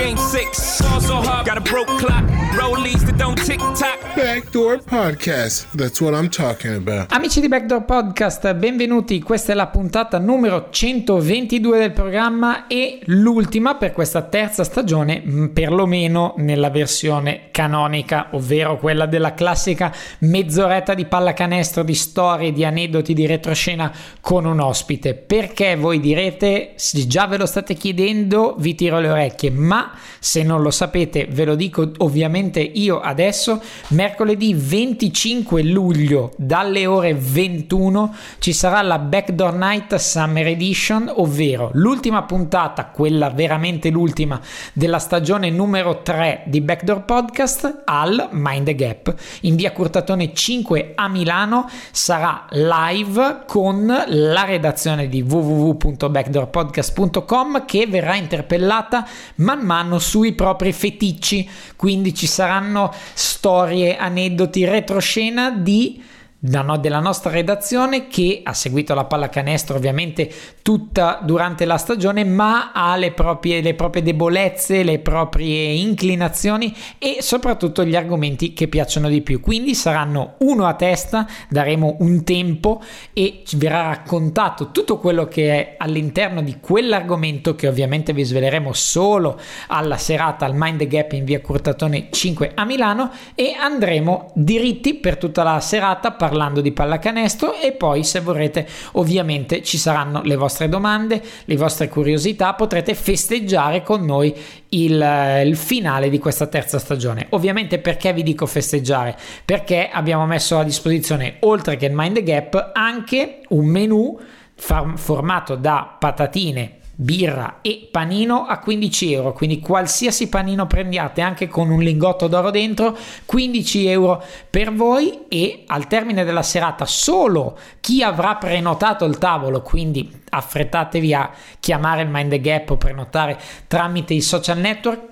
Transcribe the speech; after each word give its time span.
game 0.00 0.16
six. 0.16 0.80
Ball 0.80 1.00
so 1.00 1.16
hard, 1.16 1.46
got 1.46 1.58
a 1.58 1.60
broke 1.60 1.88
clock, 1.98 2.24
rollies 2.56 3.04
that 3.04 3.18
don't 3.18 3.36
tick 3.44 3.58
tock. 3.74 3.98
Backdoor 4.16 4.78
Podcast. 4.78 5.66
That's 5.74 6.00
what 6.00 6.14
I'm 6.14 6.30
talking 6.30 6.74
about. 6.74 7.12
Amici 7.12 7.40
di 7.40 7.48
Backdoor 7.48 7.84
Podcast, 7.84 8.54
benvenuti. 8.54 9.20
Questa 9.20 9.52
è 9.52 9.54
la 9.54 9.66
puntata 9.66 10.18
numero 10.18 10.68
122 10.70 11.78
del 11.78 11.92
programma 11.92 12.66
e 12.66 13.00
l'ultima 13.04 13.74
per 13.76 13.92
questa 13.92 14.22
terza 14.22 14.64
stagione, 14.64 15.20
mh, 15.22 15.48
perlomeno 15.48 16.34
nella 16.38 16.70
versione 16.70 17.48
canonica, 17.50 18.28
ovvero 18.32 18.78
quella 18.78 19.06
della 19.06 19.34
classica 19.34 19.94
mezz'oretta 20.20 20.94
di 20.94 21.04
pallacanestro, 21.04 21.82
di 21.82 21.94
storie, 21.94 22.52
di 22.52 22.64
aneddoti, 22.64 23.12
di 23.12 23.26
retroscena 23.26 23.92
con 24.20 24.46
un 24.46 24.60
ospite. 24.60 25.14
Perché 25.14 25.76
voi 25.76 26.00
direte, 26.00 26.72
se 26.76 27.06
già 27.06 27.26
ve 27.26 27.36
lo 27.36 27.46
state 27.46 27.74
chiedendo, 27.74 28.54
vi 28.58 28.74
tiro 28.74 28.98
le 28.98 29.10
orecchie, 29.10 29.50
ma 29.50 29.89
se 30.18 30.42
non 30.42 30.62
lo 30.62 30.70
sapete, 30.70 31.26
ve 31.30 31.44
lo 31.44 31.54
dico 31.54 31.90
ovviamente 31.98 32.60
io 32.60 33.00
adesso. 33.00 33.60
Mercoledì 33.88 34.54
25 34.54 35.62
luglio 35.62 36.32
dalle 36.36 36.86
ore 36.86 37.14
21 37.14 38.14
ci 38.38 38.52
sarà 38.52 38.82
la 38.82 38.98
Backdoor 38.98 39.54
Night 39.54 39.94
Summer 39.96 40.46
Edition, 40.46 41.12
ovvero 41.16 41.70
l'ultima 41.74 42.22
puntata, 42.22 42.86
quella 42.86 43.30
veramente 43.30 43.90
l'ultima 43.90 44.40
della 44.72 44.98
stagione 44.98 45.50
numero 45.50 46.02
3 46.02 46.44
di 46.46 46.60
Backdoor 46.60 47.04
Podcast 47.04 47.82
al 47.84 48.28
Mind 48.32 48.66
the 48.66 48.74
Gap 48.74 49.14
in 49.42 49.54
via 49.56 49.72
Curtatone 49.72 50.34
5 50.34 50.92
a 50.94 51.08
Milano. 51.08 51.68
Sarà 51.90 52.46
live 52.50 53.44
con 53.46 53.86
la 54.06 54.44
redazione 54.44 55.08
di 55.08 55.22
www.backdoorpodcast.com 55.22 57.64
che 57.64 57.86
verrà 57.86 58.16
interpellata 58.16 59.06
man 59.36 59.60
mano 59.70 60.00
sui 60.00 60.32
propri 60.32 60.72
feticci, 60.72 61.48
quindi 61.76 62.12
ci 62.12 62.26
saranno 62.26 62.92
storie, 63.14 63.96
aneddoti, 63.96 64.64
retroscena 64.64 65.52
di 65.52 66.02
della 66.42 67.00
nostra 67.00 67.30
redazione 67.30 68.06
che 68.06 68.40
ha 68.42 68.54
seguito 68.54 68.94
la 68.94 69.04
pallacanestro 69.04 69.76
ovviamente 69.76 70.32
tutta 70.62 71.20
durante 71.22 71.66
la 71.66 71.76
stagione 71.76 72.24
ma 72.24 72.72
ha 72.72 72.96
le 72.96 73.12
proprie, 73.12 73.60
le 73.60 73.74
proprie 73.74 74.02
debolezze, 74.02 74.82
le 74.82 75.00
proprie 75.00 75.72
inclinazioni 75.72 76.74
e 76.98 77.18
soprattutto 77.20 77.84
gli 77.84 77.94
argomenti 77.94 78.54
che 78.54 78.68
piacciono 78.68 79.10
di 79.10 79.20
più. 79.20 79.40
Quindi 79.40 79.74
saranno 79.74 80.36
uno 80.38 80.64
a 80.64 80.72
testa 80.74 81.26
daremo 81.50 81.96
un 82.00 82.24
tempo 82.24 82.82
e 83.12 83.42
ci 83.44 83.56
verrà 83.56 83.82
raccontato 83.82 84.70
tutto 84.70 84.98
quello 84.98 85.26
che 85.28 85.50
è 85.50 85.74
all'interno 85.76 86.40
di 86.40 86.56
quell'argomento 86.58 87.54
che 87.54 87.68
ovviamente 87.68 88.14
vi 88.14 88.24
sveleremo 88.24 88.72
solo 88.72 89.38
alla 89.66 89.98
serata 89.98 90.46
al 90.46 90.54
Mind 90.54 90.78
the 90.78 90.86
Gap 90.86 91.12
in 91.12 91.24
via 91.24 91.42
Curtatone 91.42 92.08
5 92.10 92.52
a 92.54 92.64
Milano 92.64 93.10
e 93.34 93.54
andremo 93.60 94.32
diritti 94.34 94.94
per 94.94 95.18
tutta 95.18 95.42
la 95.42 95.60
serata 95.60 96.12
parlando 96.30 96.60
di 96.60 96.70
pallacanestro 96.70 97.54
e 97.60 97.72
poi 97.72 98.04
se 98.04 98.20
vorrete 98.20 98.64
ovviamente 98.92 99.64
ci 99.64 99.78
saranno 99.78 100.22
le 100.22 100.36
vostre 100.36 100.68
domande, 100.68 101.20
le 101.44 101.56
vostre 101.56 101.88
curiosità, 101.88 102.54
potrete 102.54 102.94
festeggiare 102.94 103.82
con 103.82 104.04
noi 104.04 104.32
il, 104.68 105.42
il 105.44 105.56
finale 105.56 106.08
di 106.08 106.20
questa 106.20 106.46
terza 106.46 106.78
stagione. 106.78 107.26
Ovviamente 107.30 107.80
perché 107.80 108.12
vi 108.12 108.22
dico 108.22 108.46
festeggiare? 108.46 109.16
Perché 109.44 109.88
abbiamo 109.92 110.24
messo 110.24 110.56
a 110.56 110.62
disposizione 110.62 111.38
oltre 111.40 111.76
che 111.76 111.86
il 111.86 111.94
Mind 111.94 112.22
Gap 112.22 112.70
anche 112.74 113.40
un 113.48 113.66
menu 113.66 114.16
formato 114.54 115.56
da 115.56 115.96
patatine 115.98 116.79
birra 117.00 117.60
e 117.62 117.88
panino 117.90 118.44
a 118.44 118.58
15 118.58 119.12
euro. 119.12 119.32
Quindi 119.32 119.60
qualsiasi 119.60 120.28
panino 120.28 120.66
prendiate 120.66 121.22
anche 121.22 121.48
con 121.48 121.70
un 121.70 121.80
lingotto 121.80 122.26
d'oro 122.26 122.50
dentro 122.50 122.96
15 123.24 123.86
euro 123.86 124.22
per 124.50 124.72
voi 124.74 125.20
e 125.28 125.64
al 125.66 125.86
termine 125.86 126.24
della 126.24 126.42
serata 126.42 126.84
solo 126.84 127.58
chi 127.80 128.02
avrà 128.02 128.36
prenotato 128.36 129.06
il 129.06 129.16
tavolo 129.16 129.62
quindi 129.62 130.22
affrettatevi 130.28 131.14
a 131.14 131.30
chiamare 131.58 132.02
il 132.02 132.08
Mind 132.10 132.30
the 132.30 132.40
Gap 132.40 132.70
o 132.70 132.76
prenotare 132.76 133.38
tramite 133.66 134.14
i 134.14 134.20
social 134.20 134.58
network 134.58 135.09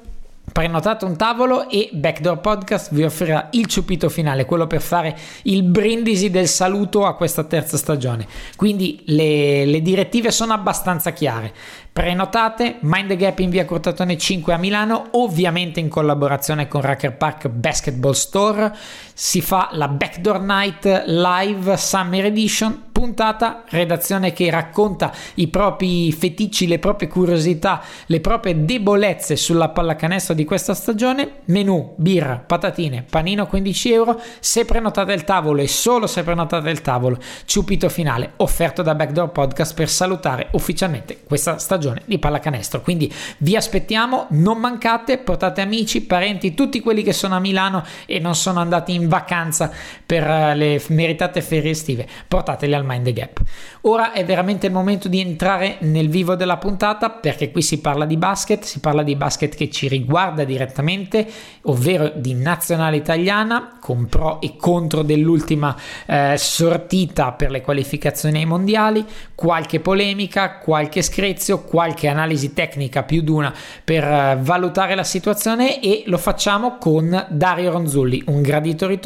prenotate 0.53 1.05
un 1.05 1.17
tavolo 1.17 1.69
e 1.69 1.91
Backdoor 1.93 2.41
Podcast 2.41 2.93
vi 2.93 3.05
offrirà 3.05 3.49
il 3.53 3.67
ciupito 3.67 4.09
finale, 4.09 4.45
quello 4.45 4.67
per 4.67 4.81
fare 4.81 5.17
il 5.43 5.63
brindisi 5.63 6.31
del 6.31 6.49
saluto 6.49 7.07
a 7.07 7.15
questa 7.15 7.45
terza 7.45 7.77
stagione. 7.77 8.27
Quindi 8.57 9.03
le, 9.07 9.65
le 9.65 9.83
direttive 9.83 10.31
sono 10.31 10.53
abbastanza 10.53 11.13
chiare. 11.13 11.53
Prenotate 11.93 12.77
Mind 12.83 13.09
the 13.09 13.17
Gap 13.17 13.39
in 13.41 13.51
via 13.51 13.65
Cortatone 13.65 14.17
5 14.17 14.53
a 14.53 14.57
Milano, 14.57 15.09
ovviamente 15.13 15.81
in 15.81 15.89
collaborazione 15.89 16.69
con 16.69 16.81
Racker 16.81 17.17
Park 17.17 17.49
Basketball 17.49 18.13
Store. 18.13 18.73
Si 19.21 19.41
fa 19.41 19.71
la 19.73 19.89
Backdoor 19.89 20.41
Night 20.43 21.03
Live 21.07 21.77
Summer 21.77 22.27
Edition, 22.27 22.85
puntata, 22.93 23.65
redazione 23.69 24.33
che 24.33 24.49
racconta 24.49 25.13
i 25.35 25.49
propri 25.49 26.13
feticci, 26.13 26.69
le 26.69 26.79
proprie 26.79 27.09
curiosità, 27.09 27.83
le 28.07 28.21
proprie 28.21 28.65
debolezze 28.65 29.35
sulla 29.35 29.71
pallacanestro 29.71 30.35
di 30.35 30.45
questa 30.45 30.73
stagione. 30.73 31.41
Menù, 31.47 31.95
birra, 31.97 32.43
patatine, 32.45 33.05
panino 33.09 33.49
15 33.49 33.93
euro. 33.93 34.21
Se 34.39 34.65
prenotate 34.65 35.13
il 35.15 35.25
tavolo 35.25 35.63
e 35.63 35.69
solo 35.69 36.07
se 36.07 36.23
prenotate 36.23 36.71
il 36.71 36.81
tavolo, 36.81 37.19
ciupito 37.45 37.89
finale 37.89 38.35
offerto 38.37 38.83
da 38.83 38.95
Backdoor 38.95 39.31
Podcast 39.31 39.75
per 39.75 39.89
salutare 39.89 40.49
ufficialmente 40.53 41.23
questa 41.25 41.59
stagione 41.59 42.03
di 42.05 42.21
pallacanestro. 42.21 42.83
Quindi 42.83 43.13
vi 43.39 43.57
aspettiamo, 43.57 44.27
non 44.31 44.59
mancate, 44.59 45.19
portate 45.19 45.61
amici, 45.61 46.03
parenti, 46.03 46.55
tutti 46.55 46.81
quelli 46.81 47.03
che 47.03 47.13
sono 47.13 47.35
a 47.35 47.41
Milano 47.41 47.85
e 48.07 48.21
non 48.21 48.37
sono 48.37 48.61
andati 48.61 48.95
in 48.95 49.07
vacanza 49.09 49.73
per 50.05 50.23
eh, 50.23 50.55
le 50.55 50.83
meritate 50.89 51.43
ferie 51.43 51.71
estive, 51.71 52.07
portateli 52.29 52.75
al 52.75 52.85
Mind 52.85 53.05
the 53.05 53.13
Gap. 53.13 53.41
Ora 53.83 54.13
è 54.13 54.25
veramente 54.25 54.67
il 54.67 54.73
momento 54.73 55.09
di 55.09 55.21
entrare 55.21 55.79
nel 55.81 56.09
vivo 56.09 56.35
della 56.35 56.59
puntata 56.59 57.11
perché 57.11 57.51
qui 57.51 57.63
si 57.63 57.81
parla 57.81 58.05
di 58.05 58.17
basket, 58.17 58.63
si 58.63 58.81
parla 58.81 59.03
di 59.03 59.17
basket 59.17 59.55
che 59.55 59.71
ci 59.71 59.89
riguarda 59.89 60.45
direttamente, 60.45 61.27
ovvero 61.63 62.13
di 62.15 62.35
nazionale 62.35 62.97
italiana 62.97 63.79
con 63.81 64.07
pro 64.07 64.41
e 64.41 64.57
contro 64.57 65.03
dell'ultima 65.03 65.75
eh, 66.07 66.35
sortita 66.37 67.33
per 67.33 67.51
le 67.51 67.63
qualificazioni 67.63 68.39
ai 68.39 68.45
mondiali, 68.45 69.05
qualche 69.35 69.81
polemica, 69.81 70.59
qualche 70.59 71.03
screzio, 71.03 71.63
qualche 71.63 72.09
analisi 72.09 72.53
tecnica 72.53 73.03
più 73.03 73.23
di 73.23 73.31
una 73.31 73.55
per 73.83 74.05
eh, 74.05 74.39
valutare 74.41 74.95
la 74.95 75.05
situazione 75.05 75.81
e 75.81 76.03
lo 76.07 76.19
facciamo 76.19 76.77
con 76.79 77.27
Dario 77.31 77.71
Ronzulli, 77.71 78.23
un 78.27 78.43
gradito 78.43 78.87
ritorno 78.87 78.98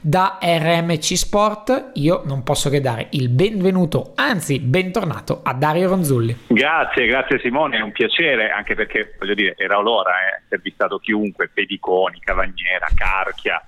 da 0.00 0.38
RMC 0.40 1.16
Sport. 1.16 1.90
Io 1.94 2.22
non 2.24 2.42
posso 2.42 2.70
che 2.70 2.80
dare 2.80 3.08
il 3.10 3.28
benvenuto, 3.28 4.12
anzi 4.14 4.58
bentornato 4.60 5.40
a 5.42 5.52
Dario 5.54 5.88
Ronzulli. 5.88 6.36
Grazie, 6.48 7.06
grazie 7.06 7.38
Simone, 7.40 7.78
è 7.78 7.80
un 7.80 7.92
piacere 7.92 8.50
anche 8.50 8.74
perché 8.74 9.14
voglio 9.18 9.34
dire 9.34 9.54
era 9.56 9.78
l'ora, 9.80 10.10
eh, 10.10 10.40
intervistato 10.42 10.98
chiunque, 10.98 11.50
Pediconi, 11.52 12.18
Cavagnera, 12.20 12.88
Carchia, 12.94 13.64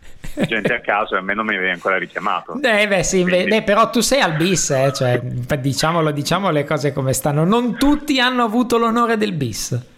gente 0.47 0.75
a 0.75 0.81
caso 0.81 1.15
e 1.15 1.19
a 1.19 1.23
me 1.23 1.35
non 1.35 1.47
mi 1.47 1.57
avevi 1.57 1.71
ancora 1.73 1.99
richiamato. 1.99 2.59
Eh 2.77 2.89
beh 2.89 3.03
sì, 3.03 3.23
Quindi- 3.23 3.49
beh, 3.49 3.63
però 3.63 3.89
tu 3.91 4.01
sei 4.01 4.21
al 4.21 4.35
bis, 4.37 4.71
eh, 4.71 4.93
cioè, 4.93 5.19
diciamolo, 5.21 6.11
diciamo 6.11 6.51
le 6.51 6.65
cose 6.65 6.93
come 6.93 7.13
stanno. 7.13 7.45
Non 7.45 7.77
tutti 7.79 8.21
hanno 8.21 8.43
avuto 8.45 8.77
l'onore 8.77 9.17
del 9.17 9.33
bis. 9.33 9.95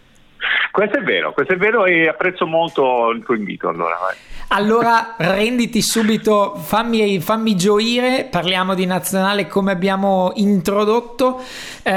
Questo 0.70 0.98
è 0.98 1.02
vero, 1.02 1.32
questo 1.32 1.54
è 1.54 1.56
vero 1.56 1.84
e 1.84 2.08
apprezzo 2.08 2.46
molto 2.46 3.10
il 3.10 3.22
tuo 3.24 3.34
invito 3.34 3.68
allora. 3.68 3.96
vai. 4.00 4.16
Allora 4.50 5.14
renditi 5.18 5.82
subito, 5.82 6.54
fammi, 6.56 7.20
fammi, 7.20 7.54
gioire, 7.54 8.26
parliamo 8.30 8.74
di 8.74 8.86
nazionale 8.86 9.46
come 9.46 9.72
abbiamo 9.72 10.32
introdotto. 10.36 11.42
Eh, 11.82 11.92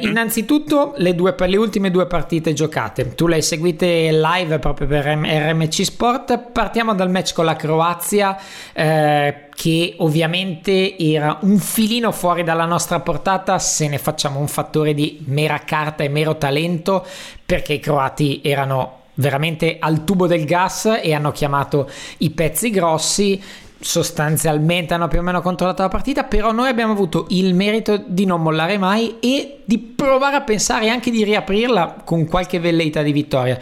mm-hmm. 0.00 0.08
Innanzitutto 0.08 0.94
le, 0.96 1.14
due, 1.14 1.34
le, 1.38 1.56
ultime 1.56 1.92
due 1.92 2.06
partite 2.06 2.54
giocate, 2.54 3.14
tu 3.14 3.28
le 3.28 3.36
hai 3.36 3.42
seguite 3.42 4.10
live 4.10 4.58
proprio 4.58 4.88
per 4.88 5.04
RMC 5.04 5.84
Sport. 5.84 6.50
Partiamo 6.50 6.94
dal 6.94 7.08
match 7.08 7.34
con 7.34 7.44
la 7.44 7.54
Croazia. 7.54 8.36
Eh, 8.72 9.48
che 9.54 9.94
ovviamente 9.98 10.96
era 10.98 11.38
un 11.42 11.58
filino 11.58 12.12
fuori 12.12 12.42
dalla 12.42 12.64
nostra 12.64 13.00
portata 13.00 13.58
se 13.58 13.88
ne 13.88 13.98
facciamo 13.98 14.40
un 14.40 14.48
fattore 14.48 14.94
di 14.94 15.22
mera 15.26 15.58
carta 15.60 16.02
e 16.04 16.08
mero 16.08 16.36
talento 16.36 17.06
perché 17.44 17.74
i 17.74 17.80
croati 17.80 18.40
erano 18.42 19.00
veramente 19.14 19.76
al 19.78 20.04
tubo 20.04 20.26
del 20.26 20.44
gas 20.44 20.98
e 21.02 21.12
hanno 21.12 21.32
chiamato 21.32 21.88
i 22.18 22.30
pezzi 22.30 22.70
grossi 22.70 23.42
sostanzialmente 23.82 24.94
hanno 24.94 25.08
più 25.08 25.18
o 25.18 25.22
meno 25.22 25.40
controllato 25.40 25.82
la 25.82 25.88
partita, 25.88 26.24
però 26.24 26.52
noi 26.52 26.68
abbiamo 26.68 26.92
avuto 26.92 27.26
il 27.30 27.54
merito 27.54 28.02
di 28.06 28.24
non 28.24 28.40
mollare 28.40 28.78
mai 28.78 29.16
e 29.20 29.62
di 29.64 29.78
provare 29.78 30.36
a 30.36 30.42
pensare 30.42 30.88
anche 30.88 31.10
di 31.10 31.24
riaprirla 31.24 32.02
con 32.04 32.26
qualche 32.26 32.60
velleità 32.60 33.02
di 33.02 33.12
vittoria. 33.12 33.58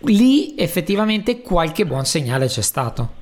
Lì 0.00 0.54
effettivamente 0.56 1.40
qualche 1.40 1.86
buon 1.86 2.04
segnale 2.04 2.46
c'è 2.46 2.62
stato. 2.62 3.20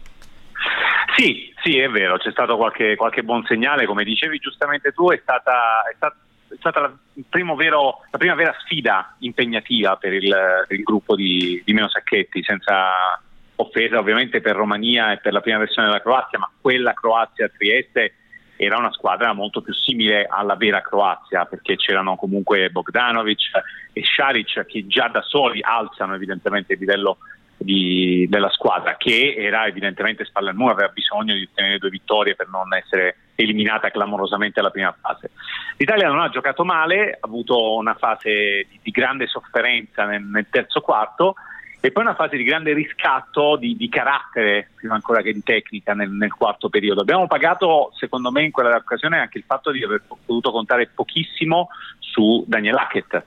Sì, 1.17 1.50
sì, 1.63 1.79
è 1.79 1.89
vero, 1.89 2.17
c'è 2.17 2.31
stato 2.31 2.57
qualche, 2.57 2.97
qualche 2.97 3.23
buon 3.23 3.45
segnale, 3.45 3.87
come 3.87 4.05
dicevi 4.05 4.39
giustamente 4.39 4.93
tu, 4.93 5.11
è 5.11 5.19
stata, 5.23 5.83
è 5.91 5.95
stata 5.97 6.17
è 6.51 6.57
stata 6.59 6.81
la, 6.81 7.55
vero, 7.55 8.01
la, 8.11 8.19
prima 8.19 8.35
vera 8.35 8.55
sfida 8.59 9.15
impegnativa 9.19 9.97
per 9.97 10.13
il, 10.13 10.35
per 10.67 10.77
il 10.77 10.83
gruppo 10.83 11.15
di, 11.15 11.63
di 11.65 11.73
Meno 11.73 11.89
Sacchetti, 11.89 12.43
senza 12.43 13.21
offesa 13.55 13.99
ovviamente 13.99 14.41
per 14.41 14.57
Romania 14.57 15.13
e 15.13 15.19
per 15.19 15.33
la 15.33 15.41
prima 15.41 15.59
versione 15.59 15.89
della 15.89 16.01
Croazia, 16.01 16.39
ma 16.39 16.51
quella 16.61 16.93
Croazia-Trieste 16.93 18.15
era 18.57 18.77
una 18.77 18.93
squadra 18.93 19.33
molto 19.33 19.63
più 19.63 19.73
simile 19.73 20.27
alla 20.29 20.57
vera 20.57 20.83
Croazia, 20.83 21.47
perché 21.47 21.77
c'erano 21.77 22.17
comunque 22.17 22.69
Bogdanovic 22.71 23.51
e 23.93 24.03
Šaric 24.03 24.67
che 24.67 24.87
già 24.87 25.09
da 25.09 25.23
soli 25.23 25.63
alzano 25.63 26.15
evidentemente 26.15 26.73
il 26.73 26.79
livello 26.81 27.19
di, 27.63 28.27
della 28.29 28.49
squadra, 28.49 28.97
che 28.97 29.35
era 29.37 29.67
evidentemente 29.67 30.25
spalla 30.25 30.51
al 30.51 30.57
muro, 30.57 30.73
aveva 30.73 30.89
bisogno 30.89 31.35
di 31.35 31.47
ottenere 31.51 31.79
due 31.79 31.91
vittorie 31.91 32.35
per 32.35 32.49
non 32.49 32.73
essere 32.75 33.17
eliminata 33.35 33.91
clamorosamente 33.91 34.61
alla 34.61 34.71
prima 34.71 34.95
fase. 34.99 35.31
L'Italia 35.77 36.09
non 36.09 36.21
ha 36.21 36.31
giocato 36.31 36.65
male, 36.65 37.13
ha 37.13 37.19
avuto 37.21 37.77
una 37.77 37.95
fase 37.95 38.67
di, 38.69 38.81
di 38.83 38.91
grande 38.91 39.27
sofferenza 39.27 40.05
nel, 40.05 40.23
nel, 40.23 40.47
terzo 40.51 40.81
quarto 40.81 41.35
e 41.81 41.93
poi 41.93 42.03
una 42.03 42.15
fase 42.15 42.37
di 42.37 42.45
grande 42.45 42.73
riscatto 42.73 43.57
di, 43.57 43.77
di 43.77 43.89
carattere, 43.89 44.71
prima 44.75 44.95
ancora 44.95 45.21
che 45.21 45.33
di 45.33 45.43
tecnica, 45.43 45.93
nel, 45.93 46.11
nel, 46.11 46.33
quarto 46.33 46.71
periodo. 46.71 47.03
Abbiamo 47.03 47.27
pagato, 47.27 47.93
secondo 47.95 48.31
me, 48.31 48.43
in 48.43 48.51
quella 48.51 48.75
occasione 48.75 49.19
anche 49.19 49.39
il 49.39 49.45
fatto 49.47 49.71
di 49.71 49.85
aver 49.85 50.03
potuto 50.07 50.51
contare 50.51 50.91
pochissimo 50.95 51.69
su 51.99 52.43
Daniel 52.47 52.77
Hackett 52.77 53.23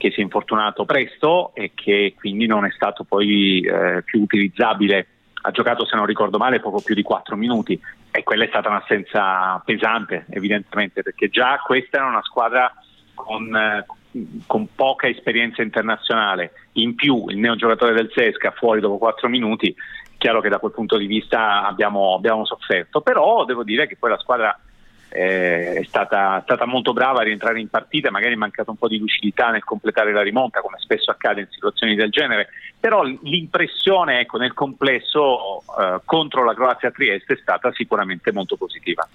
che 0.00 0.10
si 0.10 0.20
è 0.20 0.22
infortunato 0.22 0.86
presto 0.86 1.50
e 1.52 1.72
che 1.74 2.14
quindi 2.16 2.46
non 2.46 2.64
è 2.64 2.70
stato 2.70 3.04
poi 3.04 3.60
eh, 3.60 4.00
più 4.02 4.22
utilizzabile. 4.22 5.06
Ha 5.42 5.50
giocato 5.50 5.84
se 5.84 5.94
non 5.94 6.06
ricordo 6.06 6.38
male 6.38 6.58
poco 6.58 6.80
più 6.80 6.94
di 6.94 7.02
4 7.02 7.36
minuti. 7.36 7.78
E 8.10 8.22
quella 8.22 8.44
è 8.44 8.48
stata 8.48 8.70
un'assenza 8.70 9.60
pesante 9.62 10.24
evidentemente 10.30 11.02
perché 11.02 11.28
già 11.28 11.60
questa 11.62 11.98
era 11.98 12.06
una 12.06 12.22
squadra 12.22 12.72
con, 13.12 13.54
eh, 13.54 13.84
con 14.46 14.74
poca 14.74 15.06
esperienza 15.06 15.60
internazionale. 15.60 16.52
In 16.72 16.94
più 16.94 17.26
il 17.28 17.36
neogiocatore 17.36 17.92
del 17.92 18.10
Sesca 18.14 18.52
fuori 18.52 18.80
dopo 18.80 18.96
4 18.96 19.28
minuti 19.28 19.76
chiaro 20.16 20.40
che 20.40 20.48
da 20.48 20.58
quel 20.58 20.72
punto 20.72 20.96
di 20.96 21.06
vista 21.06 21.66
abbiamo, 21.66 22.14
abbiamo 22.14 22.46
sofferto. 22.46 23.02
Però 23.02 23.44
devo 23.44 23.64
dire 23.64 23.86
che 23.86 23.96
poi 23.98 24.08
la 24.08 24.18
squadra 24.18 24.58
eh, 25.10 25.74
è 25.74 25.84
stata, 25.84 26.40
stata, 26.42 26.66
molto 26.66 26.92
brava 26.92 27.20
a 27.20 27.24
rientrare 27.24 27.60
in 27.60 27.68
partita, 27.68 28.10
magari 28.10 28.34
è 28.34 28.36
mancato 28.36 28.70
un 28.70 28.76
po' 28.76 28.88
di 28.88 28.98
lucidità 28.98 29.50
nel 29.50 29.64
completare 29.64 30.12
la 30.12 30.22
rimonta, 30.22 30.60
come 30.60 30.76
spesso 30.78 31.10
accade 31.10 31.40
in 31.40 31.48
situazioni 31.50 31.94
del 31.94 32.10
genere, 32.10 32.48
però 32.78 33.02
l'impressione 33.02 34.20
ecco, 34.20 34.38
nel 34.38 34.54
complesso 34.54 35.62
eh, 35.78 36.00
contro 36.04 36.44
la 36.44 36.54
Croazia 36.54 36.90
Trieste 36.90 37.34
è 37.34 37.38
stata 37.40 37.70
sicuramente 37.72 38.32
molto 38.32 38.56
positiva. 38.56 39.06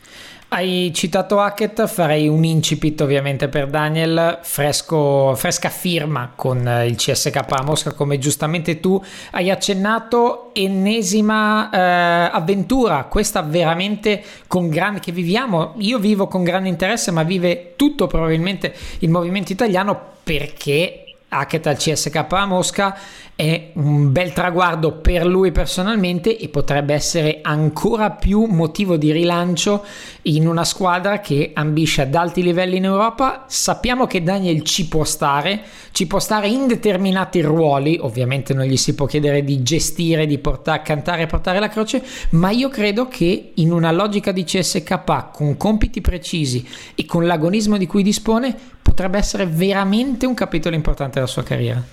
Hai 0.49 0.91
citato 0.93 1.39
Hackett, 1.39 1.87
farei 1.87 2.27
un 2.27 2.43
incipit 2.43 3.01
ovviamente 3.01 3.47
per 3.47 3.67
Daniel, 3.67 4.39
fresco, 4.43 5.33
fresca 5.35 5.69
firma 5.69 6.31
con 6.35 6.59
il 6.85 6.95
CSK 6.95 7.35
a 7.35 7.63
Mosca, 7.63 7.93
come 7.93 8.19
giustamente 8.19 8.79
tu 8.79 9.03
hai 9.31 9.49
accennato, 9.49 10.51
ennesima 10.53 11.69
eh, 11.71 12.29
avventura, 12.31 13.05
questa 13.05 13.41
veramente 13.41 14.23
con 14.47 14.69
grande 14.69 14.99
che 14.99 15.11
viviamo, 15.11 15.73
io 15.85 15.99
vivo 15.99 16.27
con 16.27 16.43
grande 16.43 16.69
interesse, 16.69 17.11
ma 17.11 17.23
vive 17.23 17.73
tutto 17.75 18.07
probabilmente 18.07 18.73
il 18.99 19.09
movimento 19.09 19.51
italiano 19.51 20.13
perché 20.23 21.04
Hackett 21.35 21.67
al 21.67 21.77
CSK 21.77 22.25
a 22.29 22.45
Mosca 22.45 22.97
è 23.35 23.71
un 23.73 24.13
bel 24.13 24.31
traguardo 24.31 24.93
per 24.93 25.25
lui 25.25 25.51
personalmente 25.51 26.37
e 26.37 26.47
potrebbe 26.47 26.93
essere 26.93 27.39
ancora 27.41 28.11
più 28.11 28.45
motivo 28.45 28.95
di 28.95 29.11
rilancio 29.11 29.83
in 30.23 30.47
una 30.47 30.63
squadra 30.63 31.19
che 31.19 31.51
ambisce 31.53 32.03
ad 32.03 32.15
alti 32.15 32.41
livelli 32.41 32.77
in 32.77 32.85
Europa. 32.85 33.43
Sappiamo 33.47 34.07
che 34.07 34.23
Daniel 34.23 34.61
ci 34.61 34.87
può 34.87 35.03
stare, 35.03 35.63
ci 35.91 36.07
può 36.07 36.19
stare 36.19 36.47
in 36.47 36.65
determinati 36.67 37.41
ruoli, 37.41 37.97
ovviamente 37.99 38.53
non 38.53 38.65
gli 38.65 38.77
si 38.77 38.95
può 38.95 39.05
chiedere 39.05 39.43
di 39.43 39.61
gestire, 39.61 40.25
di 40.25 40.37
portare, 40.37 40.81
cantare 40.81 41.23
e 41.23 41.27
portare 41.27 41.59
la 41.59 41.67
croce, 41.67 42.01
ma 42.31 42.51
io 42.51 42.69
credo 42.69 43.09
che 43.09 43.51
in 43.55 43.73
una 43.73 43.91
logica 43.91 44.31
di 44.31 44.45
CSK 44.45 45.31
con 45.33 45.57
compiti 45.57 45.99
precisi 45.99 46.65
e 46.95 47.05
con 47.05 47.25
l'agonismo 47.25 47.77
di 47.77 47.85
cui 47.85 48.01
dispone 48.01 48.73
potrebbe 48.95 49.17
essere 49.17 49.45
veramente 49.45 50.25
un 50.25 50.33
capitolo 50.33 50.73
importante 50.73 51.15
della 51.15 51.27
sua 51.27 51.43
carriera. 51.43 51.83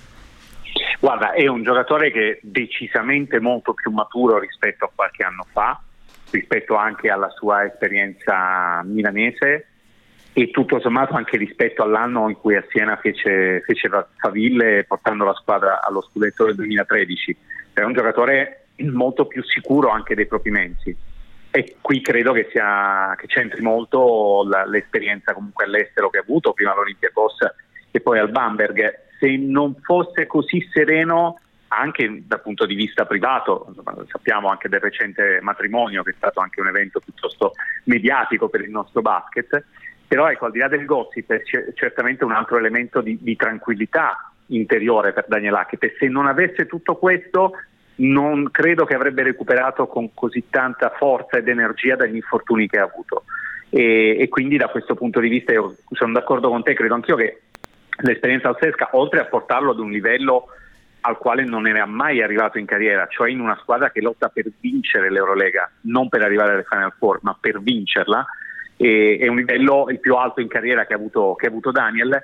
Guarda, 1.01 1.33
è 1.33 1.47
un 1.47 1.61
giocatore 1.61 2.11
che 2.11 2.29
è 2.31 2.39
decisamente 2.41 3.41
molto 3.41 3.73
più 3.73 3.91
maturo 3.91 4.39
rispetto 4.39 4.85
a 4.85 4.91
qualche 4.95 5.23
anno 5.23 5.45
fa, 5.51 5.81
rispetto 6.31 6.75
anche 6.75 7.09
alla 7.09 7.29
sua 7.31 7.65
esperienza 7.65 8.81
milanese 8.85 9.67
e 10.31 10.49
tutto 10.49 10.79
sommato 10.79 11.15
anche 11.15 11.35
rispetto 11.35 11.83
all'anno 11.83 12.29
in 12.29 12.35
cui 12.35 12.55
a 12.55 12.63
Siena 12.69 12.95
fece, 12.95 13.61
fece 13.65 13.89
faville 14.15 14.85
portando 14.85 15.25
la 15.25 15.33
squadra 15.33 15.83
allo 15.83 16.01
scudetto 16.01 16.45
del 16.45 16.55
2013. 16.55 17.37
È 17.73 17.81
un 17.81 17.91
giocatore 17.91 18.67
molto 18.77 19.25
più 19.25 19.43
sicuro 19.43 19.89
anche 19.89 20.15
dei 20.15 20.25
propri 20.25 20.51
mezzi 20.51 20.97
e 21.55 21.75
qui 21.81 22.01
credo 22.01 22.33
che, 22.33 22.47
sia, 22.49 23.13
che 23.15 23.27
c'entri 23.27 23.61
molto 23.61 24.43
la, 24.49 24.65
l'esperienza 24.65 25.35
comunque 25.35 25.65
all'estero 25.65 26.09
che 26.09 26.17
ha 26.17 26.21
avuto, 26.21 26.51
prima 26.51 26.71
all'Olympiacos 26.71 27.37
e 27.91 28.01
poi 28.01 28.17
al 28.17 28.31
Bamberg. 28.31 29.01
Se 29.19 29.37
non 29.37 29.75
fosse 29.83 30.25
così 30.25 30.67
sereno 30.73 31.39
anche 31.67 32.23
dal 32.25 32.41
punto 32.41 32.65
di 32.65 32.73
vista 32.73 33.05
privato, 33.05 33.71
sappiamo 34.07 34.47
anche 34.47 34.67
del 34.67 34.79
recente 34.79 35.41
matrimonio 35.43 36.01
che 36.01 36.09
è 36.09 36.15
stato 36.17 36.39
anche 36.39 36.59
un 36.59 36.69
evento 36.69 36.99
piuttosto 36.99 37.51
mediatico 37.83 38.49
per 38.49 38.61
il 38.61 38.71
nostro 38.71 39.01
basket, 39.01 39.63
però 40.07 40.31
ecco 40.31 40.45
al 40.45 40.51
di 40.51 40.57
là 40.57 40.67
del 40.67 40.85
gossip 40.85 41.31
è 41.33 41.43
certamente 41.75 42.23
un 42.23 42.31
altro 42.31 42.57
elemento 42.57 42.99
di, 42.99 43.15
di 43.21 43.35
tranquillità 43.35 44.31
interiore 44.47 45.13
per 45.13 45.25
Daniel 45.27 45.53
Hackett. 45.53 45.83
E 45.83 45.95
se 45.99 46.07
non 46.07 46.25
avesse 46.25 46.65
tutto 46.65 46.95
questo 46.95 47.51
non 47.95 48.49
credo 48.51 48.85
che 48.85 48.95
avrebbe 48.95 49.23
recuperato 49.23 49.87
con 49.87 50.13
così 50.13 50.45
tanta 50.49 50.91
forza 50.97 51.37
ed 51.37 51.47
energia 51.47 51.95
dagli 51.95 52.15
infortuni 52.15 52.67
che 52.67 52.79
ha 52.79 52.83
avuto. 52.83 53.25
E, 53.69 54.17
e 54.19 54.27
quindi 54.29 54.57
da 54.57 54.67
questo 54.67 54.95
punto 54.95 55.19
di 55.19 55.29
vista 55.29 55.51
io 55.51 55.75
sono 55.91 56.13
d'accordo 56.13 56.49
con 56.49 56.63
te, 56.63 56.73
credo 56.73 56.93
anch'io 56.95 57.15
che 57.15 57.41
l'esperienza 58.01 58.49
al 58.49 58.57
Sesca, 58.59 58.89
oltre 58.93 59.19
a 59.19 59.25
portarlo 59.25 59.71
ad 59.71 59.79
un 59.79 59.91
livello 59.91 60.47
al 61.05 61.17
quale 61.17 61.43
non 61.43 61.67
era 61.67 61.85
mai 61.85 62.21
arrivato 62.21 62.57
in 62.57 62.65
carriera, 62.65 63.07
cioè 63.07 63.29
in 63.29 63.41
una 63.41 63.57
squadra 63.61 63.91
che 63.91 64.01
lotta 64.01 64.29
per 64.29 64.45
vincere 64.59 65.11
l'Eurolega, 65.11 65.69
non 65.81 66.07
per 66.07 66.21
arrivare 66.21 66.53
alle 66.53 66.65
Final 66.67 66.93
Four, 66.97 67.19
ma 67.23 67.35
per 67.39 67.61
vincerla, 67.61 68.25
e, 68.77 69.17
è 69.19 69.27
un 69.27 69.35
livello 69.35 69.87
il 69.89 69.99
più 69.99 70.15
alto 70.15 70.39
in 70.39 70.47
carriera 70.47 70.85
che 70.85 70.93
ha 70.93 70.97
avuto, 70.97 71.35
che 71.35 71.47
ha 71.47 71.49
avuto 71.49 71.71
Daniel 71.71 72.21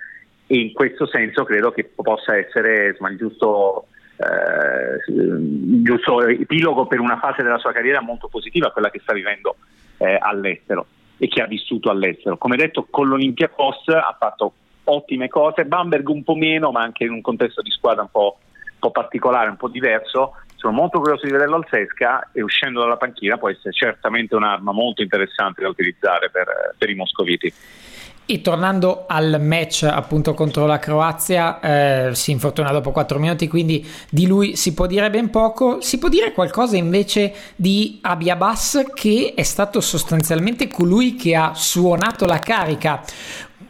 e 0.47 0.57
in 0.57 0.73
questo 0.73 1.05
senso 1.05 1.43
credo 1.43 1.71
che 1.71 1.83
possa 1.83 2.35
essere 2.37 2.89
insomma, 2.89 3.09
il 3.09 3.17
giusto, 3.17 3.87
giusto, 5.81 6.27
epilogo 6.27 6.85
per 6.87 6.99
una 6.99 7.19
fase 7.19 7.41
della 7.41 7.57
sua 7.57 7.71
carriera 7.71 8.01
molto 8.01 8.27
positiva, 8.27 8.71
quella 8.71 8.89
che 8.89 8.99
sta 8.99 9.13
vivendo 9.13 9.55
eh, 9.97 10.17
all'estero 10.19 10.87
e 11.17 11.27
che 11.27 11.41
ha 11.41 11.47
vissuto 11.47 11.89
all'estero. 11.89 12.37
Come 12.37 12.57
detto, 12.57 12.87
con 12.89 13.07
l'Olympiacos 13.07 13.87
ha 13.87 14.15
fatto 14.17 14.53
ottime 14.85 15.27
cose, 15.27 15.65
Bamberg 15.65 16.07
un 16.09 16.23
po' 16.23 16.35
meno, 16.35 16.71
ma 16.71 16.81
anche 16.81 17.03
in 17.03 17.11
un 17.11 17.21
contesto 17.21 17.61
di 17.61 17.71
squadra 17.71 18.01
un 18.01 18.09
po', 18.11 18.37
un 18.39 18.79
po 18.79 18.91
particolare, 18.91 19.49
un 19.49 19.57
po' 19.57 19.69
diverso, 19.69 20.35
sono 20.55 20.73
molto 20.73 20.99
curioso 20.99 21.25
di 21.25 21.31
vederlo 21.31 21.55
al 21.55 21.67
Sesca 21.69 22.31
e 22.33 22.41
uscendo 22.41 22.81
dalla 22.81 22.97
panchina 22.97 23.37
può 23.37 23.49
essere 23.49 23.71
certamente 23.71 24.35
un'arma 24.35 24.73
molto 24.73 25.01
interessante 25.01 25.61
da 25.61 25.69
utilizzare 25.69 26.29
per, 26.29 26.75
per 26.77 26.89
i 26.89 26.95
moscoviti. 26.95 27.53
E 28.31 28.41
tornando 28.41 29.05
al 29.07 29.39
match 29.41 29.87
appunto 29.91 30.35
contro 30.35 30.67
la 30.67 30.77
Croazia, 30.77 31.59
eh, 31.59 32.13
si 32.13 32.29
infortuna 32.29 32.69
dopo 32.69 32.91
4 32.91 33.17
minuti, 33.17 33.47
quindi 33.47 33.83
di 34.11 34.27
lui 34.27 34.55
si 34.55 34.75
può 34.75 34.85
dire 34.85 35.09
ben 35.09 35.31
poco. 35.31 35.81
Si 35.81 35.97
può 35.97 36.09
dire 36.09 36.31
qualcosa 36.31 36.77
invece 36.77 37.33
di 37.55 37.97
Abiabas, 38.03 38.83
che 38.93 39.33
è 39.35 39.41
stato 39.41 39.81
sostanzialmente 39.81 40.67
colui 40.67 41.15
che 41.15 41.35
ha 41.35 41.53
suonato 41.55 42.27
la 42.27 42.37
carica 42.37 43.03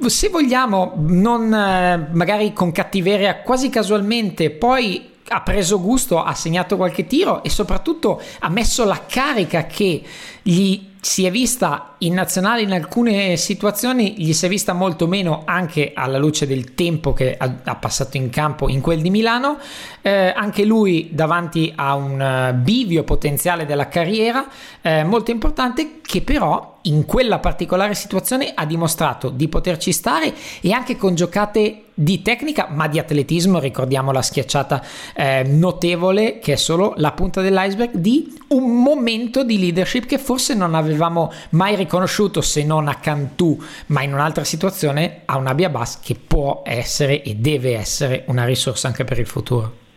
se 0.07 0.27
vogliamo, 0.27 0.93
non 0.97 1.53
eh, 1.53 2.09
magari 2.11 2.51
con 2.51 2.73
cattiveria, 2.73 3.41
quasi 3.41 3.69
casualmente, 3.69 4.49
poi 4.49 5.09
ha 5.29 5.41
preso 5.41 5.79
gusto, 5.79 6.21
ha 6.21 6.33
segnato 6.33 6.75
qualche 6.75 7.05
tiro 7.07 7.43
e 7.43 7.49
soprattutto 7.49 8.21
ha 8.39 8.49
messo 8.49 8.83
la 8.83 9.05
carica 9.07 9.65
che 9.65 10.01
gli 10.41 10.87
si 11.01 11.25
è 11.25 11.31
vista 11.31 11.95
in 11.99 12.13
nazionale 12.13 12.61
in 12.61 12.73
alcune 12.73 13.37
situazioni, 13.37 14.15
gli 14.17 14.33
si 14.33 14.45
è 14.45 14.49
vista 14.49 14.73
molto 14.73 15.07
meno 15.07 15.43
anche 15.45 15.91
alla 15.93 16.17
luce 16.17 16.45
del 16.45 16.73
tempo 16.73 17.13
che 17.13 17.37
ha, 17.37 17.75
passato 17.75 18.17
in 18.17 18.29
campo 18.29 18.69
in 18.69 18.81
quel 18.81 19.01
di 19.01 19.09
Milano. 19.09 19.57
Eh, 20.01 20.33
anche 20.35 20.65
lui 20.65 21.09
davanti 21.11 21.71
a 21.75 21.95
un 21.95 22.51
uh, 22.51 22.55
bivio 22.55 23.03
potenziale 23.03 23.65
della 23.65 23.87
carriera 23.87 24.47
eh, 24.81 25.03
molto 25.03 25.31
importante 25.31 25.99
che 26.01 26.21
però 26.21 26.79
in 26.83 27.05
quella 27.05 27.39
particolare 27.39 27.93
situazione 27.93 28.51
ha 28.55 28.65
dimostrato 28.65 29.29
di 29.29 29.47
poterci 29.49 29.91
stare 29.91 30.33
e 30.61 30.71
anche 30.71 30.95
con 30.95 31.15
giocate 31.15 31.83
di 31.93 32.21
tecnica 32.21 32.67
ma 32.71 32.87
di 32.87 32.97
atletismo, 32.97 33.59
ricordiamo 33.59 34.13
la 34.13 34.21
schiacciata 34.21 34.81
eh, 35.13 35.43
notevole 35.43 36.39
che 36.39 36.53
è 36.53 36.55
solo 36.55 36.93
la 36.95 37.11
punta 37.11 37.41
dell'iceberg 37.41 37.95
di 37.95 38.33
un 38.49 38.81
momento 38.81 39.43
di 39.43 39.59
leadership 39.59 40.05
che 40.05 40.17
forse 40.17 40.53
non 40.53 40.73
avevamo 40.89 41.31
mai 41.51 41.75
riconosciuto 41.75 42.41
se 42.41 42.65
non 42.65 42.87
a 42.87 42.95
Cantù 42.95 43.57
ma 43.87 44.01
in 44.03 44.13
un'altra 44.13 44.43
situazione 44.43 45.21
a 45.25 45.37
una 45.37 45.53
Biabas 45.53 45.99
che 45.99 46.15
può 46.15 46.63
essere 46.65 47.21
e 47.23 47.35
deve 47.35 47.75
essere 47.75 48.23
una 48.27 48.45
risorsa 48.45 48.87
anche 48.87 49.03
per 49.03 49.19
il 49.19 49.27
futuro. 49.27 49.87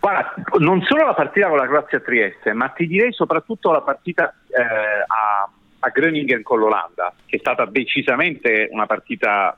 Guarda, 0.00 0.34
non 0.58 0.80
solo 0.82 1.04
la 1.04 1.14
partita 1.14 1.48
con 1.48 1.58
la 1.58 1.66
Croazia 1.66 2.00
Trieste, 2.00 2.54
ma 2.54 2.68
ti 2.68 2.86
direi 2.86 3.12
soprattutto 3.12 3.70
la 3.70 3.82
partita 3.82 4.34
eh, 4.48 4.62
a, 4.62 5.48
a 5.80 5.88
Groningen 5.90 6.42
con 6.42 6.58
l'Olanda, 6.58 7.12
che 7.26 7.36
è 7.36 7.38
stata 7.38 7.66
decisamente 7.66 8.68
una 8.70 8.86
partita 8.86 9.56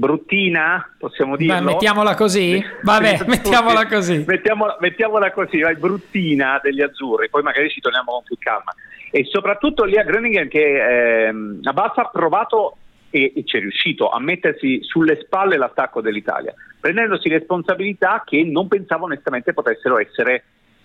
bruttina, 0.00 0.94
possiamo 0.98 1.36
dire. 1.36 1.60
mettiamola 1.60 2.14
così? 2.14 2.60
Vabbè, 2.82 3.24
mettiamola 3.28 3.86
così. 3.86 4.24
Mettiamola, 4.26 4.78
mettiamola 4.80 5.30
così, 5.30 5.60
vai, 5.60 5.76
bruttina 5.76 6.58
degli 6.62 6.80
azzurri, 6.80 7.28
poi 7.28 7.42
magari 7.42 7.68
ci 7.68 7.80
torniamo 7.80 8.12
con 8.12 8.22
più 8.24 8.36
calma. 8.38 8.74
E 9.10 9.24
soprattutto 9.26 9.84
lì 9.84 9.98
a 9.98 10.02
Groningen 10.02 10.48
che 10.48 11.26
eh, 11.26 11.34
Abbas 11.62 11.98
ha 11.98 12.10
provato 12.10 12.76
e, 13.10 13.32
e 13.36 13.44
ci 13.44 13.58
è 13.58 13.60
riuscito 13.60 14.08
a 14.08 14.18
mettersi 14.20 14.82
sulle 14.82 15.20
spalle 15.22 15.58
l'attacco 15.58 16.00
dell'Italia, 16.00 16.54
prendendosi 16.80 17.28
responsabilità 17.28 18.22
che 18.24 18.42
non 18.44 18.68
pensavo 18.68 19.04
onestamente 19.04 19.52
potessero 19.52 19.98
essere 19.98 20.44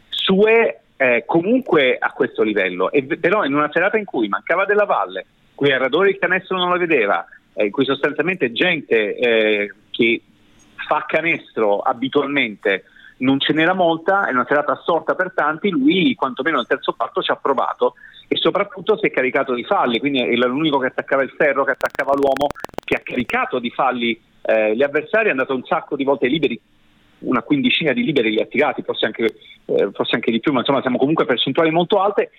sue 0.10 0.81
eh, 0.98 1.24
comunque 1.25 1.98
a 1.98 2.12
questo 2.12 2.43
livello. 2.43 2.91
E, 2.91 3.03
però 3.03 3.45
in 3.45 3.53
una 3.53 3.69
serata 3.72 3.98
in 3.98 4.05
cui 4.05 4.27
mancava 4.27 4.65
della 4.65 4.86
valle, 4.86 5.25
cui 5.55 5.72
Arradori 5.72 6.10
il 6.10 6.19
canestro 6.19 6.57
non 6.57 6.69
lo 6.69 6.77
vedeva, 6.77 7.25
in 7.64 7.72
cui 7.72 7.86
sostanzialmente 7.86 8.52
gente 8.52 9.16
eh, 9.16 9.74
che 9.92 10.22
fa 10.88 11.06
canestro 11.08 11.80
abitualmente 11.80 12.84
non 13.18 13.40
ce 13.40 13.54
n'era 13.54 13.74
molta, 13.74 14.28
è 14.28 14.32
una 14.32 14.46
serata 14.48 14.74
assorta 14.74 15.16
per 15.16 15.32
tanti, 15.34 15.70
lui 15.70 16.14
quantomeno 16.16 16.58
nel 16.58 16.68
terzo 16.68 16.94
quarto 16.94 17.22
ci 17.22 17.32
ha 17.32 17.38
provato 17.38 17.96
e 18.28 18.36
soprattutto 18.36 18.98
si 18.98 19.06
è 19.06 19.12
caricato 19.12 19.54
di 19.54 19.64
falli, 19.64 20.00
quindi 20.00 20.20
è 20.20 20.36
l'unico 20.36 20.80
che 20.80 20.88
attaccava 20.88 21.24
il 21.24 21.34
ferro, 21.38 21.64
che 21.64 21.72
attaccava 21.72 22.14
l'uomo, 22.14 22.48
che 22.84 22.96
ha 22.96 23.02
caricato 23.04 23.60
di 23.60 23.70
falli 23.70 24.20
eh, 24.42 24.76
gli 24.76 24.84
avversari, 24.84 25.28
è 25.28 25.32
andato 25.32 25.56
un 25.56 25.64
sacco 25.64 25.96
di 25.96 26.04
volte 26.04 26.28
liberi, 26.28 26.60
una 27.20 27.42
quindicina 27.42 27.94
di 27.94 28.04
liberi 28.04 28.32
li 28.32 28.42
ha 28.42 28.46
tirati, 28.46 28.82
forse 28.82 29.06
anche, 29.06 29.36
eh, 29.66 29.90
forse 29.94 30.16
anche 30.16 30.32
di 30.32 30.40
più, 30.40 30.52
ma 30.52 30.60
insomma 30.60 30.82
siamo 30.82 30.98
comunque 30.98 31.26
percentuali 31.26 31.72
molto 31.72 32.02
alte 32.02 32.32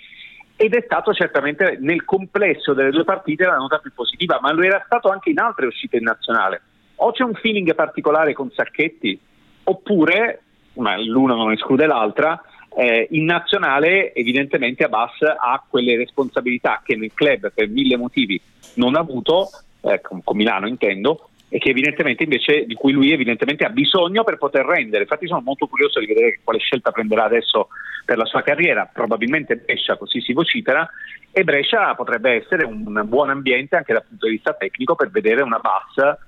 ed 0.56 0.74
è 0.74 0.82
stato 0.84 1.12
certamente 1.12 1.76
nel 1.80 2.04
complesso 2.04 2.72
delle 2.72 2.90
due 2.90 3.04
partite 3.04 3.44
la 3.44 3.56
nota 3.56 3.78
più 3.78 3.92
positiva, 3.92 4.38
ma 4.40 4.52
lo 4.52 4.62
era 4.62 4.82
stato 4.86 5.10
anche 5.10 5.30
in 5.30 5.38
altre 5.38 5.66
uscite 5.66 5.98
in 5.98 6.04
nazionale. 6.04 6.62
O 6.96 7.12
c'è 7.12 7.24
un 7.24 7.34
feeling 7.34 7.74
particolare 7.74 8.32
con 8.32 8.50
Sacchetti, 8.50 9.20
oppure, 9.64 10.42
ma 10.74 10.96
l'una 10.96 11.34
non 11.34 11.52
esclude 11.52 11.86
l'altra, 11.86 12.42
eh, 12.74 13.06
in 13.10 13.24
nazionale 13.24 14.14
evidentemente 14.14 14.84
Abbas 14.84 15.20
ha 15.22 15.62
quelle 15.68 15.96
responsabilità 15.96 16.82
che 16.84 16.96
nel 16.96 17.12
club 17.14 17.52
per 17.52 17.68
mille 17.68 17.96
motivi 17.96 18.40
non 18.74 18.96
ha 18.96 19.00
avuto, 19.00 19.48
eh, 19.82 20.00
con, 20.00 20.22
con 20.24 20.36
Milano 20.36 20.66
intendo, 20.68 21.28
e 21.48 21.60
invece 22.18 22.66
di 22.66 22.74
cui 22.74 22.92
lui 22.92 23.12
evidentemente 23.12 23.64
ha 23.64 23.70
bisogno 23.70 24.24
per 24.24 24.36
poter 24.36 24.64
rendere. 24.64 25.02
Infatti 25.02 25.26
sono 25.26 25.40
molto 25.40 25.66
curioso 25.66 26.00
di 26.00 26.06
vedere 26.06 26.40
quale 26.42 26.58
scelta 26.58 26.90
prenderà 26.90 27.24
adesso 27.24 27.68
per 28.04 28.16
la 28.16 28.24
sua 28.24 28.42
carriera, 28.42 28.88
probabilmente 28.92 29.56
Brescia, 29.56 29.96
così 29.96 30.20
si 30.20 30.32
vocifera, 30.32 30.88
e 31.30 31.44
Brescia 31.44 31.94
potrebbe 31.94 32.32
essere 32.32 32.64
un 32.64 33.02
buon 33.06 33.30
ambiente 33.30 33.76
anche 33.76 33.92
dal 33.92 34.04
punto 34.06 34.26
di 34.26 34.32
vista 34.32 34.54
tecnico 34.54 34.94
per 34.94 35.10
vedere 35.10 35.42
una 35.42 35.58
Bass 35.58 36.18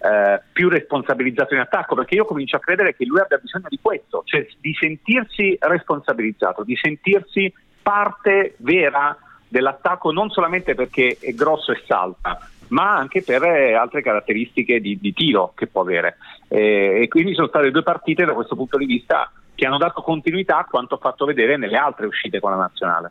eh, 0.00 0.40
più 0.52 0.68
responsabilizzato 0.68 1.54
in 1.54 1.60
attacco, 1.60 1.94
perché 1.94 2.14
io 2.14 2.24
comincio 2.24 2.56
a 2.56 2.60
credere 2.60 2.94
che 2.94 3.04
lui 3.04 3.20
abbia 3.20 3.38
bisogno 3.38 3.66
di 3.68 3.78
questo, 3.80 4.22
cioè 4.24 4.46
di 4.60 4.74
sentirsi 4.78 5.56
responsabilizzato, 5.60 6.62
di 6.62 6.76
sentirsi 6.76 7.52
parte 7.82 8.54
vera 8.58 9.16
dell'attacco 9.48 10.12
non 10.12 10.30
solamente 10.30 10.74
perché 10.74 11.16
è 11.20 11.32
grosso 11.32 11.72
e 11.72 11.82
salta, 11.86 12.38
ma 12.68 12.96
anche 12.96 13.22
per 13.22 13.42
eh, 13.42 13.74
altre 13.74 14.02
caratteristiche 14.02 14.80
di, 14.80 14.98
di 15.00 15.12
tiro 15.12 15.52
che 15.54 15.66
può 15.66 15.82
avere. 15.82 16.16
Eh, 16.48 17.02
e 17.02 17.08
quindi 17.08 17.34
sono 17.34 17.48
state 17.48 17.70
due 17.70 17.82
partite 17.82 18.24
da 18.24 18.34
questo 18.34 18.56
punto 18.56 18.78
di 18.78 18.86
vista 18.86 19.30
che 19.54 19.66
hanno 19.66 19.78
dato 19.78 20.02
continuità 20.02 20.58
a 20.58 20.64
quanto 20.64 20.98
fatto 20.98 21.24
vedere 21.24 21.56
nelle 21.56 21.76
altre 21.76 22.06
uscite 22.06 22.38
con 22.38 22.52
la 22.52 22.58
nazionale. 22.58 23.10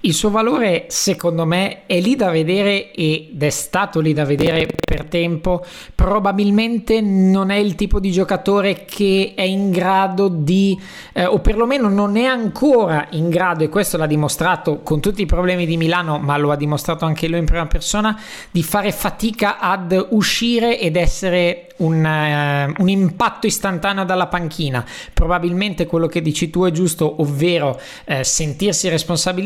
Il 0.00 0.14
suo 0.14 0.30
valore, 0.30 0.84
secondo 0.88 1.44
me, 1.46 1.86
è 1.86 2.00
lì 2.00 2.14
da 2.14 2.30
vedere 2.30 2.92
ed 2.92 3.42
è 3.42 3.50
stato 3.50 3.98
lì 3.98 4.12
da 4.12 4.24
vedere 4.24 4.66
per 4.66 5.04
tempo. 5.04 5.64
Probabilmente 5.94 7.00
non 7.00 7.50
è 7.50 7.56
il 7.56 7.74
tipo 7.74 7.98
di 7.98 8.12
giocatore 8.12 8.84
che 8.84 9.32
è 9.34 9.42
in 9.42 9.70
grado 9.70 10.28
di, 10.28 10.78
eh, 11.12 11.24
o 11.24 11.40
perlomeno 11.40 11.88
non 11.88 12.16
è 12.16 12.24
ancora 12.24 13.08
in 13.12 13.30
grado, 13.30 13.64
e 13.64 13.68
questo 13.68 13.96
l'ha 13.96 14.06
dimostrato 14.06 14.80
con 14.82 15.00
tutti 15.00 15.22
i 15.22 15.26
problemi 15.26 15.66
di 15.66 15.76
Milano, 15.76 16.18
ma 16.18 16.36
lo 16.36 16.52
ha 16.52 16.56
dimostrato 16.56 17.04
anche 17.04 17.26
lui 17.26 17.38
in 17.38 17.46
prima 17.46 17.66
persona, 17.66 18.20
di 18.50 18.62
fare 18.62 18.92
fatica 18.92 19.58
ad 19.58 20.06
uscire 20.10 20.78
ed 20.78 20.94
essere 20.94 21.66
un, 21.78 22.04
uh, 22.04 22.80
un 22.80 22.88
impatto 22.88 23.46
istantaneo 23.46 24.04
dalla 24.04 24.28
panchina. 24.28 24.84
Probabilmente 25.12 25.86
quello 25.86 26.06
che 26.06 26.22
dici 26.22 26.48
tu 26.48 26.64
è 26.64 26.70
giusto, 26.70 27.20
ovvero 27.20 27.80
eh, 28.04 28.24
sentirsi 28.24 28.88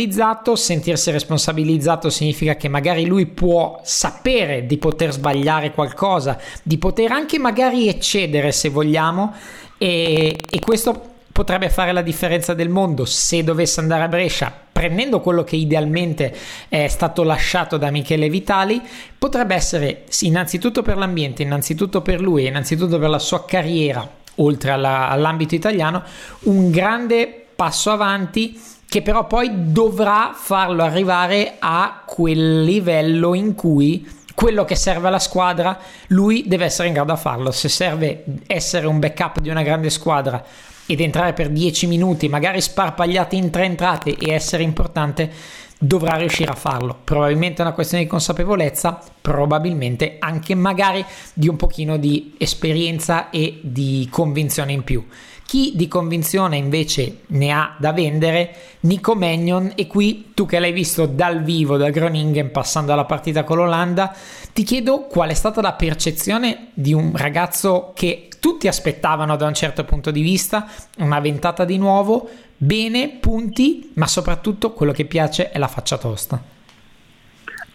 responsabilizzato. 0.01 0.57
Sentirsi 0.57 1.11
responsabilizzato 1.11 2.11
significa 2.11 2.57
che 2.57 2.69
magari 2.69 3.07
lui 3.07 3.27
può 3.27 3.81
sapere 3.83 4.67
di 4.67 4.79
poter 4.79 5.13
sbagliare 5.13 5.73
qualcosa, 5.73 6.39
di 6.63 6.79
poter 6.79 7.13
anche 7.13 7.39
magari 7.39 7.89
eccedere 7.89 8.53
se 8.53 8.71
vogliamo, 8.71 9.35
e, 9.77 10.37
e 10.49 10.61
questo 10.61 11.09
potrebbe 11.33 11.71
fare 11.71 11.93
la 11.93 12.03
differenza 12.03 12.55
del 12.55 12.69
mondo 12.69 13.05
se 13.05 13.45
dovesse 13.45 13.81
andare 13.81 14.03
a 14.03 14.09
Brescia 14.09 14.53
prendendo 14.73 15.21
quello 15.21 15.45
che 15.45 15.57
idealmente 15.57 16.35
è 16.69 16.89
stato 16.89 17.23
lasciato 17.23 17.77
da 17.77 17.91
Michele 17.91 18.29
Vitali 18.29 18.83
potrebbe 19.17 19.55
essere 19.55 20.05
innanzitutto 20.21 20.83
per 20.83 20.99
l'ambiente 20.99 21.43
innanzitutto 21.43 22.03
per 22.03 22.21
lui 22.21 22.47
innanzitutto 22.47 22.99
per 22.99 23.09
la 23.09 23.21
sua 23.21 23.45
carriera 23.45 24.07
oltre 24.37 24.73
alla, 24.73 25.09
all'ambito 25.09 25.55
italiano 25.55 26.03
un 26.41 26.71
grande 26.71 27.47
passo 27.55 27.91
avanti 27.91 28.61
che 28.91 29.03
però 29.03 29.25
poi 29.25 29.71
dovrà 29.71 30.33
farlo 30.35 30.83
arrivare 30.83 31.59
a 31.61 32.03
quel 32.05 32.65
livello 32.65 33.35
in 33.35 33.55
cui 33.55 34.05
quello 34.35 34.65
che 34.65 34.75
serve 34.75 35.07
alla 35.07 35.21
squadra, 35.21 35.79
lui 36.09 36.43
deve 36.49 36.65
essere 36.65 36.89
in 36.89 36.95
grado 36.95 37.13
di 37.13 37.21
farlo. 37.21 37.53
Se 37.53 37.69
serve 37.69 38.25
essere 38.49 38.89
un 38.89 38.99
backup 38.99 39.39
di 39.39 39.49
una 39.49 39.63
grande 39.63 39.91
squadra 39.91 40.45
ed 40.87 41.01
entrare 41.01 41.35
per 41.35 41.51
10 41.51 41.87
minuti, 41.87 42.29
magari 42.29 42.61
sparpagliati 42.61 43.37
in 43.37 43.51
tre 43.51 43.67
entrate 43.67 44.17
e 44.17 44.33
essere 44.33 44.65
importante, 44.65 45.31
dovrà 45.79 46.17
riuscire 46.17 46.51
a 46.51 46.57
farlo. 46.57 46.99
Probabilmente 47.05 47.63
è 47.63 47.65
una 47.65 47.75
questione 47.75 48.03
di 48.03 48.11
consapevolezza, 48.11 49.01
probabilmente 49.21 50.17
anche 50.19 50.57
magari 50.57 51.05
di 51.33 51.47
un 51.47 51.55
pochino 51.55 51.97
di 51.97 52.35
esperienza 52.39 53.31
e 53.31 53.61
di 53.63 54.09
convinzione 54.11 54.73
in 54.73 54.83
più. 54.83 55.07
Chi 55.51 55.73
di 55.75 55.89
convinzione 55.89 56.57
invece 56.57 57.23
ne 57.31 57.51
ha 57.51 57.75
da 57.77 57.93
vendere, 57.93 58.55
Nico 58.83 59.17
Magnon, 59.17 59.73
e 59.75 59.89
qui 59.89 60.31
tu 60.33 60.47
che 60.47 60.61
l'hai 60.61 60.71
visto 60.71 61.07
dal 61.07 61.43
vivo 61.43 61.77
da 61.77 61.91
Groningen 61.91 62.53
passando 62.53 62.93
alla 62.93 63.05
partita 63.05 63.43
con 63.43 63.57
l'Olanda, 63.57 64.15
ti 64.53 64.63
chiedo 64.63 65.09
qual 65.09 65.31
è 65.31 65.35
stata 65.35 65.61
la 65.61 65.73
percezione 65.73 66.69
di 66.73 66.93
un 66.93 67.17
ragazzo 67.17 67.91
che 67.97 68.29
tutti 68.41 68.69
aspettavano 68.69 69.35
da 69.35 69.49
un 69.49 69.55
certo 69.55 69.83
punto 69.83 70.13
di 70.13 70.23
vista, 70.23 70.69
una 70.99 71.19
ventata 71.19 71.65
di 71.65 71.79
nuovo, 71.79 72.31
bene, 72.57 73.19
punti, 73.21 73.91
ma 73.97 74.07
soprattutto 74.07 74.73
quello 74.73 74.93
che 74.93 75.05
piace 75.05 75.51
è 75.51 75.59
la 75.59 75.67
faccia 75.67 75.99
tosta. 75.99 76.41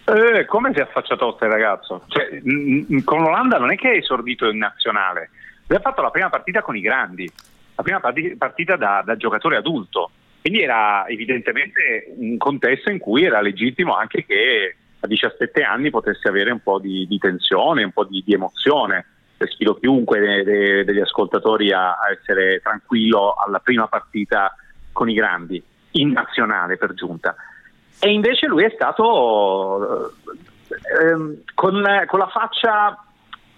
Eh, 0.06 0.46
come 0.46 0.72
si 0.72 0.78
è 0.78 0.82
affacciato 0.82 1.26
tosta 1.26 1.44
il 1.44 1.50
ragazzo? 1.50 2.04
Cioè, 2.06 2.40
mh, 2.42 3.04
con 3.04 3.20
l'Olanda 3.20 3.58
non 3.58 3.70
è 3.70 3.76
che 3.76 3.90
è 3.90 3.96
esordito 3.98 4.48
in 4.48 4.56
nazionale, 4.56 5.28
lui 5.66 5.76
ha 5.76 5.82
fatto 5.82 6.00
la 6.00 6.10
prima 6.10 6.30
partita 6.30 6.62
con 6.62 6.74
i 6.74 6.80
grandi 6.80 7.30
la 7.76 7.82
prima 7.82 8.00
partita 8.00 8.76
da, 8.76 9.02
da 9.04 9.16
giocatore 9.16 9.56
adulto. 9.56 10.10
Quindi 10.40 10.62
era 10.62 11.06
evidentemente 11.08 12.14
un 12.16 12.36
contesto 12.38 12.90
in 12.90 12.98
cui 12.98 13.24
era 13.24 13.40
legittimo 13.40 13.96
anche 13.96 14.24
che 14.24 14.76
a 15.00 15.06
17 15.06 15.62
anni 15.62 15.90
potesse 15.90 16.28
avere 16.28 16.50
un 16.52 16.60
po' 16.60 16.78
di, 16.78 17.06
di 17.06 17.18
tensione, 17.18 17.84
un 17.84 17.92
po' 17.92 18.04
di, 18.04 18.22
di 18.24 18.32
emozione. 18.32 19.06
Sfido 19.38 19.74
chiunque 19.74 20.18
de, 20.18 20.44
de, 20.44 20.84
degli 20.84 21.00
ascoltatori 21.00 21.70
a, 21.70 21.90
a, 21.90 22.10
essere 22.10 22.60
tranquillo 22.60 23.34
alla 23.34 23.58
prima 23.58 23.86
partita 23.86 24.56
con 24.92 25.10
i 25.10 25.14
grandi, 25.14 25.62
in 25.92 26.12
nazionale 26.12 26.78
per 26.78 26.94
giunta. 26.94 27.34
E 27.98 28.10
invece 28.10 28.46
lui 28.46 28.64
è 28.64 28.72
stato 28.74 30.14
eh, 30.70 31.42
con, 31.54 31.84
con, 32.06 32.18
la 32.18 32.28
faccia 32.28 33.04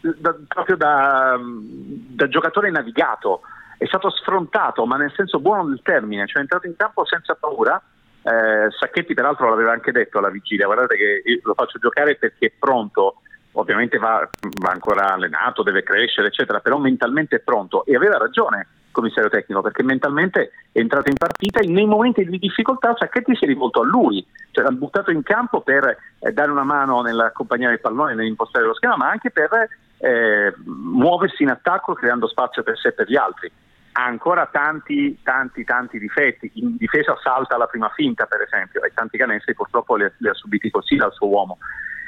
da, 0.00 0.36
proprio 0.48 0.76
da, 0.76 1.38
da 1.38 2.28
giocatore 2.28 2.70
navigato 2.70 3.42
è 3.78 3.86
stato 3.86 4.10
sfrontato, 4.10 4.84
ma 4.84 4.96
nel 4.96 5.12
senso 5.14 5.38
buono 5.38 5.68
del 5.68 5.80
termine, 5.82 6.26
cioè 6.26 6.38
è 6.38 6.40
entrato 6.40 6.66
in 6.66 6.76
campo 6.76 7.06
senza 7.06 7.34
paura. 7.36 7.80
Eh, 8.22 8.70
Sacchetti 8.76 9.14
peraltro 9.14 9.48
l'aveva 9.48 9.70
anche 9.70 9.92
detto 9.92 10.18
alla 10.18 10.30
vigilia, 10.30 10.66
guardate 10.66 10.96
che 10.96 11.22
lo 11.42 11.54
faccio 11.54 11.78
giocare 11.78 12.16
perché 12.16 12.46
è 12.46 12.52
pronto, 12.58 13.22
ovviamente 13.52 13.96
va, 13.98 14.28
va, 14.60 14.70
ancora 14.70 15.14
allenato, 15.14 15.62
deve 15.62 15.84
crescere, 15.84 16.26
eccetera, 16.26 16.58
però 16.58 16.78
mentalmente 16.78 17.36
è 17.36 17.38
pronto. 17.38 17.84
E 17.86 17.94
aveva 17.94 18.18
ragione 18.18 18.66
il 18.86 18.92
commissario 18.92 19.30
tecnico 19.30 19.62
perché 19.62 19.84
mentalmente 19.84 20.50
è 20.72 20.80
entrato 20.80 21.08
in 21.08 21.16
partita 21.16 21.60
e 21.60 21.68
nei 21.68 21.86
momenti 21.86 22.24
di 22.24 22.38
difficoltà 22.38 22.96
Sacchetti 22.98 23.36
si 23.36 23.44
è 23.44 23.46
rivolto 23.46 23.82
a 23.82 23.86
lui, 23.86 24.26
cioè 24.50 24.64
l'ha 24.64 24.72
buttato 24.72 25.12
in 25.12 25.22
campo 25.22 25.60
per 25.60 25.96
eh, 26.18 26.32
dare 26.32 26.50
una 26.50 26.64
mano 26.64 27.00
nell'accompagnare 27.00 27.74
il 27.74 27.80
pallone, 27.80 28.14
nell'impostare 28.14 28.66
lo 28.66 28.74
schema, 28.74 28.96
ma 28.96 29.08
anche 29.08 29.30
per 29.30 29.68
eh, 29.98 30.52
muoversi 30.64 31.44
in 31.44 31.50
attacco 31.50 31.94
creando 31.94 32.26
spazio 32.26 32.64
per 32.64 32.76
sé 32.76 32.88
e 32.88 32.92
per 32.92 33.08
gli 33.08 33.16
altri 33.16 33.50
ha 33.98 34.04
ancora 34.04 34.46
tanti, 34.46 35.18
tanti, 35.24 35.64
tanti 35.64 35.98
difetti. 35.98 36.48
In 36.54 36.76
difesa 36.76 37.18
salta 37.20 37.56
la 37.56 37.66
prima 37.66 37.90
finta, 37.96 38.26
per 38.26 38.42
esempio, 38.42 38.84
e 38.84 38.92
tanti 38.94 39.18
canestri 39.18 39.54
purtroppo 39.54 39.96
li, 39.96 40.08
li 40.18 40.28
ha 40.28 40.34
subiti 40.34 40.70
così 40.70 40.94
dal 40.94 41.12
suo 41.12 41.26
uomo. 41.26 41.58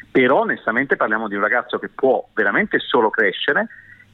Però 0.09 0.42
onestamente 0.42 0.94
parliamo 0.94 1.26
di 1.26 1.35
un 1.35 1.40
ragazzo 1.40 1.80
che 1.80 1.88
può 1.88 2.25
veramente 2.32 2.78
solo 2.78 3.11
crescere 3.11 3.66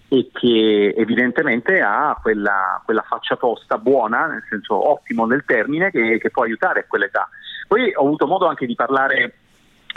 e 0.09 0.31
che 0.33 0.95
evidentemente 0.97 1.83
ha 1.83 2.19
quella, 2.23 2.81
quella 2.83 3.03
faccia 3.03 3.37
tosta 3.37 3.77
buona, 3.77 4.27
nel 4.27 4.45
senso 4.49 4.91
ottimo 4.91 5.27
nel 5.27 5.45
termine, 5.45 5.91
che, 5.91 6.17
che 6.19 6.31
può 6.31 6.45
aiutare 6.45 6.81
a 6.81 6.85
quell'età. 6.89 7.29
Poi 7.69 7.93
ho 7.95 8.07
avuto 8.07 8.27
modo 8.27 8.47
anche 8.47 8.65
di 8.65 8.75
parlare 8.75 9.35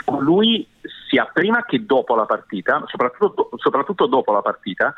con 0.04 0.22
lui 0.22 0.68
sia 1.08 1.30
prima 1.32 1.64
che 1.64 1.86
dopo 1.86 2.14
la 2.14 2.26
partita, 2.26 2.82
soprattutto, 2.86 3.48
soprattutto 3.56 4.06
dopo 4.06 4.32
la 4.32 4.42
partita, 4.42 4.94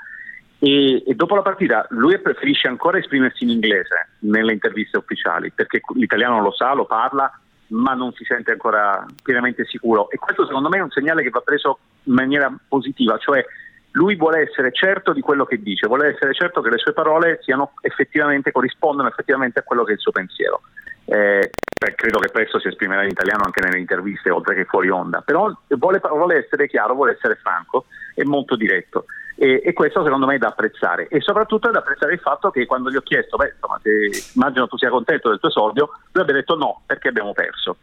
e, 0.64 1.02
e, 1.04 1.14
dopo 1.16 1.34
la 1.34 1.42
partita 1.42 1.84
lui 1.90 2.16
preferisce 2.20 2.68
ancora 2.68 2.96
esprimersi 2.96 3.42
in 3.42 3.50
inglese 3.50 4.10
nelle 4.20 4.52
interviste 4.52 4.96
ufficiali 4.96 5.50
perché 5.50 5.80
l'italiano 5.94 6.40
lo 6.40 6.52
sa, 6.52 6.72
lo 6.72 6.84
parla 6.84 7.36
ma 7.70 7.94
non 7.94 8.12
si 8.12 8.22
sente 8.22 8.52
ancora 8.52 9.04
pienamente 9.24 9.64
sicuro. 9.64 10.08
E 10.10 10.18
questo 10.18 10.46
secondo 10.46 10.68
me 10.68 10.78
è 10.78 10.82
un 10.82 10.90
segnale 10.90 11.24
che 11.24 11.30
va 11.30 11.40
preso 11.40 11.80
in 12.04 12.12
maniera 12.12 12.54
positiva 12.68 13.18
cioè 13.18 13.44
lui 13.92 14.14
vuole 14.14 14.42
essere 14.42 14.70
certo 14.70 15.12
di 15.12 15.20
quello 15.20 15.44
che 15.44 15.60
dice 15.60 15.88
vuole 15.88 16.14
essere 16.14 16.32
certo 16.32 16.60
che 16.60 16.70
le 16.70 16.78
sue 16.78 16.92
parole 16.92 17.40
effettivamente, 17.80 18.52
corrispondono 18.52 19.08
effettivamente 19.08 19.58
a 19.58 19.62
quello 19.62 19.82
che 19.82 19.90
è 19.90 19.94
il 19.94 20.00
suo 20.00 20.12
pensiero. 20.12 20.60
Eh, 21.06 21.50
credo 21.96 22.20
che 22.20 22.30
presto 22.30 22.60
si 22.60 22.68
esprimerà 22.68 23.02
in 23.02 23.10
italiano 23.10 23.42
anche 23.44 23.60
nelle 23.60 23.80
interviste 23.80 24.30
oltre 24.30 24.54
che 24.54 24.66
fuori 24.66 24.88
onda 24.88 25.20
però 25.20 25.52
vuole, 25.70 25.98
vuole 25.98 26.36
essere 26.36 26.68
chiaro, 26.68 26.94
vuole 26.94 27.14
essere 27.14 27.34
franco 27.34 27.86
e 28.14 28.24
molto 28.24 28.54
diretto 28.54 29.06
e, 29.34 29.62
e, 29.64 29.72
questo 29.72 30.04
secondo 30.04 30.26
me 30.26 30.34
è 30.34 30.38
da 30.38 30.48
apprezzare 30.48 31.08
e 31.08 31.20
soprattutto 31.20 31.68
è 31.68 31.72
da 31.72 31.78
apprezzare 31.78 32.12
il 32.12 32.20
fatto 32.20 32.50
che 32.50 32.66
quando 32.66 32.90
gli 32.90 32.96
ho 32.96 33.00
chiesto, 33.00 33.36
beh, 33.36 33.54
insomma, 33.54 33.80
se, 33.82 34.30
immagino 34.34 34.68
tu 34.68 34.76
sia 34.76 34.90
contento 34.90 35.28
del 35.28 35.38
tuo 35.38 35.48
esordio, 35.48 35.90
lui 36.12 36.22
abbia 36.22 36.34
detto 36.34 36.56
no, 36.56 36.82
perché 36.86 37.08
abbiamo 37.08 37.32
perso. 37.32 37.76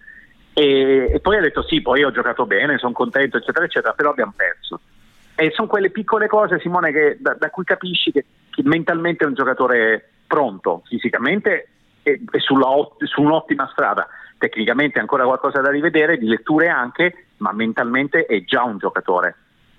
E, 0.54 1.10
e 1.12 1.20
poi 1.20 1.38
ha 1.38 1.42
detto 1.42 1.64
sì, 1.64 1.82
poi 1.82 2.04
ho 2.04 2.12
giocato 2.12 2.46
bene, 2.46 2.78
sono 2.78 2.94
contento, 2.94 3.38
eccetera, 3.38 3.66
eccetera, 3.66 3.94
però 3.94 4.12
abbiamo 4.12 4.34
perso. 4.36 4.80
E 5.36 5.52
sono 5.52 5.68
quelle 5.68 5.90
piccole 5.90 6.28
cose, 6.28 6.60
Simone, 6.60 6.92
che, 6.92 7.18
da, 7.20 7.34
da, 7.40 7.50
cui 7.50 7.64
capisci 7.64 8.12
che, 8.12 8.26
che, 8.50 8.62
mentalmente 8.66 9.24
è 9.24 9.28
un 9.28 9.36
giocatore 9.36 10.10
pronto, 10.28 10.84
fisicamente 10.86 11.70
è, 12.04 12.20
è 12.30 12.40
sulla, 12.40 12.68
su 13.04 13.22
un'ottima 13.22 13.70
strada. 13.72 14.08
Tecnicamente 14.38 15.00
ancora 15.00 15.24
qualcosa 15.24 15.62
da 15.62 15.70
rivedere, 15.70 16.18
di 16.18 16.28
letture 16.28 16.68
anche, 16.68 17.28
ma 17.38 17.54
mentalmente 17.54 18.26
è 18.26 18.44
già 18.44 18.64
un 18.64 18.78
giocatore. 18.78 19.36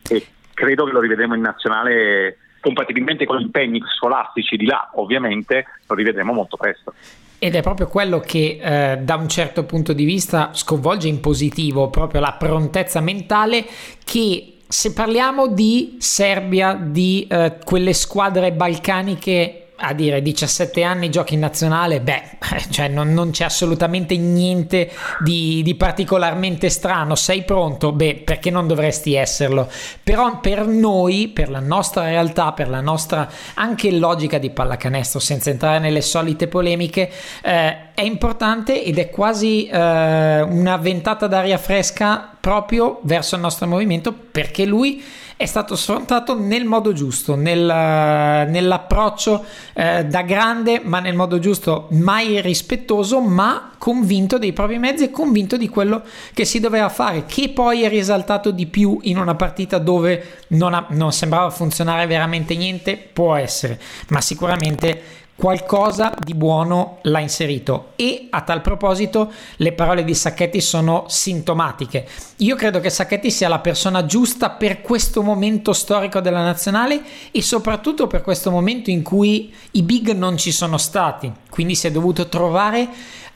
E 0.08 0.26
credo 0.60 0.84
che 0.84 0.92
lo 0.92 1.00
rivedremo 1.00 1.34
in 1.34 1.40
nazionale 1.40 2.36
compatibilmente 2.60 3.24
con 3.24 3.38
gli 3.38 3.42
impegni 3.44 3.82
scolastici 3.96 4.58
di 4.58 4.66
là, 4.66 4.90
ovviamente 4.96 5.64
lo 5.86 5.94
rivedremo 5.94 6.34
molto 6.34 6.58
presto. 6.58 6.92
Ed 7.38 7.54
è 7.54 7.62
proprio 7.62 7.86
quello 7.86 8.20
che 8.20 8.58
eh, 8.60 8.98
da 8.98 9.14
un 9.14 9.26
certo 9.26 9.64
punto 9.64 9.94
di 9.94 10.04
vista 10.04 10.50
sconvolge 10.52 11.08
in 11.08 11.20
positivo, 11.20 11.88
proprio 11.88 12.20
la 12.20 12.36
prontezza 12.38 13.00
mentale 13.00 13.64
che 14.04 14.56
se 14.68 14.92
parliamo 14.92 15.48
di 15.48 15.96
Serbia, 15.98 16.74
di 16.74 17.26
eh, 17.26 17.56
quelle 17.64 17.94
squadre 17.94 18.52
balcaniche 18.52 19.59
a 19.80 19.94
dire 19.94 20.20
17 20.20 20.82
anni 20.82 21.10
giochi 21.10 21.34
in 21.34 21.40
nazionale, 21.40 22.00
beh, 22.00 22.22
cioè 22.70 22.88
non, 22.88 23.12
non 23.12 23.30
c'è 23.30 23.44
assolutamente 23.44 24.16
niente 24.16 24.90
di, 25.20 25.62
di, 25.62 25.74
particolarmente 25.74 26.68
strano. 26.68 27.14
Sei 27.14 27.42
pronto? 27.42 27.92
Beh, 27.92 28.22
perché 28.24 28.50
non 28.50 28.66
dovresti 28.66 29.14
esserlo? 29.14 29.68
Però 30.02 30.40
per 30.40 30.66
noi, 30.66 31.28
per 31.28 31.48
la 31.48 31.60
nostra 31.60 32.04
realtà, 32.04 32.52
per 32.52 32.68
la 32.68 32.80
nostra 32.80 33.28
anche 33.54 33.90
logica 33.90 34.38
di 34.38 34.50
pallacanestro, 34.50 35.18
senza 35.18 35.50
entrare 35.50 35.78
nelle 35.78 36.02
solite 36.02 36.46
polemiche, 36.46 37.10
eh, 37.42 37.92
è 37.94 38.02
importante 38.02 38.84
ed 38.84 38.98
è 38.98 39.08
quasi 39.08 39.66
eh, 39.66 40.40
una 40.42 40.76
ventata 40.76 41.26
d'aria 41.26 41.58
fresca 41.58 42.36
proprio 42.38 43.00
verso 43.02 43.34
il 43.34 43.40
nostro 43.40 43.66
movimento 43.66 44.12
perché 44.12 44.64
lui 44.64 45.02
è 45.40 45.46
stato 45.46 45.74
sfrontato 45.74 46.38
nel 46.38 46.66
modo 46.66 46.92
giusto, 46.92 47.34
nel, 47.34 47.64
nell'approccio 47.64 49.42
eh, 49.72 50.04
da 50.04 50.20
grande, 50.20 50.82
ma 50.84 51.00
nel 51.00 51.14
modo 51.14 51.38
giusto, 51.38 51.86
mai 51.92 52.42
rispettoso, 52.42 53.22
ma 53.22 53.72
convinto 53.78 54.36
dei 54.36 54.52
propri 54.52 54.76
mezzi 54.76 55.04
e 55.04 55.10
convinto 55.10 55.56
di 55.56 55.70
quello 55.70 56.02
che 56.34 56.44
si 56.44 56.60
doveva 56.60 56.90
fare, 56.90 57.24
che 57.24 57.48
poi 57.54 57.84
è 57.84 57.88
risaltato 57.88 58.50
di 58.50 58.66
più 58.66 58.98
in 59.04 59.16
una 59.16 59.34
partita 59.34 59.78
dove 59.78 60.42
non, 60.48 60.74
ha, 60.74 60.84
non 60.90 61.10
sembrava 61.10 61.48
funzionare 61.48 62.06
veramente 62.06 62.54
niente, 62.54 62.98
può 62.98 63.34
essere, 63.34 63.80
ma 64.08 64.20
sicuramente 64.20 65.00
qualcosa 65.40 66.12
di 66.22 66.34
buono 66.34 66.98
l'ha 67.04 67.18
inserito 67.18 67.92
e 67.96 68.26
a 68.28 68.42
tal 68.42 68.60
proposito 68.60 69.32
le 69.56 69.72
parole 69.72 70.04
di 70.04 70.14
Sacchetti 70.14 70.60
sono 70.60 71.06
sintomatiche. 71.08 72.06
Io 72.36 72.54
credo 72.56 72.78
che 72.78 72.90
Sacchetti 72.90 73.30
sia 73.30 73.48
la 73.48 73.60
persona 73.60 74.04
giusta 74.04 74.50
per 74.50 74.82
questo 74.82 75.22
momento 75.22 75.72
storico 75.72 76.20
della 76.20 76.42
nazionale 76.42 77.00
e 77.30 77.40
soprattutto 77.40 78.06
per 78.06 78.20
questo 78.20 78.50
momento 78.50 78.90
in 78.90 79.02
cui 79.02 79.50
i 79.70 79.82
big 79.82 80.10
non 80.10 80.36
ci 80.36 80.52
sono 80.52 80.76
stati, 80.76 81.32
quindi 81.48 81.74
si 81.74 81.86
è 81.86 81.90
dovuto 81.90 82.28
trovare 82.28 82.86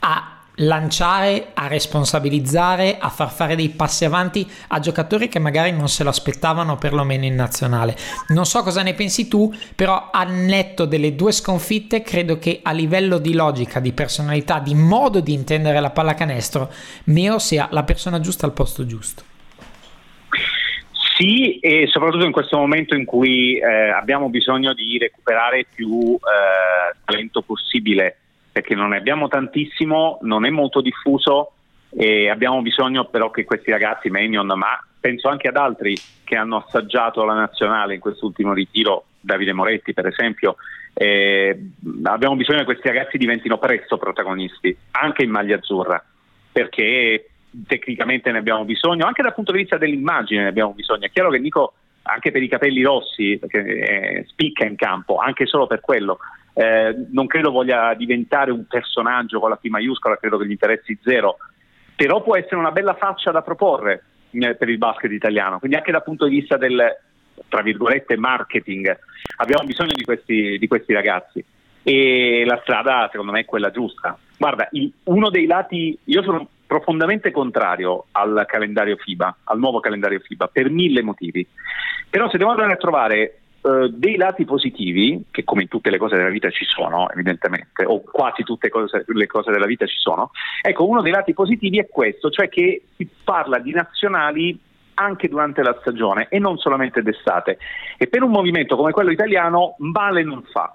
a 0.01 0.34
lanciare, 0.55 1.51
a 1.53 1.67
responsabilizzare, 1.67 2.97
a 2.97 3.09
far 3.09 3.31
fare 3.31 3.55
dei 3.55 3.69
passi 3.69 4.05
avanti 4.05 4.47
a 4.69 4.79
giocatori 4.79 5.27
che 5.27 5.39
magari 5.39 5.71
non 5.71 5.89
se 5.89 6.03
lo 6.03 6.09
aspettavano 6.09 6.77
perlomeno 6.77 7.25
in 7.25 7.35
nazionale. 7.35 7.95
Non 8.29 8.45
so 8.45 8.63
cosa 8.63 8.81
ne 8.81 8.93
pensi 8.93 9.27
tu, 9.27 9.53
però 9.75 10.09
al 10.11 10.31
netto 10.31 10.85
delle 10.85 11.15
due 11.15 11.31
sconfitte 11.31 12.01
credo 12.01 12.37
che 12.39 12.59
a 12.61 12.71
livello 12.71 13.17
di 13.17 13.33
logica, 13.33 13.79
di 13.79 13.91
personalità, 13.91 14.59
di 14.59 14.75
modo 14.75 15.19
di 15.19 15.33
intendere 15.33 15.79
la 15.79 15.89
pallacanestro, 15.89 16.71
Meo 17.05 17.39
sia 17.39 17.67
la 17.71 17.83
persona 17.83 18.19
giusta 18.19 18.45
al 18.45 18.53
posto 18.53 18.85
giusto. 18.85 19.23
Sì, 21.17 21.59
e 21.59 21.87
soprattutto 21.87 22.25
in 22.25 22.33
questo 22.33 22.57
momento 22.57 22.93
in 22.93 23.05
cui 23.05 23.57
eh, 23.57 23.89
abbiamo 23.89 24.27
bisogno 24.27 24.73
di 24.73 24.97
recuperare 24.97 25.65
più 25.73 26.13
eh, 26.15 26.97
talento 27.05 27.41
possibile 27.41 28.17
perché 28.55 28.73
non 28.73 28.91
ne 28.91 28.97
abbiamo 28.99 29.27
tantissimo, 29.27 30.19
non 30.21 30.45
è 30.45 30.49
molto 30.49 30.79
diffuso 30.79 31.55
e 31.89 32.29
abbiamo 32.29 32.61
bisogno 32.61 33.03
però 33.03 33.29
che 33.29 33.43
questi 33.43 33.69
ragazzi, 33.69 34.09
Menion, 34.09 34.47
ma 34.47 34.81
penso 34.97 35.27
anche 35.27 35.49
ad 35.49 35.57
altri 35.57 35.93
che 36.23 36.37
hanno 36.37 36.63
assaggiato 36.65 37.25
la 37.25 37.33
nazionale 37.33 37.95
in 37.95 37.99
quest'ultimo 37.99 38.53
ritiro, 38.53 39.07
Davide 39.19 39.51
Moretti 39.51 39.91
per 39.91 40.07
esempio, 40.07 40.55
eh, 40.93 41.69
abbiamo 42.03 42.37
bisogno 42.37 42.59
che 42.59 42.63
questi 42.63 42.87
ragazzi 42.87 43.17
diventino 43.17 43.57
presto 43.57 43.97
protagonisti, 43.97 44.73
anche 44.91 45.23
in 45.23 45.31
maglia 45.31 45.57
azzurra, 45.57 46.01
perché 46.49 47.31
tecnicamente 47.67 48.31
ne 48.31 48.37
abbiamo 48.37 48.63
bisogno, 48.63 49.05
anche 49.05 49.21
dal 49.21 49.33
punto 49.33 49.51
di 49.51 49.57
vista 49.57 49.75
dell'immagine 49.77 50.43
ne 50.43 50.47
abbiamo 50.47 50.71
bisogno. 50.71 51.07
È 51.07 51.11
chiaro 51.11 51.29
che 51.29 51.39
Nico, 51.39 51.73
anche 52.03 52.31
per 52.31 52.41
i 52.41 52.47
capelli 52.47 52.81
rossi, 52.83 53.37
perché 53.37 53.59
eh, 53.59 54.25
spicca 54.27 54.65
in 54.65 54.77
campo, 54.77 55.17
anche 55.17 55.45
solo 55.45 55.67
per 55.67 55.81
quello, 55.81 56.19
eh, 56.55 56.95
non 57.11 57.27
credo 57.27 57.51
voglia 57.51 57.93
diventare 57.95 58.49
un 58.49 58.65
personaggio 58.65 59.39
con 59.39 59.49
la 59.49 59.57
P 59.57 59.67
maiuscola, 59.67 60.17
credo 60.17 60.37
che 60.37 60.47
gli 60.47 60.51
interessi 60.51 60.97
zero, 61.03 61.37
però 61.95 62.23
può 62.23 62.37
essere 62.37 62.55
una 62.55 62.71
bella 62.71 62.93
faccia 62.93 63.31
da 63.31 63.41
proporre 63.41 64.03
eh, 64.31 64.55
per 64.55 64.69
il 64.69 64.77
basket 64.77 65.11
italiano, 65.11 65.59
quindi 65.59 65.75
anche 65.75 65.91
dal 65.91 66.03
punto 66.03 66.25
di 66.25 66.39
vista 66.39 66.55
del, 66.55 66.81
tra 67.49 67.61
virgolette, 67.61 68.15
marketing, 68.15 68.97
abbiamo 69.37 69.65
bisogno 69.65 69.93
di 69.93 70.03
questi, 70.03 70.57
di 70.57 70.67
questi 70.67 70.93
ragazzi 70.93 71.43
e 71.83 72.43
la 72.45 72.59
strada 72.63 73.09
secondo 73.11 73.33
me 73.33 73.41
è 73.41 73.45
quella 73.45 73.69
giusta. 73.69 74.17
Guarda, 74.37 74.67
il, 74.71 74.91
uno 75.03 75.29
dei 75.29 75.45
lati, 75.45 75.97
io 76.05 76.23
sono 76.23 76.47
profondamente 76.65 77.31
contrario 77.31 78.05
al 78.11 78.45
calendario 78.47 78.95
FIBA, 78.95 79.37
al 79.43 79.59
nuovo 79.59 79.81
calendario 79.81 80.19
FIBA, 80.19 80.47
per 80.47 80.69
mille 80.69 81.03
motivi. 81.03 81.45
Però 82.09 82.29
se 82.29 82.37
devo 82.37 82.51
andare 82.51 82.73
a 82.73 82.77
trovare 82.77 83.39
uh, 83.65 83.87
dei 83.87 84.15
lati 84.15 84.45
positivi, 84.45 85.25
che 85.31 85.43
come 85.43 85.63
in 85.63 85.67
tutte 85.67 85.89
le 85.89 85.97
cose 85.97 86.15
della 86.15 86.29
vita 86.29 86.49
ci 86.49 86.65
sono, 86.65 87.09
evidentemente, 87.09 87.83
o 87.85 88.01
quasi 88.01 88.43
tutte 88.43 88.69
cose, 88.69 89.03
le 89.07 89.27
cose 89.27 89.51
della 89.51 89.65
vita 89.65 89.85
ci 89.85 89.97
sono, 89.97 90.31
ecco, 90.61 90.87
uno 90.87 91.01
dei 91.01 91.11
lati 91.11 91.33
positivi 91.33 91.79
è 91.79 91.87
questo, 91.87 92.29
cioè 92.29 92.47
che 92.47 92.83
si 92.95 93.09
parla 93.23 93.59
di 93.59 93.71
nazionali 93.71 94.59
anche 94.95 95.27
durante 95.27 95.61
la 95.61 95.75
stagione 95.81 96.27
e 96.29 96.39
non 96.39 96.57
solamente 96.57 97.01
d'estate. 97.01 97.57
E 97.97 98.07
per 98.07 98.23
un 98.23 98.31
movimento 98.31 98.75
come 98.75 98.91
quello 98.91 99.11
italiano 99.11 99.75
male 99.79 100.23
non 100.23 100.43
fa, 100.43 100.73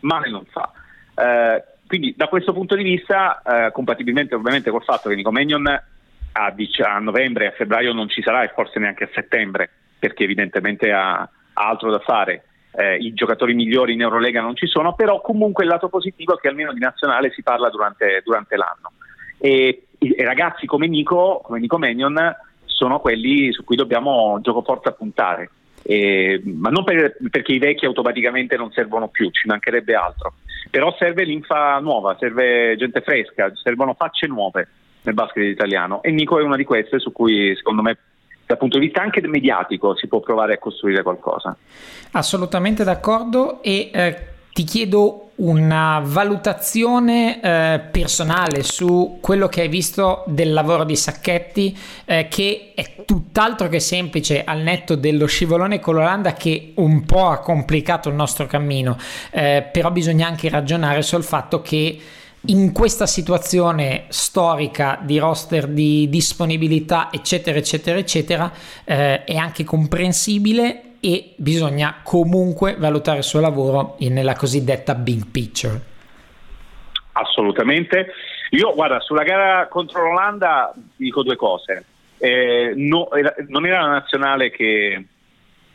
male 0.00 0.30
non 0.30 0.44
fa. 0.46 0.72
Uh, 1.14 1.76
quindi 1.88 2.14
da 2.16 2.28
questo 2.28 2.52
punto 2.52 2.76
di 2.76 2.82
vista, 2.82 3.40
eh, 3.42 3.72
compatibilmente 3.72 4.34
ovviamente 4.34 4.70
col 4.70 4.84
fatto 4.84 5.08
che 5.08 5.14
Nico 5.14 5.32
Magnon 5.32 5.66
a, 5.66 5.82
a 6.32 6.98
novembre 6.98 7.44
e 7.44 7.48
a 7.48 7.52
febbraio 7.52 7.94
non 7.94 8.10
ci 8.10 8.20
sarà 8.20 8.42
e 8.42 8.52
forse 8.54 8.78
neanche 8.78 9.04
a 9.04 9.10
settembre, 9.14 9.70
perché 9.98 10.24
evidentemente 10.24 10.92
ha 10.92 11.26
altro 11.58 11.90
da 11.90 11.98
fare. 12.00 12.44
Eh, 12.72 12.96
I 12.96 13.14
giocatori 13.14 13.54
migliori 13.54 13.94
in 13.94 14.02
Eurolega 14.02 14.40
non 14.40 14.54
ci 14.54 14.66
sono, 14.66 14.94
però 14.94 15.20
comunque 15.20 15.64
il 15.64 15.70
lato 15.70 15.88
positivo 15.88 16.36
è 16.36 16.40
che 16.40 16.48
almeno 16.48 16.72
di 16.72 16.80
nazionale 16.80 17.32
si 17.32 17.42
parla 17.42 17.70
durante, 17.70 18.22
durante 18.24 18.56
l'anno. 18.56 18.92
E, 19.38 19.86
e, 19.98 20.24
ragazzi 20.24 20.66
come 20.66 20.86
Nico, 20.86 21.40
come 21.42 21.58
Nico 21.58 21.78
Magnon, 21.78 22.36
sono 22.64 23.00
quelli 23.00 23.52
su 23.52 23.64
cui 23.64 23.76
dobbiamo 23.76 24.38
gioco 24.40 24.62
forza 24.62 24.92
puntare. 24.92 25.50
E, 25.82 26.40
ma 26.44 26.70
non 26.70 26.84
per, 26.84 27.16
perché 27.30 27.52
i 27.52 27.58
vecchi 27.58 27.86
automaticamente 27.86 28.56
non 28.56 28.70
servono 28.72 29.08
più, 29.08 29.30
ci 29.30 29.46
mancherebbe 29.46 29.94
altro 29.94 30.34
però 30.70 30.94
serve 30.98 31.24
linfa 31.24 31.78
nuova, 31.78 32.16
serve 32.18 32.76
gente 32.76 33.00
fresca, 33.00 33.50
servono 33.54 33.94
facce 33.94 34.26
nuove 34.26 34.68
nel 35.02 35.14
basket 35.14 35.44
italiano 35.44 36.02
e 36.02 36.10
Nico 36.10 36.38
è 36.38 36.42
una 36.42 36.56
di 36.56 36.64
queste 36.64 36.98
su 36.98 37.12
cui 37.12 37.54
secondo 37.56 37.82
me 37.82 37.96
dal 38.48 38.56
punto 38.56 38.78
di 38.78 38.86
vista 38.86 39.02
anche 39.02 39.20
mediatico 39.28 39.94
si 39.94 40.08
può 40.08 40.20
provare 40.20 40.54
a 40.54 40.58
costruire 40.58 41.02
qualcosa. 41.02 41.54
Assolutamente 42.12 42.82
d'accordo 42.82 43.62
e 43.62 43.90
eh, 43.92 44.26
ti 44.54 44.64
chiedo 44.64 45.32
una 45.36 46.00
valutazione 46.02 47.42
eh, 47.42 47.80
personale 47.92 48.62
su 48.62 49.18
quello 49.20 49.48
che 49.48 49.60
hai 49.60 49.68
visto 49.68 50.24
del 50.28 50.54
lavoro 50.54 50.84
di 50.84 50.96
Sacchetti, 50.96 51.76
eh, 52.06 52.26
che 52.28 52.72
è 52.74 53.04
tutt'altro 53.04 53.68
che 53.68 53.80
semplice 53.80 54.42
al 54.44 54.60
netto 54.60 54.94
dello 54.94 55.26
scivolone 55.26 55.78
con 55.78 55.96
l'Olanda 55.96 56.32
che 56.32 56.72
un 56.76 57.04
po' 57.04 57.28
ha 57.28 57.40
complicato 57.40 58.08
il 58.08 58.14
nostro 58.14 58.46
cammino, 58.46 58.96
eh, 59.30 59.68
però 59.70 59.90
bisogna 59.90 60.26
anche 60.26 60.48
ragionare 60.48 61.02
sul 61.02 61.22
fatto 61.22 61.60
che 61.60 61.98
in 62.46 62.72
questa 62.72 63.06
situazione 63.06 64.04
storica 64.08 64.98
di 65.02 65.18
roster 65.18 65.66
di 65.66 66.08
disponibilità 66.08 67.08
eccetera 67.10 67.58
eccetera 67.58 67.98
eccetera 67.98 68.52
eh, 68.84 69.24
è 69.24 69.34
anche 69.34 69.64
comprensibile 69.64 70.88
e 71.00 71.34
bisogna 71.36 72.00
comunque 72.02 72.76
valutare 72.76 73.18
il 73.18 73.24
suo 73.24 73.40
lavoro 73.40 73.96
nella 74.00 74.34
cosiddetta 74.34 74.94
big 74.94 75.26
picture. 75.30 75.80
Assolutamente. 77.12 78.12
Io, 78.50 78.72
guarda, 78.74 79.00
sulla 79.00 79.22
gara 79.22 79.68
contro 79.68 80.02
l'Olanda 80.02 80.72
dico 80.96 81.22
due 81.22 81.36
cose. 81.36 81.84
Eh, 82.18 82.72
no, 82.74 83.10
era, 83.12 83.34
non 83.48 83.66
era 83.66 83.82
la 83.82 83.88
nazionale 83.88 84.50
che, 84.50 85.04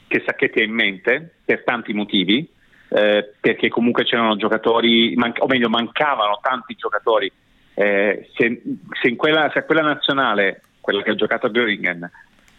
che 0.08 0.24
Sacchetti 0.26 0.60
ha 0.60 0.64
in 0.64 0.74
mente 0.74 1.36
per 1.46 1.64
tanti 1.64 1.94
motivi, 1.94 2.48
eh, 2.94 3.34
perché 3.40 3.70
comunque 3.70 4.04
c'erano 4.04 4.36
giocatori, 4.36 5.16
man- 5.16 5.34
o 5.40 5.48
meglio, 5.48 5.68
mancavano 5.68 6.40
tanti 6.42 6.76
giocatori. 6.76 7.32
Eh, 7.74 8.30
se, 8.36 8.62
se, 9.02 9.16
quella, 9.16 9.50
se, 9.52 9.66
quella 9.66 9.82
nazionale, 9.82 10.62
quella 10.80 11.02
che 11.02 11.10
ha 11.10 11.16
giocato 11.16 11.48
a 11.48 11.50
Göringen, 11.50 12.08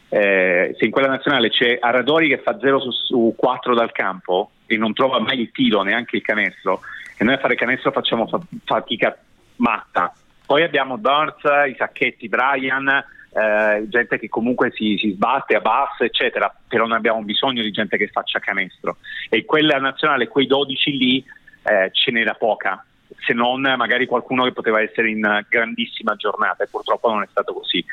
eh, 0.09 0.75
se 0.77 0.85
in 0.85 0.90
quella 0.90 1.09
nazionale 1.09 1.51
c'è 1.51 1.79
Aradori 1.81 2.29
che 2.29 2.38
fa 2.38 2.59
0 2.59 2.81
su, 2.81 2.90
su 2.90 3.35
4 3.37 3.75
dal 3.75 3.92
campo 3.92 4.51
e 4.66 4.77
non 4.77 4.92
trova 4.92 5.20
mai 5.20 5.40
il 5.40 5.53
tiro, 5.53 5.83
neanche 5.83 6.16
il 6.16 6.23
canestro, 6.23 6.81
e 7.16 7.23
noi 7.23 7.35
a 7.35 7.38
fare 7.38 7.55
canestro 7.55 7.92
facciamo 7.92 8.27
fa- 8.27 8.40
fatica 8.64 9.16
matta. 9.57 10.12
Poi 10.44 10.64
abbiamo 10.64 10.99
Burns, 10.99 11.42
i 11.68 11.77
sacchetti, 11.79 12.29
Brian, 12.29 13.05
eh, 13.35 13.88
gente 13.88 14.18
che 14.18 14.29
comunque 14.29 14.70
si, 14.73 14.97
si, 14.97 15.11
sbatte 15.11 15.57
a 15.57 15.61
basso, 15.61 16.05
eccetera, 16.05 16.55
però 16.68 16.87
noi 16.87 16.99
abbiamo 16.99 17.23
bisogno 17.23 17.62
di 17.62 17.73
gente 17.73 17.97
che 17.97 18.09
faccia 18.09 18.38
canestro. 18.38 18.99
E 19.29 19.44
quella 19.44 19.79
nazionale, 19.79 20.29
quei 20.29 20.47
12 20.47 20.97
lì, 20.97 21.25
eh, 21.64 21.90
ce 21.92 22.11
n'era 22.12 22.35
poca, 22.35 22.85
se 23.27 23.33
non 23.33 23.61
magari 23.77 24.07
qualcuno 24.07 24.44
che 24.44 24.53
poteva 24.53 24.81
essere 24.81 25.11
in 25.11 25.44
grandissima 25.49 26.14
giornata, 26.14 26.62
e 26.62 26.68
purtroppo 26.68 27.11
non 27.11 27.23
è 27.23 27.27
stato 27.29 27.53
così. 27.53 27.85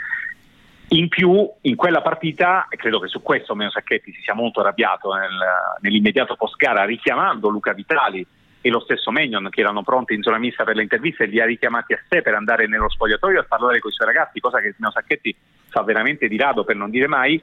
In 0.90 1.08
più, 1.08 1.50
in 1.62 1.76
quella 1.76 2.02
partita, 2.02 2.68
e 2.70 2.76
credo 2.76 3.00
che 3.00 3.08
su 3.08 3.22
questo 3.22 3.56
Meno 3.56 3.72
Sacchetti 3.72 4.12
si 4.12 4.22
sia 4.22 4.36
molto 4.36 4.60
arrabbiato 4.60 5.14
nel, 5.14 5.40
nell'immediato 5.80 6.36
post 6.36 6.56
gara, 6.58 6.84
richiamando 6.84 7.50
Luca 7.50 7.74
Vitali 7.74 8.26
e 8.62 8.70
lo 8.70 8.80
stesso 8.80 9.12
Megnon 9.12 9.50
che 9.50 9.62
erano 9.62 9.84
pronti 9.84 10.14
in 10.14 10.22
zona 10.22 10.38
mista 10.38 10.64
per 10.64 10.76
le 10.76 10.84
interviste, 10.84 11.26
li 11.26 11.42
ha 11.42 11.46
richiamati 11.46 11.94
a 11.94 12.00
sé 12.08 12.22
per 12.22 12.36
andare 12.36 12.68
nello 12.68 12.90
spogliatoio 12.90 13.40
a 13.40 13.46
parlare 13.48 13.80
con 13.80 13.90
i 13.90 13.94
suoi 13.94 14.08
ragazzi, 14.08 14.40
cosa 14.40 14.60
che 14.60 14.76
Meno 14.78 14.92
Sacchetti 14.92 15.36
fa 15.70 15.82
veramente 15.84 16.28
di 16.28 16.38
rado 16.38 16.64
per 16.64 16.76
non 16.76 16.92
dire 16.92 17.08
mai. 17.08 17.42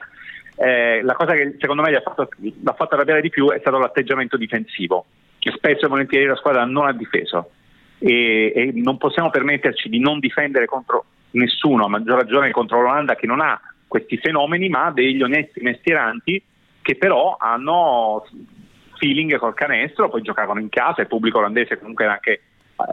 Eh, 0.55 1.01
la 1.03 1.13
cosa 1.13 1.33
che 1.33 1.55
secondo 1.59 1.81
me 1.81 1.91
gli 1.91 1.95
ha 1.95 2.01
fatto, 2.01 2.29
l'ha 2.37 2.73
fatto 2.73 2.95
arrabbiare 2.95 3.21
di 3.21 3.29
più 3.29 3.49
è 3.49 3.59
stato 3.59 3.77
l'atteggiamento 3.77 4.37
difensivo, 4.37 5.05
che 5.39 5.51
spesso 5.51 5.85
e 5.85 5.89
volentieri 5.89 6.25
la 6.25 6.35
squadra 6.35 6.63
non 6.65 6.87
ha 6.87 6.93
difeso. 6.93 7.51
E, 7.97 8.53
e 8.55 8.71
non 8.75 8.97
possiamo 8.97 9.29
permetterci 9.29 9.89
di 9.89 9.99
non 9.99 10.19
difendere 10.19 10.65
contro 10.65 11.05
nessuno, 11.31 11.85
a 11.85 11.89
maggior 11.89 12.17
ragione 12.17 12.51
contro 12.51 12.81
l'Olanda 12.81 13.15
che 13.15 13.27
non 13.27 13.41
ha 13.41 13.59
questi 13.87 14.17
fenomeni, 14.17 14.69
ma 14.69 14.91
degli 14.91 15.21
onesti 15.21 15.59
mestieranti 15.61 16.41
che 16.81 16.95
però 16.95 17.35
hanno 17.37 18.25
feeling 18.99 19.35
col 19.37 19.55
canestro, 19.55 20.09
poi 20.09 20.21
giocavano 20.21 20.59
in 20.59 20.69
casa, 20.69 21.01
il 21.01 21.07
pubblico 21.07 21.39
olandese 21.39 21.79
comunque 21.79 22.03
era 22.03 22.13
anche 22.13 22.31
eh, 22.31 22.41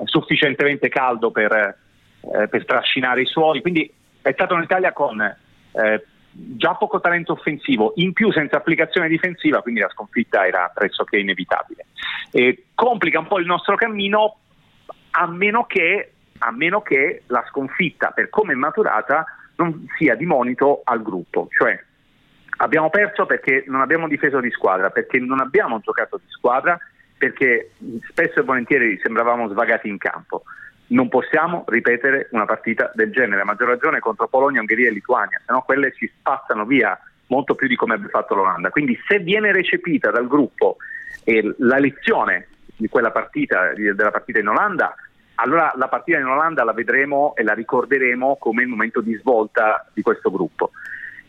sufficientemente 0.05 0.89
caldo 0.89 1.31
per, 1.31 1.53
eh, 1.53 2.49
per, 2.49 2.65
trascinare 2.65 3.23
i 3.23 3.27
suoni, 3.27 3.61
quindi 3.61 3.93
è 4.23 4.33
stata 4.33 4.55
un'Italia 4.55 4.93
con 4.93 5.21
eh, 5.21 6.05
già 6.31 6.75
poco 6.75 7.01
talento 7.01 7.33
offensivo, 7.33 7.93
in 7.97 8.13
più 8.13 8.33
senza 8.33 8.57
applicazione 8.57 9.09
difensiva, 9.09 9.61
quindi 9.61 9.81
la 9.81 9.91
sconfitta 9.91 10.47
era 10.47 10.71
pressoché 10.73 11.19
inevitabile. 11.19 11.87
E 12.31 12.65
complica 12.75 13.19
un 13.19 13.27
po' 13.27 13.39
il 13.39 13.47
nostro 13.47 13.77
cammino 13.77 14.39
a 15.11 15.27
meno 15.27 15.65
che 15.65 16.13
a 16.39 16.51
meno 16.51 16.83
che 16.83 17.23
la 17.29 17.45
sconfitta, 17.49 18.11
per 18.11 18.29
come 18.29 18.53
è 18.53 18.57
maturata, 18.57 19.25
non 19.57 19.87
sia 19.97 20.15
di 20.15 20.27
monito 20.27 20.83
al 20.85 21.03
gruppo. 21.03 21.49
Cioè, 21.51 21.83
abbiamo 22.57 22.91
perso 22.91 23.27
perché 23.27 23.65
non 23.67 23.81
abbiamo 23.81 24.09
difeso 24.09 24.41
di 24.41 24.51
squadra, 24.51 24.91
perché 24.91 25.19
non 25.19 25.41
abbiamo 25.41 25.81
giocato 25.81 26.17
di 26.17 26.29
squadra, 26.29 26.79
perché 27.17 27.71
spesso 28.09 28.41
e 28.41 28.43
volentieri 28.43 28.99
sembravamo 29.03 29.49
svagati 29.49 29.89
in 29.89 29.99
campo. 29.99 30.45
Non 30.89 31.09
possiamo 31.09 31.65
ripetere 31.67 32.29
una 32.31 32.45
partita 32.45 32.91
del 32.95 33.11
genere, 33.11 33.41
a 33.41 33.45
maggior 33.45 33.69
ragione 33.69 33.99
contro 33.99 34.29
Polonia, 34.29 34.61
Ungheria 34.61 34.89
e 34.89 34.93
Lituania, 34.93 35.41
se 35.45 35.53
no 35.53 35.63
quelle 35.63 35.93
ci 35.93 36.11
spazzano 36.19 36.65
via 36.65 36.99
molto 37.29 37.55
più 37.55 37.67
di 37.67 37.77
come 37.77 37.95
abbia 37.95 38.09
fatto 38.09 38.35
l'Olanda. 38.35 38.71
Quindi 38.71 38.99
se 39.07 39.19
viene 39.19 39.53
recepita 39.53 40.11
dal 40.11 40.29
gruppo 40.29 40.77
eh, 41.25 41.55
la 41.59 41.79
lezione 41.79 42.49
di 42.77 42.89
quella 42.89 43.11
partita, 43.11 43.73
della 43.75 44.11
partita 44.11 44.39
in 44.39 44.49
Olanda, 44.49 44.95
allora 45.37 45.73
la 45.77 45.89
partita 45.89 46.19
in 46.19 46.27
Olanda 46.27 46.63
la 46.63 46.73
vedremo 46.73 47.35
e 47.35 47.43
la 47.43 47.53
ricorderemo 47.53 48.37
come 48.37 48.63
il 48.63 48.69
momento 48.69 49.01
di 49.01 49.15
svolta 49.17 49.87
di 49.93 50.03
questo 50.03 50.31
gruppo. 50.31 50.71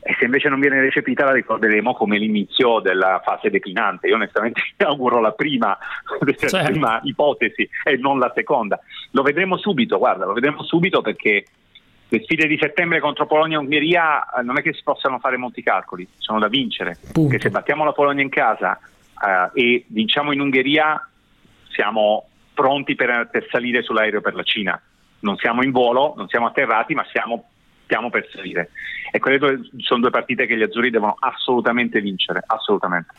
E 0.07 0.15
se 0.17 0.23
invece 0.23 0.47
non 0.47 0.61
viene 0.61 0.79
recepita 0.79 1.25
la 1.25 1.33
ricorderemo 1.33 1.93
come 1.93 2.17
l'inizio 2.17 2.79
della 2.79 3.21
fase 3.25 3.49
declinante. 3.49 4.07
Io 4.07 4.15
onestamente 4.15 4.61
auguro 4.85 5.19
la 5.19 5.31
prima, 5.33 5.77
certo. 6.37 6.55
la 6.55 6.63
prima 6.63 6.99
ipotesi 7.03 7.69
e 7.83 7.97
non 7.97 8.17
la 8.17 8.31
seconda. 8.33 8.79
Lo 9.11 9.21
vedremo 9.21 9.57
subito, 9.57 9.97
guarda, 9.97 10.25
lo 10.25 10.31
vedremo 10.31 10.63
subito 10.63 11.01
perché 11.01 11.43
le 12.09 12.21
sfide 12.23 12.47
di 12.47 12.57
settembre 12.57 13.01
contro 13.01 13.25
Polonia 13.25 13.57
e 13.57 13.59
Ungheria 13.59 14.25
eh, 14.29 14.41
non 14.41 14.57
è 14.57 14.61
che 14.61 14.71
si 14.71 14.81
possano 14.81 15.19
fare 15.19 15.35
molti 15.35 15.61
calcoli, 15.61 16.07
sono 16.17 16.39
da 16.39 16.47
vincere. 16.47 16.97
Punto. 17.11 17.29
Perché 17.29 17.43
se 17.43 17.49
battiamo 17.49 17.83
la 17.83 17.91
Polonia 17.91 18.23
in 18.23 18.29
casa 18.29 18.79
eh, 18.79 19.61
e 19.61 19.85
vinciamo 19.87 20.31
in 20.31 20.39
Ungheria, 20.39 21.05
siamo 21.69 22.29
pronti 22.53 22.95
per, 22.95 23.27
per 23.29 23.45
salire 23.51 23.81
sull'aereo 23.81 24.21
per 24.21 24.35
la 24.35 24.43
Cina. 24.43 24.81
Non 25.19 25.35
siamo 25.35 25.63
in 25.63 25.71
volo, 25.71 26.13
non 26.15 26.29
siamo 26.29 26.47
atterrati, 26.47 26.93
ma 26.93 27.05
siamo, 27.11 27.49
stiamo 27.87 28.09
per 28.09 28.27
salire. 28.29 28.69
E 29.11 29.19
quelle 29.19 29.37
due, 29.37 29.69
sono 29.77 30.01
due 30.01 30.09
partite 30.09 30.45
che 30.45 30.57
gli 30.57 30.61
azzurri 30.61 30.89
devono 30.89 31.15
assolutamente 31.17 32.01
vincere, 32.01 32.43
assolutamente. 32.45 33.13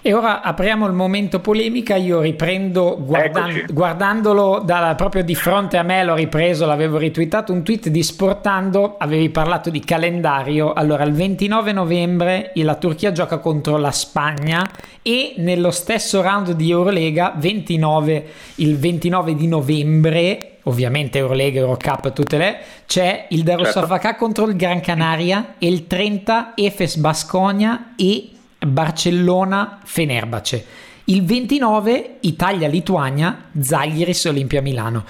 E 0.00 0.14
ora 0.14 0.42
apriamo 0.42 0.86
il 0.86 0.92
momento 0.92 1.40
polemica, 1.40 1.96
io 1.96 2.20
riprendo 2.20 2.96
guardan- 3.00 3.64
guardandolo 3.72 4.62
da, 4.64 4.94
proprio 4.96 5.24
di 5.24 5.34
fronte 5.34 5.76
a 5.76 5.82
me, 5.82 6.04
l'ho 6.04 6.14
ripreso, 6.14 6.66
l'avevo 6.66 6.98
ritweetato 6.98 7.52
un 7.52 7.64
tweet 7.64 7.88
di 7.88 8.04
Sportando, 8.04 8.94
avevi 8.96 9.28
parlato 9.30 9.70
di 9.70 9.80
calendario, 9.80 10.72
allora 10.72 11.02
il 11.02 11.12
29 11.12 11.72
novembre 11.72 12.52
la 12.54 12.76
Turchia 12.76 13.10
gioca 13.10 13.38
contro 13.38 13.76
la 13.76 13.90
Spagna 13.90 14.64
e 15.02 15.34
nello 15.38 15.72
stesso 15.72 16.22
round 16.22 16.52
di 16.52 16.70
Eurolega 16.70 17.34
29, 17.36 18.26
il 18.56 18.78
29 18.78 19.34
di 19.34 19.48
novembre 19.48 20.52
ovviamente 20.62 21.18
Eurolega, 21.18 21.60
Eurocup, 21.60 22.12
tutte 22.12 22.36
le, 22.36 22.58
c'è 22.86 23.26
il 23.30 23.42
Darusafaka 23.42 24.08
certo. 24.08 24.24
contro 24.24 24.46
il 24.46 24.54
Gran 24.54 24.80
Canaria 24.80 25.54
e 25.58 25.66
il 25.66 25.86
30 25.86 26.52
Efes 26.54 26.96
Basconia 26.96 27.94
e 27.96 28.32
Barcellona-Fenerbace. 28.66 30.66
Il 31.04 31.24
29 31.24 32.16
Italia-Lituania, 32.20 33.44
Zaghiris-Olimpia 33.58 34.60
Milano. 34.60 35.06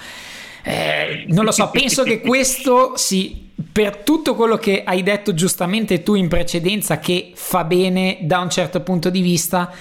Eh, 0.63 1.25
non 1.27 1.45
lo 1.45 1.51
so, 1.51 1.69
penso 1.71 2.03
che 2.03 2.21
questo 2.21 2.95
sì, 2.95 3.51
per 3.71 3.97
tutto 3.97 4.35
quello 4.35 4.57
che 4.57 4.83
hai 4.85 5.03
detto 5.03 5.33
giustamente 5.33 6.03
tu 6.03 6.15
in 6.15 6.29
precedenza, 6.29 6.99
che 6.99 7.31
fa 7.35 7.63
bene 7.63 8.19
da 8.21 8.39
un 8.39 8.49
certo 8.49 8.81
punto 8.81 9.09
di 9.09 9.21
vista, 9.21 9.71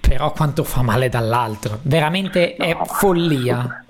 però 0.00 0.32
quanto 0.32 0.64
fa 0.64 0.82
male 0.82 1.08
dall'altro. 1.08 1.78
Veramente 1.82 2.56
no, 2.58 2.64
è 2.64 2.76
follia. 2.84 3.84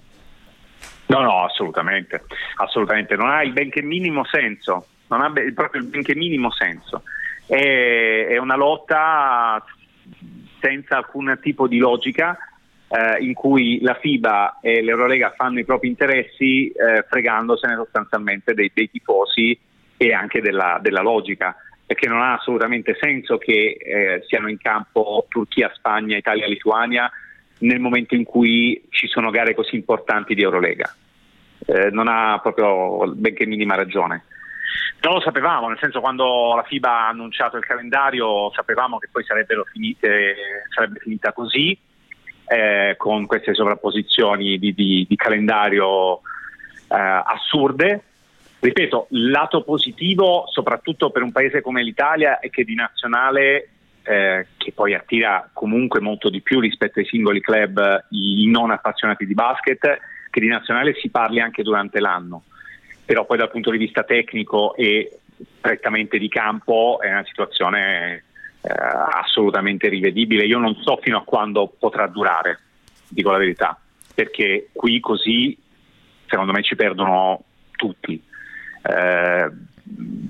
No, 1.06 1.20
no, 1.20 1.44
assolutamente, 1.44 2.24
assolutamente. 2.56 3.16
Non 3.16 3.28
ha 3.28 3.42
il 3.42 3.52
benché 3.52 3.82
minimo 3.82 4.24
senso, 4.24 4.86
non 5.08 5.22
ha 5.22 5.32
proprio 5.54 5.80
il 5.80 5.88
benché 5.88 6.14
minimo 6.14 6.52
senso 6.52 7.02
è, 7.50 8.26
è 8.28 8.36
una 8.38 8.56
lotta 8.56 9.62
senza 10.60 10.96
alcun 10.96 11.38
tipo 11.42 11.66
di 11.66 11.78
logica 11.78 12.38
eh, 12.88 13.24
in 13.24 13.34
cui 13.34 13.80
la 13.80 13.94
FIBA 13.94 14.58
e 14.60 14.82
l'Eurolega 14.82 15.34
fanno 15.36 15.58
i 15.58 15.64
propri 15.64 15.88
interessi 15.88 16.70
eh, 16.70 17.04
fregandosene 17.08 17.74
sostanzialmente 17.74 18.54
dei, 18.54 18.70
dei, 18.72 18.90
tifosi 18.90 19.58
e 19.96 20.12
anche 20.12 20.40
della, 20.40 20.78
della, 20.80 21.02
logica 21.02 21.56
perché 21.84 22.06
non 22.06 22.20
ha 22.20 22.34
assolutamente 22.34 22.96
senso 23.00 23.36
che 23.36 23.76
eh, 23.78 24.22
siano 24.28 24.48
in 24.48 24.58
campo 24.58 25.26
Turchia, 25.28 25.72
Spagna, 25.74 26.16
Italia, 26.16 26.46
Lituania 26.46 27.10
nel 27.58 27.80
momento 27.80 28.14
in 28.14 28.24
cui 28.24 28.80
ci 28.90 29.08
sono 29.08 29.30
gare 29.30 29.54
così 29.54 29.74
importanti 29.74 30.34
di 30.34 30.42
Eurolega. 30.42 30.94
Eh, 31.66 31.90
non 31.90 32.06
ha 32.06 32.38
proprio 32.40 33.12
benché 33.12 33.44
minima 33.44 33.74
ragione. 33.74 34.24
Non 35.02 35.14
lo 35.14 35.20
sapevamo, 35.20 35.68
nel 35.68 35.78
senso 35.78 36.00
quando 36.00 36.54
la 36.54 36.62
FIBA 36.62 36.90
ha 36.90 37.08
annunciato 37.08 37.56
il 37.56 37.64
calendario 37.64 38.50
sapevamo 38.52 38.98
che 38.98 39.08
poi 39.10 39.24
finite, 39.72 40.66
sarebbe 40.68 40.98
finita 40.98 41.32
così, 41.32 41.76
eh, 42.46 42.94
con 42.98 43.24
queste 43.24 43.54
sovrapposizioni 43.54 44.58
di, 44.58 44.74
di, 44.74 45.06
di 45.08 45.16
calendario 45.16 46.16
eh, 46.16 47.22
assurde. 47.24 48.02
Ripeto, 48.58 49.06
lato 49.10 49.62
positivo, 49.62 50.44
soprattutto 50.48 51.08
per 51.08 51.22
un 51.22 51.32
paese 51.32 51.62
come 51.62 51.82
l'Italia, 51.82 52.38
è 52.38 52.50
che 52.50 52.64
di 52.64 52.74
nazionale, 52.74 53.70
eh, 54.02 54.48
che 54.58 54.72
poi 54.72 54.92
attira 54.92 55.48
comunque 55.54 56.00
molto 56.00 56.28
di 56.28 56.42
più 56.42 56.60
rispetto 56.60 56.98
ai 56.98 57.06
singoli 57.06 57.40
club 57.40 58.06
i 58.10 58.46
non 58.50 58.70
appassionati 58.70 59.24
di 59.24 59.32
basket, 59.32 59.98
che 60.28 60.40
di 60.40 60.48
nazionale 60.48 60.92
si 60.96 61.08
parli 61.08 61.40
anche 61.40 61.62
durante 61.62 62.00
l'anno 62.00 62.42
però 63.10 63.24
poi 63.24 63.38
dal 63.38 63.50
punto 63.50 63.72
di 63.72 63.76
vista 63.76 64.04
tecnico 64.04 64.76
e 64.76 65.18
prettamente 65.60 66.16
di 66.16 66.28
campo 66.28 67.00
è 67.00 67.10
una 67.10 67.24
situazione 67.24 68.22
eh, 68.60 68.72
assolutamente 68.72 69.88
rivedibile. 69.88 70.44
Io 70.44 70.60
non 70.60 70.76
so 70.76 70.96
fino 71.02 71.18
a 71.18 71.24
quando 71.24 71.74
potrà 71.76 72.06
durare, 72.06 72.60
dico 73.08 73.32
la 73.32 73.38
verità, 73.38 73.76
perché 74.14 74.68
qui 74.70 75.00
così 75.00 75.58
secondo 76.26 76.52
me 76.52 76.62
ci 76.62 76.76
perdono 76.76 77.42
tutti. 77.72 78.22
Eh, 78.82 79.50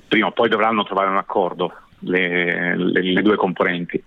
prima 0.08 0.28
o 0.28 0.32
poi 0.32 0.48
dovranno 0.48 0.82
trovare 0.84 1.10
un 1.10 1.18
accordo 1.18 1.74
le, 1.98 2.78
le, 2.78 3.02
le 3.02 3.20
due 3.20 3.36
componenti. 3.36 4.02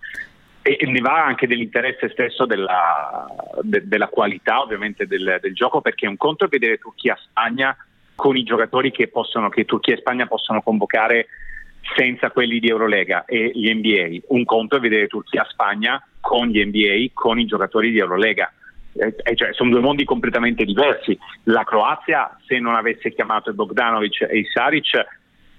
E, 0.63 0.79
ne 0.87 0.99
va 0.99 1.23
anche 1.23 1.45
dell'interesse 1.45 2.09
stesso 2.09 2.47
della, 2.47 3.27
de, 3.61 3.87
della 3.87 4.07
qualità 4.07 4.61
ovviamente 4.61 5.05
del, 5.05 5.37
del, 5.39 5.53
gioco 5.53 5.79
perché 5.79 6.07
un 6.07 6.17
conto 6.17 6.45
è 6.45 6.47
vedere 6.47 6.79
Turchia-Spagna 6.79 7.77
con 8.15 8.37
i 8.37 8.43
giocatori 8.43 8.91
che, 8.91 9.07
possono, 9.07 9.49
che 9.49 9.65
Turchia 9.65 9.95
e 9.95 9.99
Spagna 9.99 10.27
possono 10.27 10.61
convocare 10.61 11.27
senza 11.95 12.31
quelli 12.31 12.59
di 12.59 12.69
Eurolega 12.69 13.25
e 13.25 13.51
gli 13.53 13.71
NBA. 13.73 14.25
Un 14.27 14.45
conto 14.45 14.77
è 14.77 14.79
vedere 14.79 15.07
Turchia-Spagna 15.07 16.05
con 16.19 16.47
gli 16.47 16.63
NBA, 16.63 17.11
con 17.13 17.39
i 17.39 17.45
giocatori 17.45 17.91
di 17.91 17.99
Eurolega. 17.99 18.51
Eh, 18.93 19.15
eh, 19.23 19.35
cioè, 19.35 19.53
sono 19.53 19.71
due 19.71 19.81
mondi 19.81 20.05
completamente 20.05 20.63
diversi. 20.63 21.17
La 21.43 21.63
Croazia, 21.63 22.37
se 22.45 22.59
non 22.59 22.75
avesse 22.75 23.13
chiamato 23.13 23.53
Bogdanovic 23.53 24.21
e 24.21 24.45
Saric, 24.51 25.05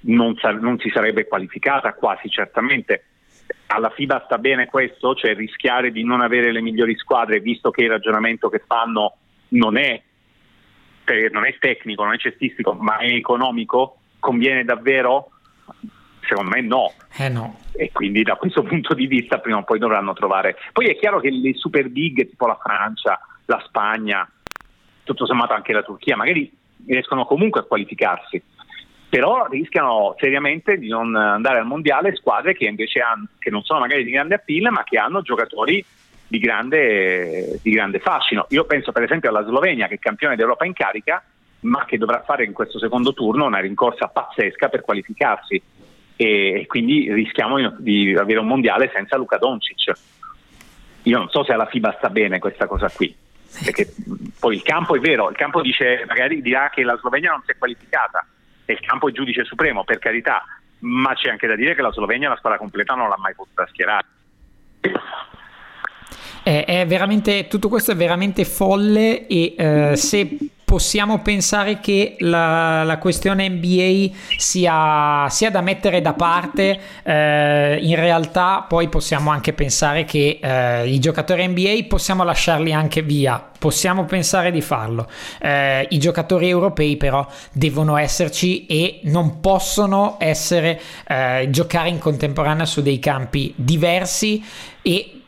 non, 0.03 0.37
sa- 0.37 0.53
non 0.53 0.79
si 0.79 0.91
sarebbe 0.91 1.27
qualificata 1.27 1.93
quasi 1.95 2.29
certamente. 2.29 3.05
Alla 3.67 3.91
FIBA 3.91 4.23
sta 4.25 4.39
bene 4.39 4.67
questo, 4.67 5.15
cioè 5.15 5.35
rischiare 5.35 5.91
di 5.91 6.05
non 6.05 6.21
avere 6.21 6.53
le 6.53 6.61
migliori 6.61 6.97
squadre, 6.97 7.41
visto 7.41 7.71
che 7.71 7.83
il 7.83 7.91
ragionamento 7.91 8.49
che 8.49 8.63
fanno 8.67 9.17
non 9.49 9.77
è 9.77 10.01
non 11.31 11.47
è 11.47 11.57
tecnico, 11.59 12.05
non 12.05 12.15
è 12.15 12.19
cestistico, 12.19 12.73
ma 12.73 12.99
è 12.99 13.13
economico, 13.13 13.99
conviene 14.19 14.65
davvero? 14.65 15.31
Secondo 16.27 16.51
me 16.51 16.61
no. 16.63 16.93
Eh 17.17 17.29
no. 17.29 17.61
E 17.73 17.91
quindi 17.93 18.23
da 18.23 18.37
questo 18.37 18.63
punto 18.63 18.95
di 18.95 19.07
vista 19.07 19.39
prima 19.39 19.59
o 19.59 19.65
poi 19.65 19.79
dovranno 19.79 20.13
trovare. 20.15 20.57
Poi 20.73 20.87
è 20.87 20.97
chiaro 20.97 21.21
che 21.21 21.31
le 21.31 21.55
super 21.55 21.89
big 21.91 22.29
tipo 22.29 22.47
la 22.47 22.59
Francia, 22.63 23.21
la 23.47 23.63
Spagna, 23.67 24.29
tutto 25.03 25.27
sommato 25.27 25.53
anche 25.53 25.73
la 25.73 25.83
Turchia, 25.83 26.17
magari 26.17 26.51
riescono 26.87 27.25
comunque 27.25 27.61
a 27.61 27.65
qualificarsi, 27.65 28.43
però 29.09 29.47
rischiano 29.47 30.15
seriamente 30.19 30.77
di 30.77 30.89
non 30.89 31.15
andare 31.15 31.59
al 31.59 31.67
mondiale 31.67 32.17
squadre 32.17 32.55
che 32.55 32.65
invece 32.65 33.01
hanno, 33.01 33.27
che 33.39 33.51
non 33.51 33.63
sono 33.63 33.81
magari 33.81 34.05
di 34.05 34.11
grande 34.11 34.35
appeal, 34.35 34.73
ma 34.73 34.83
che 34.85 34.99
hanno 34.99 35.23
giocatori 35.23 35.85
di 36.27 36.39
grande, 36.39 37.59
di 37.63 37.71
grande 37.71 37.99
fascino. 37.99 38.47
Io 38.51 38.65
penso 38.65 38.93
per 38.93 39.03
esempio 39.03 39.31
alla 39.31 39.45
Slovenia 39.45 39.89
che 39.89 39.95
è 39.95 39.99
campione 39.99 40.37
d'Europa 40.37 40.65
in 40.65 40.73
carica, 40.73 41.23
ma 41.61 41.85
che 41.85 41.99
dovrà 41.99 42.23
fare 42.23 42.45
in 42.45 42.53
questo 42.53 42.79
secondo 42.79 43.15
turno 43.15 43.47
una 43.47 43.61
rincorsa 43.61 44.09
pazzesca 44.09 44.69
per 44.69 44.83
qualificarsi 44.83 45.63
e 46.17 46.65
quindi 46.69 47.13
rischiamo 47.13 47.71
di 47.79 48.15
avere 48.15 48.41
un 48.41 48.47
mondiale 48.47 48.91
senza 48.93 49.17
Luca 49.17 49.39
Doncic. 49.39 49.93
Io 51.03 51.19
non 51.19 51.29
so 51.29 51.45
se 51.45 51.53
alla 51.53 51.67
FIBA 51.67 51.95
sta 51.99 52.09
bene 52.09 52.39
questa 52.39 52.67
cosa 52.67 52.89
qui, 52.89 53.15
perché 53.63 53.93
poi 54.39 54.57
il 54.57 54.63
campo 54.63 54.97
è 54.97 55.01
vero, 55.01 55.29
il 55.29 55.37
campo 55.37 55.61
dice, 55.61 56.05
magari 56.07 56.41
dirà 56.41 56.71
che 56.71 56.83
la 56.83 56.97
Slovenia 56.97 57.31
non 57.31 57.43
si 57.45 57.53
è 57.53 57.59
qualificata 57.59 58.27
e 58.65 58.73
il 58.73 58.81
campo 58.81 59.09
è 59.09 59.13
giudice 59.13 59.45
supremo, 59.45 59.85
per 59.85 59.99
carità, 59.99 60.43
ma 60.81 61.15
c'è 61.15 61.31
anche 61.31 61.47
da 61.47 61.57
dire 61.57 61.75
che 61.75 61.83
la 61.83 61.93
Slovenia 61.93 62.31
la 62.31 62.37
squadra 62.37 62.59
completa 62.59 62.95
non 62.95 63.09
l'ha 63.09 63.19
mai 63.19 63.35
potuta 63.35 63.67
schierare. 63.67 64.07
È, 66.45 66.65
è 66.67 66.87
veramente, 66.87 67.49
tutto 67.49 67.69
questo 67.69 67.93
è 67.93 67.97
veramente 67.97 68.45
folle 68.45 69.27
e 69.27 69.55
eh, 69.57 69.97
se 69.97 70.37
possiamo 70.75 71.21
pensare 71.21 71.79
che 71.79 72.17
la, 72.19 72.83
la 72.83 72.99
questione 72.99 73.49
NBA 73.49 74.11
sia, 74.37 75.27
sia, 75.31 75.49
da 75.49 75.61
mettere 75.61 76.01
da 76.01 76.15
parte, 76.15 76.81
eh, 77.05 77.79
in 77.81 77.95
realtà 77.95 78.67
poi 78.69 78.89
possiamo 78.89 79.31
anche 79.31 79.53
pensare 79.53 80.05
che 80.05 80.41
eh, 80.43 80.89
i 80.89 80.99
giocatori 80.99 81.47
NBA 81.47 81.85
possiamo 81.89 82.25
lasciarli 82.25 82.73
anche 82.73 83.03
via, 83.03 83.41
possiamo 83.57 84.05
pensare 84.05 84.51
di 84.51 84.61
farlo. 84.61 85.09
Eh, 85.41 85.87
I 85.89 85.99
giocatori 85.99 86.49
europei 86.49 86.97
però 86.97 87.25
devono 87.53 87.97
esserci 87.97 88.67
e 88.67 88.99
non 89.05 89.39
possono 89.39 90.17
essere 90.19 90.81
eh, 91.07 91.47
giocare 91.51 91.89
in 91.89 92.01
contemporanea 92.01 92.67
su 92.67 92.83
dei 92.83 92.99
campi 92.99 93.53
diversi 93.57 94.45
e 94.83 95.21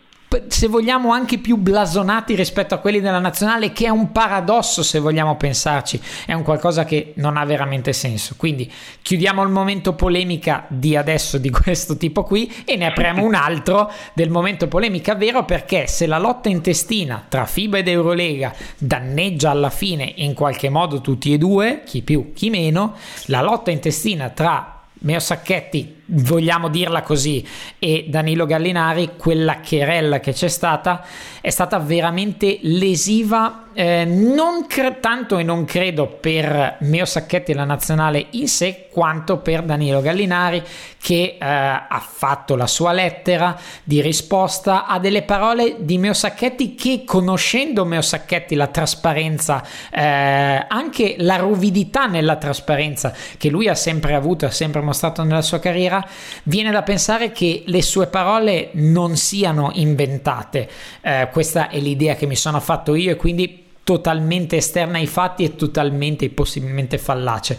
se 0.48 0.66
vogliamo 0.66 1.12
anche 1.12 1.38
più 1.38 1.56
blasonati 1.56 2.34
rispetto 2.34 2.74
a 2.74 2.78
quelli 2.78 3.00
della 3.00 3.18
nazionale 3.18 3.72
che 3.72 3.86
è 3.86 3.88
un 3.88 4.12
paradosso 4.12 4.82
se 4.82 4.98
vogliamo 4.98 5.36
pensarci 5.36 6.00
è 6.26 6.32
un 6.32 6.42
qualcosa 6.42 6.84
che 6.84 7.12
non 7.16 7.36
ha 7.36 7.44
veramente 7.44 7.92
senso. 7.92 8.34
Quindi 8.36 8.70
chiudiamo 9.02 9.42
il 9.42 9.48
momento 9.50 9.94
polemica 9.94 10.64
di 10.68 10.96
adesso 10.96 11.38
di 11.38 11.50
questo 11.50 11.96
tipo 11.96 12.24
qui 12.24 12.52
e 12.64 12.76
ne 12.76 12.86
apriamo 12.86 13.24
un 13.24 13.34
altro 13.34 13.90
del 14.14 14.30
momento 14.30 14.68
polemica 14.68 15.14
vero 15.14 15.44
perché 15.44 15.86
se 15.86 16.06
la 16.06 16.18
lotta 16.18 16.48
intestina 16.48 17.24
tra 17.28 17.46
FIBA 17.46 17.78
ed 17.78 17.88
Eurolega 17.88 18.52
danneggia 18.78 19.50
alla 19.50 19.70
fine 19.70 20.12
in 20.16 20.34
qualche 20.34 20.68
modo 20.68 21.00
tutti 21.00 21.32
e 21.32 21.38
due 21.38 21.82
chi 21.84 22.02
più 22.02 22.32
chi 22.32 22.50
meno 22.50 22.94
la 23.26 23.42
lotta 23.42 23.70
intestina 23.70 24.30
tra 24.30 24.76
Meo 25.00 25.20
Sacchetti, 25.20 25.95
vogliamo 26.06 26.68
dirla 26.68 27.02
così, 27.02 27.46
e 27.78 28.06
Danilo 28.08 28.46
Gallinari, 28.46 29.12
quella 29.16 29.60
querella 29.60 30.20
che 30.20 30.32
c'è 30.32 30.48
stata, 30.48 31.04
è 31.40 31.50
stata 31.50 31.78
veramente 31.78 32.58
lesiva 32.62 33.66
eh, 33.78 34.06
non 34.06 34.66
cre- 34.66 35.00
tanto 35.00 35.36
e 35.36 35.42
non 35.42 35.66
credo 35.66 36.06
per 36.06 36.78
Meo 36.80 37.04
Sacchetti 37.04 37.52
e 37.52 37.54
la 37.54 37.64
nazionale 37.64 38.28
in 38.30 38.48
sé, 38.48 38.88
quanto 38.90 39.36
per 39.36 39.62
Danilo 39.62 40.00
Gallinari 40.00 40.62
che 40.98 41.36
eh, 41.38 41.44
ha 41.46 42.02
fatto 42.02 42.56
la 42.56 42.66
sua 42.66 42.92
lettera 42.92 43.54
di 43.84 44.00
risposta 44.00 44.86
a 44.86 44.98
delle 44.98 45.22
parole 45.22 45.76
di 45.80 45.98
Meo 45.98 46.14
Sacchetti 46.14 46.74
che 46.74 47.02
conoscendo 47.04 47.84
Meo 47.84 48.00
Sacchetti 48.00 48.54
la 48.54 48.68
trasparenza, 48.68 49.62
eh, 49.92 50.64
anche 50.66 51.16
la 51.18 51.36
ruvidità 51.36 52.06
nella 52.06 52.36
trasparenza 52.36 53.12
che 53.36 53.50
lui 53.50 53.68
ha 53.68 53.74
sempre 53.74 54.14
avuto, 54.14 54.46
ha 54.46 54.50
sempre 54.50 54.80
mostrato 54.80 55.22
nella 55.22 55.42
sua 55.42 55.58
carriera, 55.58 55.95
viene 56.44 56.70
da 56.70 56.82
pensare 56.82 57.30
che 57.30 57.62
le 57.66 57.82
sue 57.82 58.06
parole 58.06 58.70
non 58.72 59.16
siano 59.16 59.70
inventate. 59.74 60.68
Eh, 61.00 61.28
questa 61.30 61.68
è 61.68 61.78
l'idea 61.78 62.14
che 62.14 62.26
mi 62.26 62.36
sono 62.36 62.60
fatto 62.60 62.94
io 62.94 63.12
e 63.12 63.16
quindi 63.16 63.64
totalmente 63.84 64.56
esterna 64.56 64.98
ai 64.98 65.06
fatti 65.06 65.44
e 65.44 65.54
totalmente 65.54 66.28
possibilmente 66.30 66.98
fallace. 66.98 67.56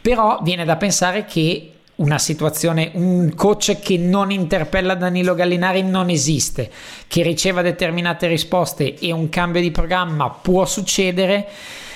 Però 0.00 0.38
viene 0.42 0.64
da 0.64 0.76
pensare 0.76 1.24
che 1.24 1.70
una 1.96 2.18
situazione, 2.18 2.90
un 2.94 3.34
coach 3.34 3.78
che 3.80 3.96
non 3.98 4.30
interpella 4.30 4.94
Danilo 4.94 5.34
Gallinari 5.34 5.82
non 5.82 6.10
esiste, 6.10 6.70
che 7.06 7.22
riceva 7.22 7.62
determinate 7.62 8.26
risposte 8.26 8.98
e 8.98 9.12
un 9.12 9.28
cambio 9.28 9.60
di 9.60 9.70
programma 9.70 10.30
può 10.30 10.64
succedere. 10.64 11.48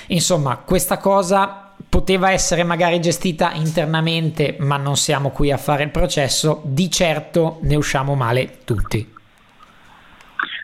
Insomma, 0.09 0.57
questa 0.57 0.98
cosa 0.98 1.68
poteva 1.88 2.31
essere 2.31 2.62
magari 2.64 3.01
gestita 3.01 3.53
internamente, 3.53 4.57
ma 4.59 4.77
non 4.77 4.97
siamo 4.97 5.31
qui 5.31 5.51
a 5.51 5.57
fare 5.57 5.83
il 5.83 5.91
processo. 5.91 6.62
Di 6.64 6.91
certo 6.91 7.59
ne 7.62 7.77
usciamo 7.77 8.14
male 8.14 8.64
tutti. 8.64 9.17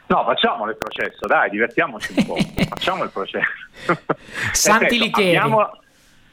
No, 0.06 0.24
facciamo 0.24 0.68
il 0.68 0.76
processo, 0.76 1.26
dai, 1.26 1.50
divertiamoci 1.50 2.14
un 2.16 2.26
po'. 2.26 2.36
facciamo 2.68 3.04
il 3.04 3.10
processo. 3.10 3.48
Santi 4.52 4.98
Licheri. 4.98 5.36
Abbiamo, 5.36 5.70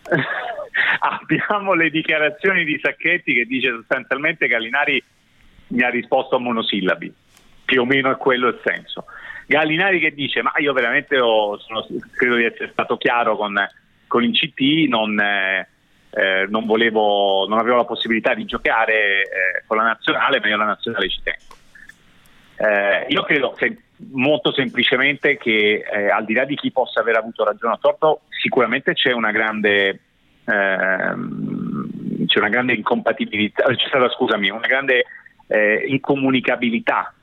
abbiamo 1.00 1.74
le 1.74 1.90
dichiarazioni 1.90 2.66
di 2.66 2.80
Sacchetti 2.82 3.34
che 3.34 3.46
dice 3.46 3.72
sostanzialmente 3.72 4.48
Gallinari 4.48 5.02
mi 5.68 5.84
ha 5.84 5.90
risposto 5.90 6.36
a 6.36 6.40
monosillabi, 6.40 7.14
più 7.64 7.82
o 7.82 7.86
meno 7.86 8.12
è 8.12 8.18
quello 8.18 8.50
il 8.50 8.60
senso. 8.64 9.06
Gallinari 9.48 10.00
che 10.00 10.14
dice 10.14 10.42
ma 10.42 10.52
io 10.58 10.74
veramente 10.74 11.20
ho, 11.20 11.58
sono, 11.58 11.86
credo 12.14 12.36
di 12.36 12.46
essere 12.46 12.70
stato 12.72 12.98
chiaro 12.98 13.38
con, 13.38 13.56
con 14.12 14.30
CT, 14.30 14.90
non, 14.90 15.18
eh, 15.18 15.70
eh, 16.10 16.46
non, 16.50 16.66
volevo, 16.66 17.46
non 17.48 17.60
avevo 17.60 17.78
la 17.78 17.86
possibilità 17.86 18.34
di 18.34 18.44
giocare 18.44 19.22
eh, 19.22 19.64
con 19.66 19.78
la 19.78 19.84
nazionale, 19.84 20.42
ma 20.42 20.50
io 20.50 20.58
la 20.58 20.66
nazionale 20.66 21.10
ci 21.10 21.22
tengo. 21.24 21.56
Eh, 22.58 23.06
io 23.08 23.24
credo 23.24 23.52
che 23.52 23.78
molto 24.12 24.52
semplicemente 24.52 25.38
che 25.38 25.86
eh, 25.90 26.10
al 26.10 26.26
di 26.26 26.34
là 26.34 26.44
di 26.44 26.56
chi 26.56 26.74
possa 26.74 27.00
aver 27.00 27.16
avuto 27.16 27.46
ragione 27.46 27.76
o 27.76 27.80
torto, 27.80 28.22
sicuramente 28.42 28.92
c'è 28.92 29.14
una 29.14 29.32
grande, 29.32 30.00
ehm, 30.44 32.26
c'è 32.26 32.40
una 32.40 32.50
grande 32.50 32.74
incompatibilità, 32.74 33.64
c'è 33.64 33.88
stata, 33.88 34.10
scusami, 34.10 34.50
una 34.50 34.68
grande 34.68 35.06
eh, 35.48 35.86
incomunicabilità 35.88 37.14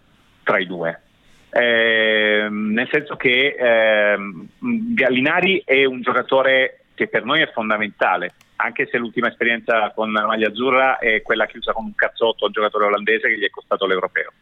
tra 0.42 0.58
i 0.58 0.66
due. 0.66 1.02
Eh, 1.50 2.46
nel 2.50 2.88
senso 2.90 3.16
che 3.16 3.56
ehm, 3.58 4.48
Gallinari 4.58 5.62
è 5.64 5.84
un 5.84 6.02
giocatore 6.02 6.80
che 6.94 7.08
per 7.08 7.24
noi 7.24 7.40
è 7.40 7.50
fondamentale, 7.52 8.34
anche 8.56 8.88
se 8.90 8.98
l'ultima 8.98 9.28
esperienza 9.28 9.92
con 9.94 10.12
la 10.12 10.26
maglia 10.26 10.48
azzurra 10.48 10.98
è 10.98 11.22
quella 11.22 11.46
chiusa 11.46 11.72
con 11.72 11.84
un 11.84 11.94
cazzotto 11.94 12.46
al 12.46 12.50
giocatore 12.50 12.86
olandese 12.86 13.28
che 13.28 13.38
gli 13.38 13.44
è 13.44 13.50
costato 13.50 13.86
l'europeo. 13.86 14.32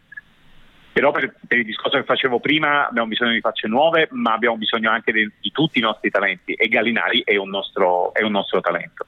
Però 0.91 1.11
per, 1.11 1.35
per, 1.47 1.59
il 1.59 1.67
discorso 1.67 1.99
che 1.99 2.05
facevo 2.05 2.41
prima 2.41 2.89
abbiamo 2.89 3.09
bisogno 3.09 3.33
di 3.33 3.41
facce 3.41 3.69
nuove, 3.69 4.09
ma 4.13 4.33
abbiamo 4.33 4.57
bisogno 4.57 4.91
anche 4.91 5.13
di, 5.13 5.31
di 5.39 5.53
tutti 5.53 5.79
i 5.79 5.83
nostri 5.83 6.09
talenti 6.09 6.55
e 6.55 6.69
Gallinari 6.69 7.23
è 7.23 7.37
un, 7.37 7.51
nostro, 7.51 8.15
è 8.15 8.23
un 8.23 8.31
nostro 8.31 8.63
talento. 8.63 9.05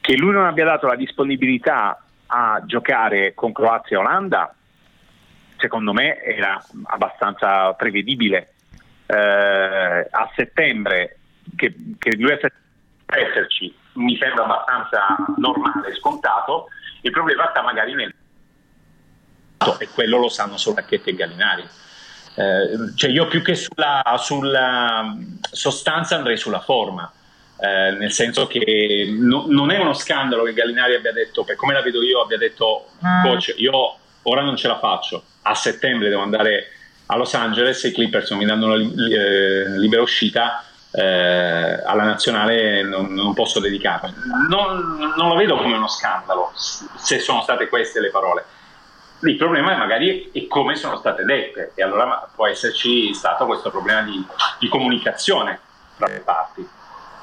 Che 0.00 0.16
lui 0.16 0.32
non 0.32 0.44
abbia 0.44 0.64
dato 0.64 0.88
la 0.88 0.96
disponibilità 0.96 2.02
a 2.26 2.60
giocare 2.66 3.34
con 3.34 3.52
Croazia 3.52 3.98
e 3.98 4.00
Olanda, 4.00 4.55
secondo 5.58 5.92
me 5.92 6.20
era 6.22 6.62
abbastanza 6.84 7.72
prevedibile. 7.74 8.52
Eh, 9.06 10.08
a 10.10 10.30
settembre, 10.34 11.18
che, 11.54 11.74
che 11.98 12.16
lui 12.16 12.36
esserci, 13.06 13.74
mi 13.94 14.16
sembra 14.16 14.44
abbastanza 14.44 15.16
normale, 15.36 15.94
scontato. 15.94 16.68
Il 17.02 17.12
problema 17.12 17.48
sta 17.50 17.62
magari 17.62 17.94
nel 17.94 18.14
e 19.78 19.88
quello 19.88 20.18
lo 20.18 20.28
sanno 20.28 20.56
solo 20.56 20.76
Racchetti 20.76 21.10
e 21.10 21.14
Gallinari. 21.14 21.62
Eh, 22.36 22.94
cioè 22.94 23.10
io 23.10 23.26
più 23.26 23.42
che 23.42 23.54
sulla, 23.54 24.02
sulla, 24.18 25.16
sostanza 25.50 26.16
andrei 26.16 26.36
sulla 26.36 26.60
forma, 26.60 27.10
eh, 27.58 27.92
nel 27.92 28.12
senso 28.12 28.46
che 28.46 29.08
no, 29.18 29.46
non 29.48 29.70
è 29.70 29.78
uno 29.78 29.94
scandalo 29.94 30.42
che 30.44 30.52
Gallinari 30.52 30.94
abbia 30.94 31.12
detto, 31.12 31.44
per 31.44 31.56
come 31.56 31.72
la 31.72 31.82
vedo 31.82 32.02
io, 32.02 32.20
abbia 32.20 32.36
detto 32.36 32.90
coach, 33.22 33.54
io 33.56 33.98
ora 34.28 34.42
non 34.42 34.56
ce 34.56 34.68
la 34.68 34.78
faccio, 34.78 35.22
a 35.42 35.54
settembre 35.54 36.08
devo 36.08 36.22
andare 36.22 36.70
a 37.06 37.16
Los 37.16 37.34
Angeles 37.34 37.84
e 37.84 37.88
i 37.88 37.92
Clippers 37.92 38.30
non 38.30 38.38
mi 38.38 38.46
danno 38.46 38.74
la 38.74 38.82
eh, 38.82 39.78
libera 39.78 40.02
uscita, 40.02 40.64
eh, 40.92 41.82
alla 41.84 42.04
nazionale 42.04 42.82
non, 42.82 43.12
non 43.12 43.34
posso 43.34 43.60
dedicarmi. 43.60 44.12
Non, 44.48 45.12
non, 45.16 45.28
lo 45.28 45.34
vedo 45.34 45.56
come 45.56 45.76
uno 45.76 45.88
scandalo, 45.88 46.52
se 46.54 47.18
sono 47.18 47.42
state 47.42 47.68
queste 47.68 48.00
le 48.00 48.10
parole. 48.10 48.44
Il 49.22 49.36
problema 49.36 49.72
è 49.72 49.76
magari 49.76 50.30
è 50.32 50.46
come 50.46 50.76
sono 50.76 50.96
state 50.96 51.24
dette 51.24 51.72
e 51.74 51.82
allora 51.82 52.28
può 52.34 52.46
esserci 52.46 53.14
stato 53.14 53.46
questo 53.46 53.70
problema 53.70 54.02
di, 54.02 54.24
di 54.58 54.68
comunicazione 54.68 55.60
tra 55.96 56.06
le 56.06 56.20
parti. 56.20 56.68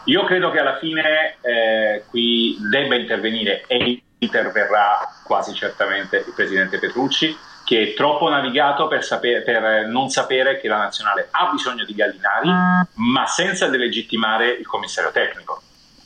Io 0.05 0.23
credo 0.25 0.51
che 0.51 0.59
alla 0.59 0.77
fine 0.77 1.37
eh, 1.41 2.03
qui 2.09 2.57
debba 2.69 2.95
intervenire 2.95 3.63
e 3.67 4.01
interverrà 4.19 4.99
quasi 5.23 5.53
certamente 5.53 6.17
il 6.17 6.33
presidente 6.35 6.79
Petrucci 6.79 7.37
che 7.65 7.81
è 7.81 7.93
troppo 7.93 8.27
navigato 8.27 8.87
per, 8.89 9.03
sapere, 9.03 9.41
per, 9.41 9.87
non 9.87 10.09
sapere 10.09 10.59
che 10.59 10.67
la 10.67 10.77
nazionale 10.77 11.29
ha 11.31 11.49
bisogno 11.49 11.85
di 11.85 11.95
Gallinari 11.95 12.49
ma 12.95 13.25
senza 13.25 13.67
delegittimare 13.67 14.49
il 14.49 14.67
commissario 14.67 15.11
tecnico 15.11 15.61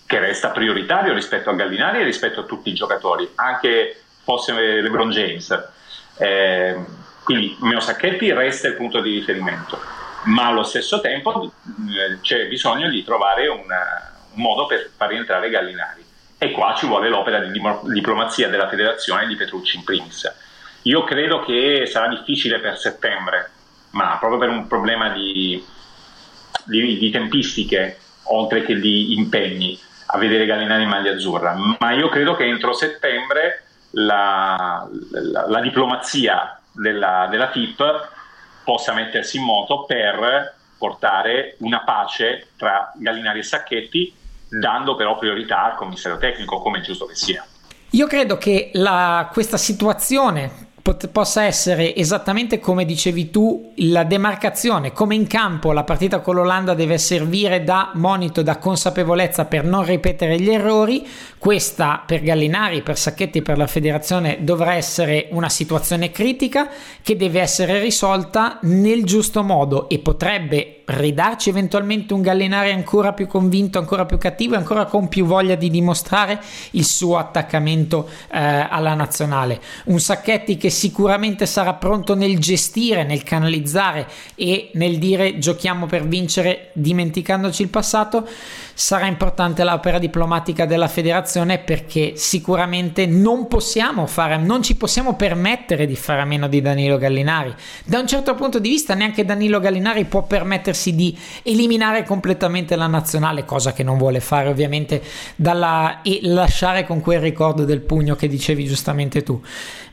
che 0.05 0.19
resta 0.19 0.49
prioritario 0.49 1.13
rispetto 1.13 1.49
a 1.49 1.53
Gallinari 1.53 1.99
e 1.99 2.03
rispetto 2.03 2.41
a 2.41 2.43
tutti 2.43 2.69
i 2.69 2.73
giocatori 2.73 3.29
anche 3.36 4.01
fosse 4.23 4.53
LeBron 4.53 5.10
James. 5.10 5.69
Eh, 6.17 6.75
quindi 7.23 7.57
Meo 7.62 7.79
Sacchetti 7.79 8.31
resta 8.31 8.67
il 8.67 8.75
punto 8.75 9.01
di 9.01 9.13
riferimento, 9.13 9.79
ma 10.27 10.47
allo 10.47 10.63
stesso 10.63 10.99
tempo 11.01 11.43
eh, 11.43 12.19
c'è 12.21 12.47
bisogno 12.47 12.89
di 12.89 13.03
trovare 13.03 13.47
una, 13.47 14.13
un 14.33 14.41
modo 14.41 14.65
per 14.65 14.91
far 14.95 15.09
rientrare 15.09 15.49
Gallinari. 15.49 16.05
E 16.37 16.51
qua 16.51 16.75
ci 16.77 16.85
vuole 16.85 17.09
l'opera 17.09 17.39
di 17.39 17.59
diplomazia 17.93 18.47
della 18.47 18.67
federazione 18.67 19.25
di 19.25 19.35
Petrucci 19.35 19.77
in 19.77 19.83
primis. 19.83 20.31
Io 20.83 21.03
credo 21.03 21.43
che 21.43 21.85
sarà 21.87 22.07
difficile 22.09 22.59
per 22.59 22.77
settembre, 22.77 23.49
ma 23.91 24.17
proprio 24.19 24.39
per 24.39 24.49
un 24.49 24.67
problema 24.67 25.09
di, 25.09 25.63
di, 26.65 26.97
di 26.97 27.09
tempistiche, 27.09 27.97
oltre 28.23 28.63
che 28.63 28.79
di 28.79 29.13
impegni, 29.13 29.79
a 30.07 30.17
vedere 30.17 30.45
Gallinari 30.45 30.83
in 30.83 30.89
maglia 30.89 31.13
azzurra. 31.13 31.55
Ma 31.79 31.91
io 31.91 32.09
credo 32.09 32.35
che 32.35 32.45
entro 32.45 32.73
settembre 32.73 33.63
la, 33.91 34.87
la, 35.11 35.47
la 35.47 35.59
diplomazia 35.61 36.59
della, 36.71 37.27
della 37.31 37.49
FIP 37.49 38.15
possa 38.67 38.91
mettersi 38.91 39.38
in 39.38 39.43
moto 39.43 39.86
per 39.86 40.56
portare 40.77 41.56
una 41.60 41.86
pace 41.86 42.49
tra 42.58 42.91
Gallinari 42.95 43.39
e 43.39 43.43
Sacchetti, 43.43 44.13
dando 44.49 44.95
però 44.95 45.17
priorità 45.17 45.63
al 45.63 45.75
commissario 45.75 46.17
tecnico, 46.17 46.60
come 46.60 46.80
è 46.80 46.82
giusto 46.82 47.06
che 47.06 47.15
sia. 47.15 47.45
Io 47.91 48.08
credo 48.08 48.38
che 48.38 48.71
la, 48.73 49.30
questa 49.32 49.56
situazione 49.56 50.66
pot- 50.88 51.08
possa 51.10 51.43
essere 51.43 51.93
esattamente 51.93 52.60
come 52.60 52.86
dicevi 52.86 53.30
tu 53.30 53.73
la 53.80 54.06
demarcazione, 54.06 54.93
come 54.93 55.15
in 55.15 55.28
campo 55.28 55.73
la 55.73 55.84
partita 55.84 56.21
con 56.21 56.36
l'Olanda 56.36 56.73
deve 56.76 56.97
servire 56.97 57.65
da 57.65 57.91
monito, 57.95 58.41
da 58.41 58.58
consapevolezza 58.58 59.43
per 59.43 59.65
non 59.65 59.84
ripetere 59.84 60.39
gli 60.39 60.50
errori, 60.50 61.06
questa 61.38 62.02
per 62.06 62.21
Gallinari, 62.21 62.84
per 62.84 62.97
Sacchetti, 62.97 63.41
per 63.41 63.58
la 63.58 63.67
federazione 63.67 64.38
dovrà 64.39 64.76
essere 64.76 65.28
una 65.32 65.50
situazione 65.50 66.10
critica 66.10 66.69
che 67.02 67.17
deve 67.17 67.41
essere 67.41 67.80
risolta 67.80 68.60
nel 68.62 69.04
giusto 69.04 69.43
modo 69.43 69.89
e 69.89 70.00
potrebbe 70.00 70.76
ridarci 70.88 71.50
eventualmente 71.50 72.13
un 72.13 72.21
Gallinari 72.21 72.71
ancora 72.71 73.12
più 73.12 73.28
convinto, 73.28 73.78
ancora 73.78 74.06
più 74.06 74.17
cattivo 74.17 74.54
e 74.54 74.58
ancora 74.58 74.86
con 74.86 75.10
più 75.10 75.26
voglia 75.26 75.56
di 75.56 75.69
dimostrare 75.69 76.39
il 76.71 76.86
suo 76.86 77.17
attaccamento 77.17 78.10
eh, 78.32 78.67
alla 78.69 78.93
nazionale. 78.93 79.60
Un 79.86 80.00
Sacchetti 80.00 80.56
che 80.56 80.69
sicuramente 80.69 81.45
sarà 81.45 81.73
pronto 81.73 82.15
nel 82.15 82.39
gestire, 82.39 83.04
nel 83.04 83.23
canalizzare 83.23 84.08
e 84.36 84.69
nel 84.73 84.97
dire 84.97 85.38
giochiamo 85.39 85.88
per 85.88 86.08
vincere 86.08 86.69
dimenticandoci 86.73 87.62
il 87.62 87.69
passato. 87.69 88.26
Sarà 88.79 89.07
importante 89.07 89.63
l'opera 89.63 89.97
diplomatica 89.97 90.67
della 90.67 90.87
federazione 90.87 91.57
perché 91.57 92.13
sicuramente 92.15 93.07
non 93.07 93.47
possiamo 93.47 94.05
fare, 94.05 94.37
non 94.37 94.61
ci 94.61 94.75
possiamo 94.75 95.15
permettere 95.15 95.87
di 95.87 95.95
fare 95.95 96.21
a 96.21 96.25
meno 96.25 96.47
di 96.47 96.61
Danilo 96.61 96.99
Gallinari. 96.99 97.55
Da 97.83 97.97
un 97.97 98.05
certo 98.05 98.35
punto 98.35 98.59
di 98.59 98.69
vista 98.69 98.93
neanche 98.93 99.25
Danilo 99.25 99.59
Gallinari 99.59 100.05
può 100.05 100.27
permettersi 100.27 100.93
di 100.93 101.17
eliminare 101.41 102.04
completamente 102.04 102.75
la 102.75 102.85
nazionale, 102.85 103.45
cosa 103.45 103.73
che 103.73 103.81
non 103.81 103.97
vuole 103.97 104.19
fare 104.19 104.47
ovviamente 104.47 105.02
dalla, 105.35 106.04
e 106.04 106.19
lasciare 106.21 106.85
con 106.85 107.02
quel 107.02 107.19
ricordo 107.19 107.65
del 107.65 107.81
pugno 107.81 108.15
che 108.15 108.27
dicevi 108.27 108.63
giustamente 108.65 109.23
tu. 109.23 109.41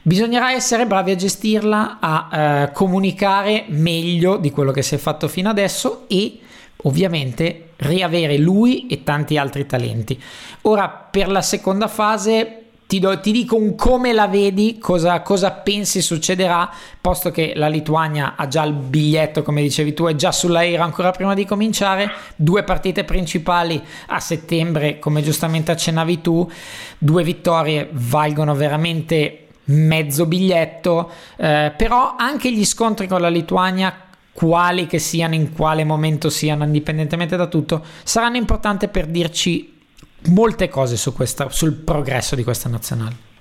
Bisognerà 0.02 0.52
essere 0.52 0.86
bravi 0.86 1.12
a 1.12 1.16
gestirla, 1.16 1.96
a 2.00 2.28
eh, 2.30 2.72
comunicare 2.72 3.64
meglio 3.68 4.36
di 4.36 4.50
quello 4.50 4.72
che 4.72 4.82
si 4.82 4.94
è 4.94 4.98
fatto 4.98 5.26
fino 5.26 5.48
adesso 5.48 6.04
e 6.06 6.40
ovviamente 6.82 7.70
riavere 7.76 8.38
lui 8.38 8.86
e 8.86 9.02
tanti 9.02 9.36
altri 9.36 9.66
talenti. 9.66 10.20
Ora 10.62 10.88
per 10.88 11.28
la 11.28 11.42
seconda 11.42 11.88
fase 11.88 12.64
ti, 12.86 12.98
do, 12.98 13.18
ti, 13.18 13.32
dico 13.32 13.56
un 13.56 13.74
come 13.74 14.12
la 14.12 14.28
vedi, 14.28 14.78
cosa, 14.78 15.20
cosa, 15.22 15.50
pensi 15.50 16.02
succederà, 16.02 16.70
posto 17.00 17.30
che 17.30 17.52
la 17.56 17.68
Lituania 17.68 18.34
ha 18.36 18.46
già 18.46 18.62
il 18.62 18.74
biglietto, 18.74 19.42
come 19.42 19.62
dicevi 19.62 19.94
tu, 19.94 20.04
è 20.04 20.14
già 20.14 20.30
sull'aereo 20.30 20.82
ancora 20.82 21.10
prima 21.10 21.34
di 21.34 21.44
cominciare, 21.46 22.10
due 22.36 22.62
partite 22.62 23.04
principali 23.04 23.82
a 24.08 24.20
settembre, 24.20 24.98
come 24.98 25.22
giustamente 25.22 25.72
accennavi 25.72 26.20
tu, 26.20 26.48
due 26.98 27.24
vittorie 27.24 27.88
valgono 27.90 28.54
veramente 28.54 29.38
mezzo 29.66 30.26
biglietto, 30.26 31.10
eh, 31.36 31.72
però 31.74 32.16
anche 32.18 32.52
gli 32.52 32.64
scontri 32.64 33.06
con 33.06 33.20
la 33.20 33.28
Lituania 33.28 34.04
quali 34.34 34.86
che 34.86 34.98
siano, 34.98 35.34
in 35.34 35.54
quale 35.54 35.84
momento 35.84 36.28
siano, 36.28 36.64
indipendentemente 36.64 37.36
da 37.36 37.46
tutto, 37.46 37.82
saranno 38.02 38.36
importanti 38.36 38.88
per 38.88 39.06
dirci 39.06 39.80
molte 40.30 40.68
cose 40.68 40.96
su 40.96 41.14
questa, 41.14 41.48
sul 41.48 41.74
progresso 41.74 42.34
di 42.34 42.42
questa 42.42 42.68
nazionale. 42.68 43.32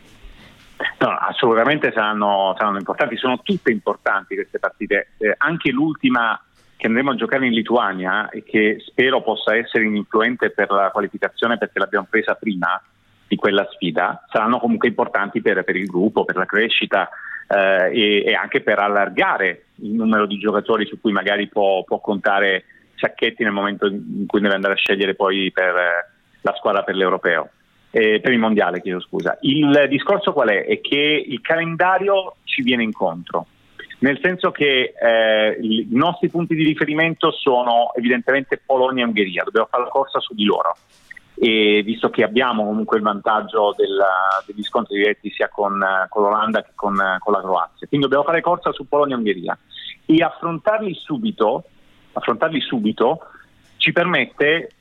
No, 1.00 1.10
assolutamente 1.10 1.92
saranno, 1.94 2.54
saranno, 2.58 2.78
importanti, 2.78 3.18
sono 3.18 3.40
tutte 3.42 3.72
importanti 3.72 4.36
queste 4.36 4.60
partite, 4.60 5.10
eh, 5.18 5.34
anche 5.38 5.72
l'ultima 5.72 6.40
che 6.78 6.88
andremo 6.88 7.12
a 7.12 7.16
giocare 7.16 7.46
in 7.46 7.54
Lituania 7.54 8.30
e 8.30 8.44
che 8.44 8.78
spero 8.86 9.22
possa 9.22 9.56
essere 9.56 9.86
influente 9.86 10.52
per 10.52 10.70
la 10.72 10.90
qualificazione 10.92 11.58
perché 11.58 11.80
l'abbiamo 11.80 12.08
presa 12.10 12.36
prima 12.36 12.82
di 13.28 13.36
quella 13.36 13.68
sfida, 13.72 14.26
saranno 14.30 14.60
comunque 14.60 14.90
importanti 14.90 15.42
per, 15.42 15.64
per 15.64 15.76
il 15.76 15.88
gruppo, 15.88 16.26
per 16.26 16.36
la 16.36 16.46
crescita 16.46 17.10
e, 17.48 18.24
e, 18.26 18.34
anche 18.34 18.62
per 18.62 18.80
allargare 18.80 19.66
il 19.76 19.92
numero 19.92 20.26
di 20.26 20.38
giocatori 20.38 20.86
su 20.86 21.00
cui 21.00 21.12
magari 21.12 21.48
può, 21.48 21.84
può 21.84 22.00
contare 22.00 22.66
Sacchetti 22.96 23.44
nel 23.44 23.52
momento 23.52 23.88
in 23.88 24.26
cui 24.28 24.40
deve 24.40 24.54
andare 24.56 24.74
a 24.74 24.78
scegliere 24.78 25.16
poi 25.16 25.52
per 25.52 25.74
la 26.42 26.56
squadra 26.56 26.84
per 26.84 26.96
l'europeo. 26.96 27.50
Eh, 27.96 28.20
per 28.22 28.32
il 28.32 28.40
mondiale, 28.40 28.82
chiedo 28.82 29.00
scusa. 29.00 29.38
Il 29.42 29.86
discorso 29.88 30.34
qual 30.34 30.50
è? 30.50 30.66
È 30.66 30.82
che 30.82 31.26
il 31.28 31.42
calendario 31.42 32.38
ci 32.44 32.64
viene 32.64 32.82
incontro, 32.82 33.46
nel 34.00 34.20
senso 34.22 34.52
che 34.52 34.94
eh, 35.00 35.58
i 35.62 35.88
nostri 35.92 36.30
punti 36.30 36.56
di 36.56 36.64
riferimento 36.64 37.32
sono 37.32 37.92
evidentemente 37.96 38.60
Polonia 38.64 39.04
e 39.04 39.08
Ungheria, 39.08 39.44
dobbiamo 39.44 39.68
fare 39.70 39.84
la 39.84 39.90
corsa 39.90 40.20
su 40.20 40.34
di 40.34 40.44
loro. 40.44 40.76
E 41.44 41.82
visto 41.84 42.10
che 42.10 42.24
abbiamo 42.24 42.64
comunque 42.64 42.96
il 42.96 43.04
vantaggio 43.04 43.74
della, 43.76 44.42
degli 44.46 44.64
scontri 44.64 44.96
diretti 44.96 45.30
sia 45.30 45.50
con, 45.50 45.78
con 46.08 46.24
l'Olanda 46.24 46.64
che 46.64 46.72
con, 46.74 46.96
con, 47.20 47.34
la 47.34 47.42
Croazia, 47.42 47.86
quindi 47.86 48.08
dobbiamo 48.08 48.24
fare 48.24 48.40
corsa 48.40 48.72
su 48.72 48.88
Polonia 48.88 49.16
e 49.16 49.18
Ungheria 49.18 49.58
e 50.06 50.24
affrontarli 50.24 50.94
subito, 50.94 51.66
affrontarli 52.14 52.62
subito 52.62 53.28
ci 53.76 53.92
permette 53.92 54.72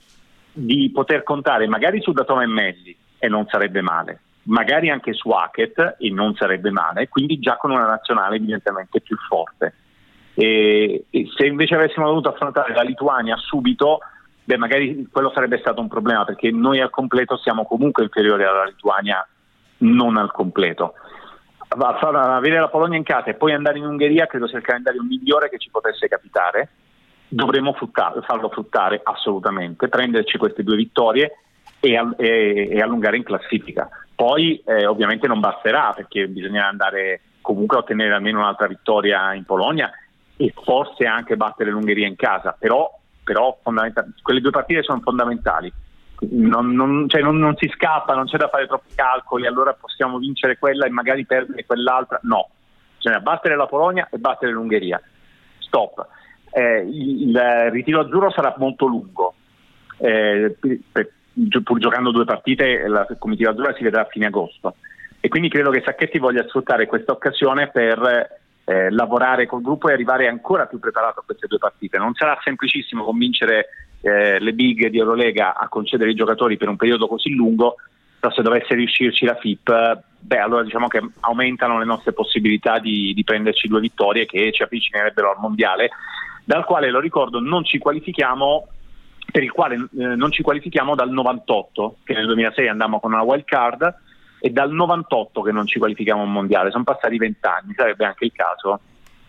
di 0.53 0.89
poter 0.95 1.25
contare 1.25 1.67
magari 1.67 2.01
su 2.01 2.13
Datome 2.13 2.45
e 2.45 2.47
Melli 2.47 2.97
e 3.19 3.27
non 3.27 3.45
sarebbe 3.49 3.83
male, 3.83 4.21
magari 4.45 4.89
anche 4.89 5.15
su 5.15 5.31
Hackett 5.31 5.97
e 5.99 6.11
non 6.11 6.37
sarebbe 6.37 6.71
male, 6.71 7.09
quindi 7.09 7.41
già 7.41 7.57
con 7.57 7.73
una 7.73 7.87
nazionale 7.87 8.37
evidentemente 8.37 9.01
più 9.01 9.17
forte. 9.29 9.75
E, 10.35 11.07
e 11.11 11.29
se 11.37 11.45
invece 11.45 11.75
avessimo 11.75 12.07
dovuto 12.07 12.29
affrontare 12.29 12.73
la 12.73 12.83
Lituania 12.83 13.37
subito, 13.37 13.99
beh, 14.45 14.57
magari 14.57 15.09
quello 15.11 15.31
sarebbe 15.35 15.59
stato 15.59 15.81
un 15.81 15.89
problema 15.89 16.25
perché 16.25 16.51
noi 16.51 16.81
al 16.81 16.91
completo 16.91 17.37
siamo 17.37 17.65
comunque 17.65 18.03
inferiori 18.03 18.45
alla 18.45 18.65
Lituania, 18.65 19.27
non 19.79 20.17
al 20.17 20.33
completo. 20.33 20.95
avere 21.69 22.59
la 22.59 22.69
Polonia 22.69 22.99
in 22.99 23.05
casa 23.05 23.27
e 23.27 23.35
poi 23.35 23.53
andare 23.53 23.79
in 23.79 23.87
Ungheria 23.87 24.27
credo 24.27 24.47
sia 24.47 24.59
il 24.59 24.65
calendario 24.65 25.03
migliore 25.03 25.49
che 25.49 25.59
ci 25.59 25.71
potesse 25.71 26.09
capitare 26.09 26.69
dovremmo 27.33 27.73
fruttare, 27.73 28.21
farlo 28.23 28.51
fruttare 28.51 29.01
assolutamente, 29.03 29.89
prenderci 29.89 30.37
queste 30.37 30.63
due 30.63 30.77
vittorie 30.77 31.33
e, 31.81 31.99
e, 32.19 32.69
e 32.71 32.81
allungare 32.81 33.17
in 33.17 33.23
classifica. 33.23 33.89
Poi 34.15 34.63
eh, 34.67 34.87
ovviamente 34.87 35.27
non 35.27 35.41
basterà 35.41 35.93
perché 35.97 36.29
bisognerà 36.29 36.69
andare 36.69 37.21
comunque 37.41 37.79
a 37.79 37.81
ottenere 37.81 38.13
almeno 38.13 38.41
un'altra 38.41 38.67
vittoria 38.67 39.33
in 39.33 39.45
Polonia 39.45 39.91
e 40.37 40.53
forse 40.63 41.07
anche 41.07 41.37
battere 41.37 41.71
l'Ungheria 41.71 42.07
in 42.07 42.17
casa, 42.17 42.55
però, 42.57 42.89
però 43.23 43.59
quelle 44.23 44.41
due 44.41 44.51
partite 44.51 44.83
sono 44.83 45.01
fondamentali. 45.01 45.73
Non, 46.31 46.73
non, 46.73 47.09
cioè 47.09 47.21
non, 47.21 47.39
non, 47.39 47.57
si 47.57 47.69
scappa, 47.75 48.15
non 48.15 48.27
c'è 48.27 48.37
da 48.37 48.49
fare 48.49 48.67
troppi 48.67 48.95
calcoli, 48.95 49.47
allora 49.47 49.73
possiamo 49.73 50.19
vincere 50.19 50.57
quella 50.57 50.87
e 50.87 50.91
magari 50.91 51.27
perdere 51.27 51.67
quell'altra. 51.67 52.21
No, 52.23 52.49
bisogna 52.97 53.21
battere 53.21 53.57
la 53.57 53.67
Polonia 53.67 54.09
e 54.11 54.19
battere 54.19 54.53
l'Ungheria. 54.53 55.01
Stop 55.59 56.07
eh, 56.53 56.87
il, 56.87 57.35
ritiro 57.71 58.01
azzurro 58.01 58.31
sarà 58.31 58.55
molto 58.59 58.87
lungo. 58.87 59.35
Eh, 59.99 60.57
per, 60.93 61.11
pur 61.65 61.79
giocando 61.79 62.11
due 62.11 62.25
partite, 62.25 62.87
la 62.87 63.07
comitiva 63.19 63.51
azzurra 63.51 63.75
si 63.75 63.83
vedrà 63.83 64.03
a 64.03 64.09
fine 64.11 64.27
agosto. 64.27 64.77
E 65.19 65.29
quindi 65.29 65.49
credo 65.49 65.71
che 65.71 65.83
Sacchetti 65.85 66.19
voglia 66.19 66.47
sfruttare 66.47 66.87
questa 66.87 67.13
occasione 67.13 67.69
per 67.69 68.41
eh, 68.73 68.91
lavorare 68.91 69.47
col 69.47 69.61
gruppo 69.61 69.89
e 69.89 69.93
arrivare 69.93 70.29
ancora 70.29 70.67
più 70.67 70.79
preparato 70.79 71.21
a 71.21 71.23
queste 71.25 71.47
due 71.47 71.59
partite. 71.59 71.99
Non 71.99 72.15
sarà 72.15 72.39
semplicissimo 72.43 73.05
convincere 73.05 73.69
eh, 74.01 74.39
le 74.41 74.53
big 74.53 74.89
di 74.89 74.99
Eurolega 74.99 75.57
a 75.57 75.69
concedere 75.69 76.11
i 76.11 76.15
giocatori 76.15 76.57
per 76.57 76.69
un 76.69 76.77
periodo 76.77 77.07
così 77.07 77.35
lungo, 77.35 77.77
però 78.19 78.33
se 78.33 78.43
dovesse 78.43 78.75
riuscirci 78.75 79.25
la 79.25 79.37
FIP, 79.37 80.03
beh, 80.19 80.39
allora 80.39 80.63
diciamo 80.63 80.89
che 80.89 81.03
aumentano 81.21 81.79
le 81.79 81.85
nostre 81.85 82.13
possibilità 82.13 82.79
di, 82.79 83.13
di 83.15 83.25
prenderci 83.25 83.69
due 83.69 83.81
vittorie 83.81 84.27
che 84.27 84.53
ci 84.53 84.63
avvicinerebbero 84.63 85.31
al 85.31 85.41
mondiale 85.41 85.91
dal 86.45 86.65
quale 86.65 86.91
lo 86.91 86.99
ricordo 86.99 87.41
non 87.41 87.65
ci 87.65 87.79
qualifichiamo 87.79 88.67
per 89.31 89.43
il 89.43 89.51
quale 89.51 89.77
eh, 89.77 90.15
non 90.15 90.31
ci 90.31 90.43
qualifichiamo 90.43 90.95
dal 90.95 91.11
98, 91.11 91.97
che 92.05 92.13
nel 92.13 92.27
2006 92.27 92.69
andammo 92.69 93.01
con 93.01 93.13
una 93.13 93.23
wild 93.23 93.45
card, 93.45 93.95
e 94.45 94.51
dal 94.51 94.73
98 94.73 95.41
che 95.41 95.53
non 95.53 95.67
ci 95.67 95.79
qualifichiamo 95.79 96.21
a 96.21 96.25
un 96.25 96.33
mondiale, 96.33 96.73
sono 96.73 96.83
passati 96.83 97.17
vent'anni, 97.17 97.75
sarebbe 97.77 98.05
anche 98.05 98.25
il 98.25 98.33
caso 98.33 98.81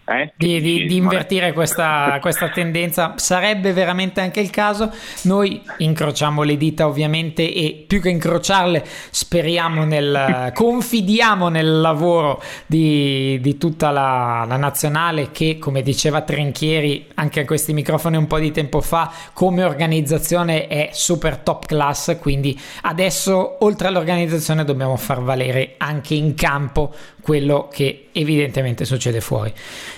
eh? 0.05 0.33
Di, 0.35 0.59
di, 0.59 0.85
di, 0.85 0.95
invertire 0.97 1.53
questa, 1.53 2.17
questa, 2.19 2.49
tendenza 2.49 3.13
sarebbe 3.15 3.71
veramente 3.71 4.19
anche 4.19 4.41
il 4.41 4.49
caso. 4.49 4.91
Noi 5.23 5.61
incrociamo 5.77 6.43
le 6.43 6.57
dita 6.57 6.87
ovviamente 6.87 7.53
e 7.53 7.85
più 7.87 8.01
che 8.01 8.09
incrociarle 8.09 8.83
speriamo 9.09 9.85
nel, 9.85 10.51
confidiamo 10.53 11.47
nel 11.47 11.79
lavoro 11.79 12.41
di, 12.65 13.39
di 13.41 13.57
tutta 13.57 13.91
la, 13.91 14.45
la, 14.47 14.57
nazionale 14.57 15.31
che 15.31 15.57
come 15.57 15.81
diceva 15.81 16.21
Trinchieri 16.21 17.07
anche 17.15 17.41
a 17.41 17.45
questi 17.45 17.73
microfoni 17.73 18.17
un 18.17 18.27
po' 18.27 18.39
di 18.39 18.51
tempo 18.51 18.81
fa 18.81 19.11
come 19.33 19.63
organizzazione 19.63 20.67
è 20.67 20.89
super 20.91 21.37
top 21.37 21.65
class 21.65 22.17
quindi 22.19 22.59
adesso 22.81 23.57
oltre 23.63 23.87
all'organizzazione 23.87 24.63
dobbiamo 24.63 24.95
far 24.95 25.21
valere 25.21 25.75
anche 25.77 26.13
in 26.13 26.33
campo 26.35 26.93
quello 27.23 27.69
che 27.71 28.09
evidentemente 28.11 28.85
succede 28.85 29.21
fuori. 29.21 29.51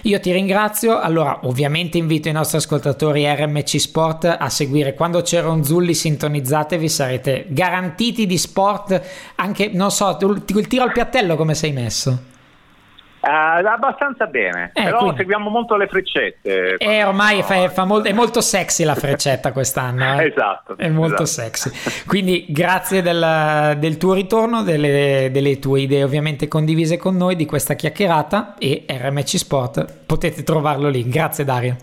Io 0.03 0.19
ti 0.19 0.31
ringrazio, 0.31 0.99
allora 0.99 1.39
ovviamente 1.43 1.97
invito 1.97 2.29
i 2.29 2.31
nostri 2.31 2.57
ascoltatori 2.57 3.25
RMC 3.25 3.79
Sport 3.79 4.37
a 4.39 4.49
seguire 4.49 4.93
quando 4.93 5.21
c'era 5.21 5.49
un 5.49 5.63
Zulli 5.63 5.93
sintonizzatevi, 5.93 6.87
sarete 6.87 7.45
garantiti 7.49 8.25
di 8.25 8.37
sport, 8.37 9.01
anche 9.35 9.71
non 9.73 9.91
so, 9.91 10.17
il 10.21 10.67
tiro 10.67 10.83
al 10.83 10.91
piattello 10.91 11.35
come 11.35 11.55
sei 11.55 11.71
messo? 11.71 12.33
Uh, 13.25 13.65
abbastanza 13.65 14.27
bene, 14.27 14.69
eh, 14.75 14.83
però 14.83 14.99
quindi... 14.99 15.17
seguiamo 15.17 15.49
molto 15.49 15.75
le 15.77 15.87
freccette. 15.87 16.75
E 16.77 16.77
eh, 16.77 17.03
ormai 17.03 17.41
fa, 17.41 17.69
fa 17.69 17.83
molto, 17.83 18.07
è 18.07 18.13
molto 18.13 18.39
sexy 18.39 18.83
la 18.83 18.93
freccetta 18.93 19.51
quest'anno. 19.51 20.21
Eh? 20.21 20.27
esatto. 20.29 20.77
È 20.77 20.87
molto 20.89 21.23
esatto. 21.23 21.57
sexy. 21.57 22.05
Quindi 22.05 22.45
grazie 22.49 23.01
del, 23.01 23.77
del 23.79 23.97
tuo 23.97 24.13
ritorno, 24.13 24.61
delle, 24.61 25.29
delle, 25.31 25.57
tue 25.57 25.81
idee 25.81 26.03
ovviamente 26.03 26.47
condivise 26.47 26.97
con 26.97 27.15
noi 27.17 27.35
di 27.35 27.47
questa 27.47 27.73
chiacchierata 27.73 28.53
e 28.59 28.85
RMC 28.87 29.37
Sport 29.37 30.03
potete 30.05 30.43
trovarlo 30.43 30.87
lì. 30.87 31.09
Grazie 31.09 31.43
Dario. 31.45 31.75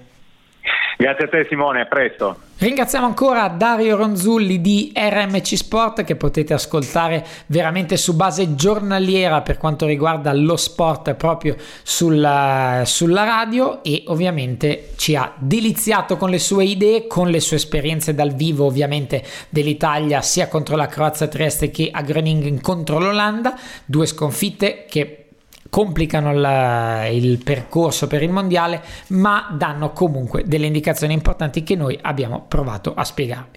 Grazie 0.96 1.24
a 1.24 1.28
te 1.28 1.46
Simone, 1.48 1.80
a 1.80 1.86
presto. 1.86 2.36
Ringraziamo 2.62 3.06
ancora 3.06 3.48
Dario 3.48 3.96
Ronzulli 3.96 4.60
di 4.60 4.92
RMC 4.94 5.56
Sport 5.56 6.04
che 6.04 6.14
potete 6.14 6.54
ascoltare 6.54 7.26
veramente 7.46 7.96
su 7.96 8.14
base 8.14 8.54
giornaliera 8.54 9.40
per 9.40 9.58
quanto 9.58 9.84
riguarda 9.84 10.32
lo 10.32 10.56
sport 10.56 11.14
proprio 11.14 11.56
sulla, 11.82 12.82
sulla 12.84 13.24
radio 13.24 13.82
e 13.82 14.04
ovviamente 14.06 14.90
ci 14.96 15.16
ha 15.16 15.32
deliziato 15.38 16.16
con 16.16 16.30
le 16.30 16.38
sue 16.38 16.64
idee, 16.66 17.08
con 17.08 17.30
le 17.30 17.40
sue 17.40 17.56
esperienze 17.56 18.14
dal 18.14 18.32
vivo 18.32 18.66
ovviamente 18.66 19.24
dell'Italia 19.48 20.20
sia 20.20 20.46
contro 20.46 20.76
la 20.76 20.86
Croazia 20.86 21.26
Trieste 21.26 21.72
che 21.72 21.88
a 21.90 22.02
Groningen 22.02 22.60
contro 22.60 23.00
l'Olanda, 23.00 23.58
due 23.86 24.06
sconfitte 24.06 24.84
che 24.88 25.21
complicano 25.72 26.34
la, 26.34 27.06
il 27.06 27.42
percorso 27.42 28.06
per 28.06 28.22
il 28.22 28.28
mondiale, 28.28 28.82
ma 29.06 29.48
danno 29.56 29.92
comunque 29.92 30.42
delle 30.44 30.66
indicazioni 30.66 31.14
importanti 31.14 31.62
che 31.62 31.76
noi 31.76 31.98
abbiamo 32.02 32.44
provato 32.46 32.92
a 32.94 33.02
spiegarvi. 33.04 33.56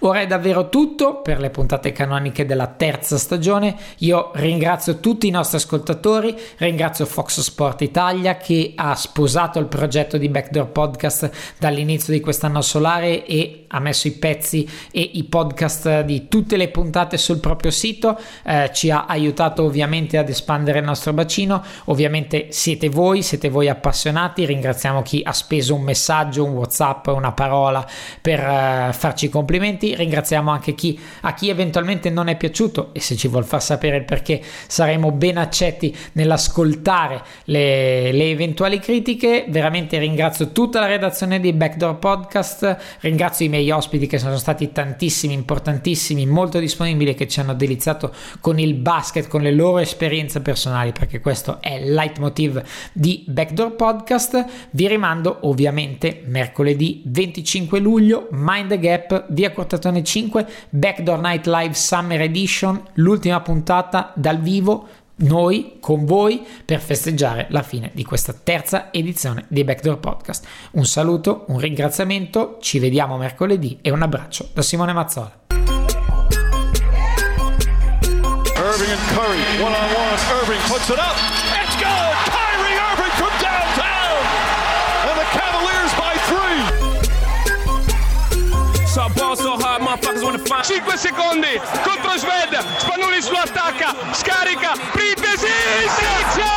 Ora 0.00 0.20
è 0.20 0.28
davvero 0.28 0.68
tutto 0.68 1.22
per 1.22 1.40
le 1.40 1.50
puntate 1.50 1.90
canoniche 1.90 2.46
della 2.46 2.68
terza 2.68 3.18
stagione. 3.18 3.74
Io 3.98 4.30
ringrazio 4.34 5.00
tutti 5.00 5.26
i 5.26 5.30
nostri 5.30 5.56
ascoltatori, 5.56 6.36
ringrazio 6.58 7.04
Fox 7.04 7.40
Sport 7.40 7.80
Italia 7.80 8.36
che 8.36 8.74
ha 8.76 8.94
sposato 8.94 9.58
il 9.58 9.66
progetto 9.66 10.18
di 10.18 10.28
Backdoor 10.28 10.68
Podcast 10.68 11.30
dall'inizio 11.58 12.12
di 12.12 12.20
quest'anno 12.20 12.60
solare 12.60 13.26
e 13.26 13.64
ha 13.66 13.80
messo 13.80 14.06
i 14.06 14.12
pezzi 14.12 14.68
e 14.92 15.00
i 15.00 15.24
podcast 15.24 16.02
di 16.02 16.28
tutte 16.28 16.56
le 16.56 16.68
puntate 16.68 17.18
sul 17.18 17.40
proprio 17.40 17.72
sito, 17.72 18.16
eh, 18.44 18.70
ci 18.72 18.88
ha 18.88 19.06
aiutato 19.06 19.64
ovviamente 19.64 20.16
ad 20.16 20.28
espandere 20.28 20.78
il 20.78 20.84
nostro 20.84 21.12
bacino 21.12 21.54
Torino. 21.56 21.64
Ovviamente 21.86 22.48
siete 22.50 22.88
voi, 22.88 23.22
siete 23.22 23.48
voi 23.48 23.68
appassionati. 23.68 24.44
Ringraziamo 24.44 25.02
chi 25.02 25.22
ha 25.24 25.32
speso 25.32 25.74
un 25.74 25.82
messaggio, 25.82 26.44
un 26.44 26.52
WhatsApp, 26.52 27.06
una 27.08 27.32
parola 27.32 27.86
per 28.20 28.40
uh, 28.40 28.92
farci 28.92 29.28
complimenti. 29.28 29.94
Ringraziamo 29.94 30.50
anche 30.50 30.74
chi 30.74 30.98
a 31.22 31.34
chi 31.34 31.48
eventualmente 31.48 32.10
non 32.10 32.28
è 32.28 32.36
piaciuto 32.36 32.90
e 32.92 33.00
se 33.00 33.16
ci 33.16 33.28
vuol 33.28 33.44
far 33.44 33.62
sapere 33.62 33.96
il 33.96 34.04
perché 34.04 34.42
saremo 34.66 35.12
ben 35.12 35.38
accetti 35.38 35.94
nell'ascoltare 36.12 37.22
le, 37.44 38.12
le 38.12 38.30
eventuali 38.30 38.78
critiche. 38.78 39.46
Veramente 39.48 39.98
ringrazio 39.98 40.52
tutta 40.52 40.80
la 40.80 40.86
redazione 40.86 41.40
di 41.40 41.52
Backdoor 41.52 41.98
Podcast. 41.98 42.76
Ringrazio 43.00 43.46
i 43.46 43.48
miei 43.48 43.70
ospiti 43.70 44.06
che 44.06 44.18
sono 44.18 44.36
stati 44.36 44.72
tantissimi, 44.72 45.32
importantissimi, 45.32 46.26
molto 46.26 46.58
disponibili 46.58 47.14
che 47.14 47.28
ci 47.28 47.40
hanno 47.40 47.54
deliziato 47.54 48.12
con 48.40 48.58
il 48.58 48.74
basket, 48.74 49.28
con 49.28 49.42
le 49.42 49.52
loro 49.52 49.78
esperienze 49.78 50.40
personali 50.40 50.92
perché 50.92 51.20
questo 51.20 51.45
questo 51.46 51.58
è 51.60 51.74
il 51.74 51.92
leitmotiv 51.92 52.62
di 52.92 53.24
Backdoor 53.26 53.76
Podcast. 53.76 54.44
Vi 54.70 54.88
rimando 54.88 55.38
ovviamente 55.42 56.22
mercoledì 56.26 57.02
25 57.06 57.78
luglio, 57.78 58.28
Mind 58.32 58.68
the 58.68 58.78
Gap, 58.78 59.26
via 59.28 59.52
Cortatone 59.52 60.02
5, 60.02 60.46
Backdoor 60.70 61.20
Night 61.20 61.46
Live 61.46 61.74
Summer 61.74 62.20
Edition, 62.20 62.82
l'ultima 62.94 63.40
puntata 63.40 64.12
dal 64.16 64.40
vivo 64.40 64.88
noi 65.18 65.78
con 65.80 66.04
voi 66.04 66.44
per 66.64 66.80
festeggiare 66.80 67.46
la 67.50 67.62
fine 67.62 67.90
di 67.94 68.04
questa 68.04 68.34
terza 68.34 68.92
edizione 68.92 69.44
di 69.48 69.64
Backdoor 69.64 69.98
Podcast. 69.98 70.46
Un 70.72 70.84
saluto, 70.84 71.44
un 71.48 71.58
ringraziamento, 71.58 72.58
ci 72.60 72.78
vediamo 72.78 73.16
mercoledì 73.16 73.78
e 73.80 73.90
un 73.90 74.02
abbraccio 74.02 74.48
da 74.52 74.62
Simone 74.62 74.92
Mazzola. 74.92 75.45
Curry, 79.16 79.40
one 79.64 79.72
on 79.72 79.88
one. 79.96 80.18
Irving 80.36 80.60
puts 80.68 80.90
it 80.90 80.98
up. 80.98 81.16
It's 81.56 81.72
good. 81.80 82.12
Kyrie 82.28 82.76
Irving 82.76 83.14
from 83.16 83.32
downtown. 83.40 84.20
And 85.08 85.16
the 85.16 85.24
Cavaliers 85.32 85.92
by 85.96 86.12
three. 86.28 86.60
So 88.84 89.08
ball 89.16 89.34
so 89.34 89.56
hard, 89.56 89.80
motherfuckers 89.80 90.22
wanna 90.22 90.38
find. 90.44 90.66
5 90.66 90.98
secondi 90.98 91.56
contro 91.82 92.12
Sved. 92.18 92.60
Spanulis 92.76 93.30
lo 93.30 93.38
attacca. 93.40 93.96
Scarica. 94.12 94.76
Printesi. 94.92 95.48
Sergio. 95.96 96.52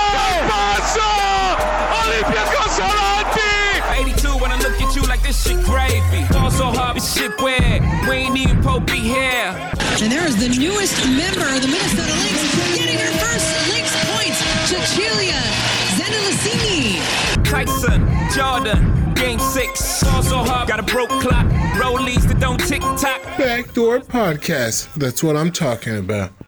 Passo. 0.49 1.09
Olympiacos 2.03 2.79
avanti. 2.79 3.28
82 4.39 4.41
when 4.41 4.51
I 4.51 4.57
look 4.61 4.81
at 4.81 4.95
you 4.95 5.01
like 5.03 5.21
this 5.21 5.43
shit 5.43 5.63
gravy. 5.65 6.25
Ball 6.31 6.51
so 6.51 6.65
hard, 6.65 6.95
this 6.97 7.13
shit 7.13 7.31
weird. 7.41 7.81
We 8.07 8.15
ain't 8.15 8.37
even 8.37 8.61
Pope 8.61 8.85
be 8.87 8.99
here. 8.99 9.55
And 10.01 10.11
there 10.11 10.25
is 10.27 10.37
the 10.37 10.49
newest 10.49 10.97
member 11.05 11.45
of 11.45 11.61
the 11.61 11.67
Minnesota 11.67 12.13
Lynx 12.23 12.75
getting 12.75 12.97
her 12.97 13.13
first 13.19 13.47
Lynx 13.69 13.89
points, 14.11 14.39
Cecilia 14.67 15.41
Zendelicini. 15.97 16.99
Tyson, 17.43 18.07
Jordan, 18.33 19.13
game 19.13 19.39
six. 19.39 20.03
Also 20.15 20.37
hard, 20.37 20.67
got 20.67 20.79
a 20.79 20.83
broke 20.83 21.09
clock. 21.09 21.45
Rollies 21.79 22.27
that 22.27 22.39
don't 22.39 22.59
tick 22.59 22.81
tock. 22.81 23.21
Backdoor 23.37 23.99
podcast. 24.01 24.93
That's 24.93 25.23
what 25.23 25.35
I'm 25.35 25.51
talking 25.51 25.97
about. 25.97 26.31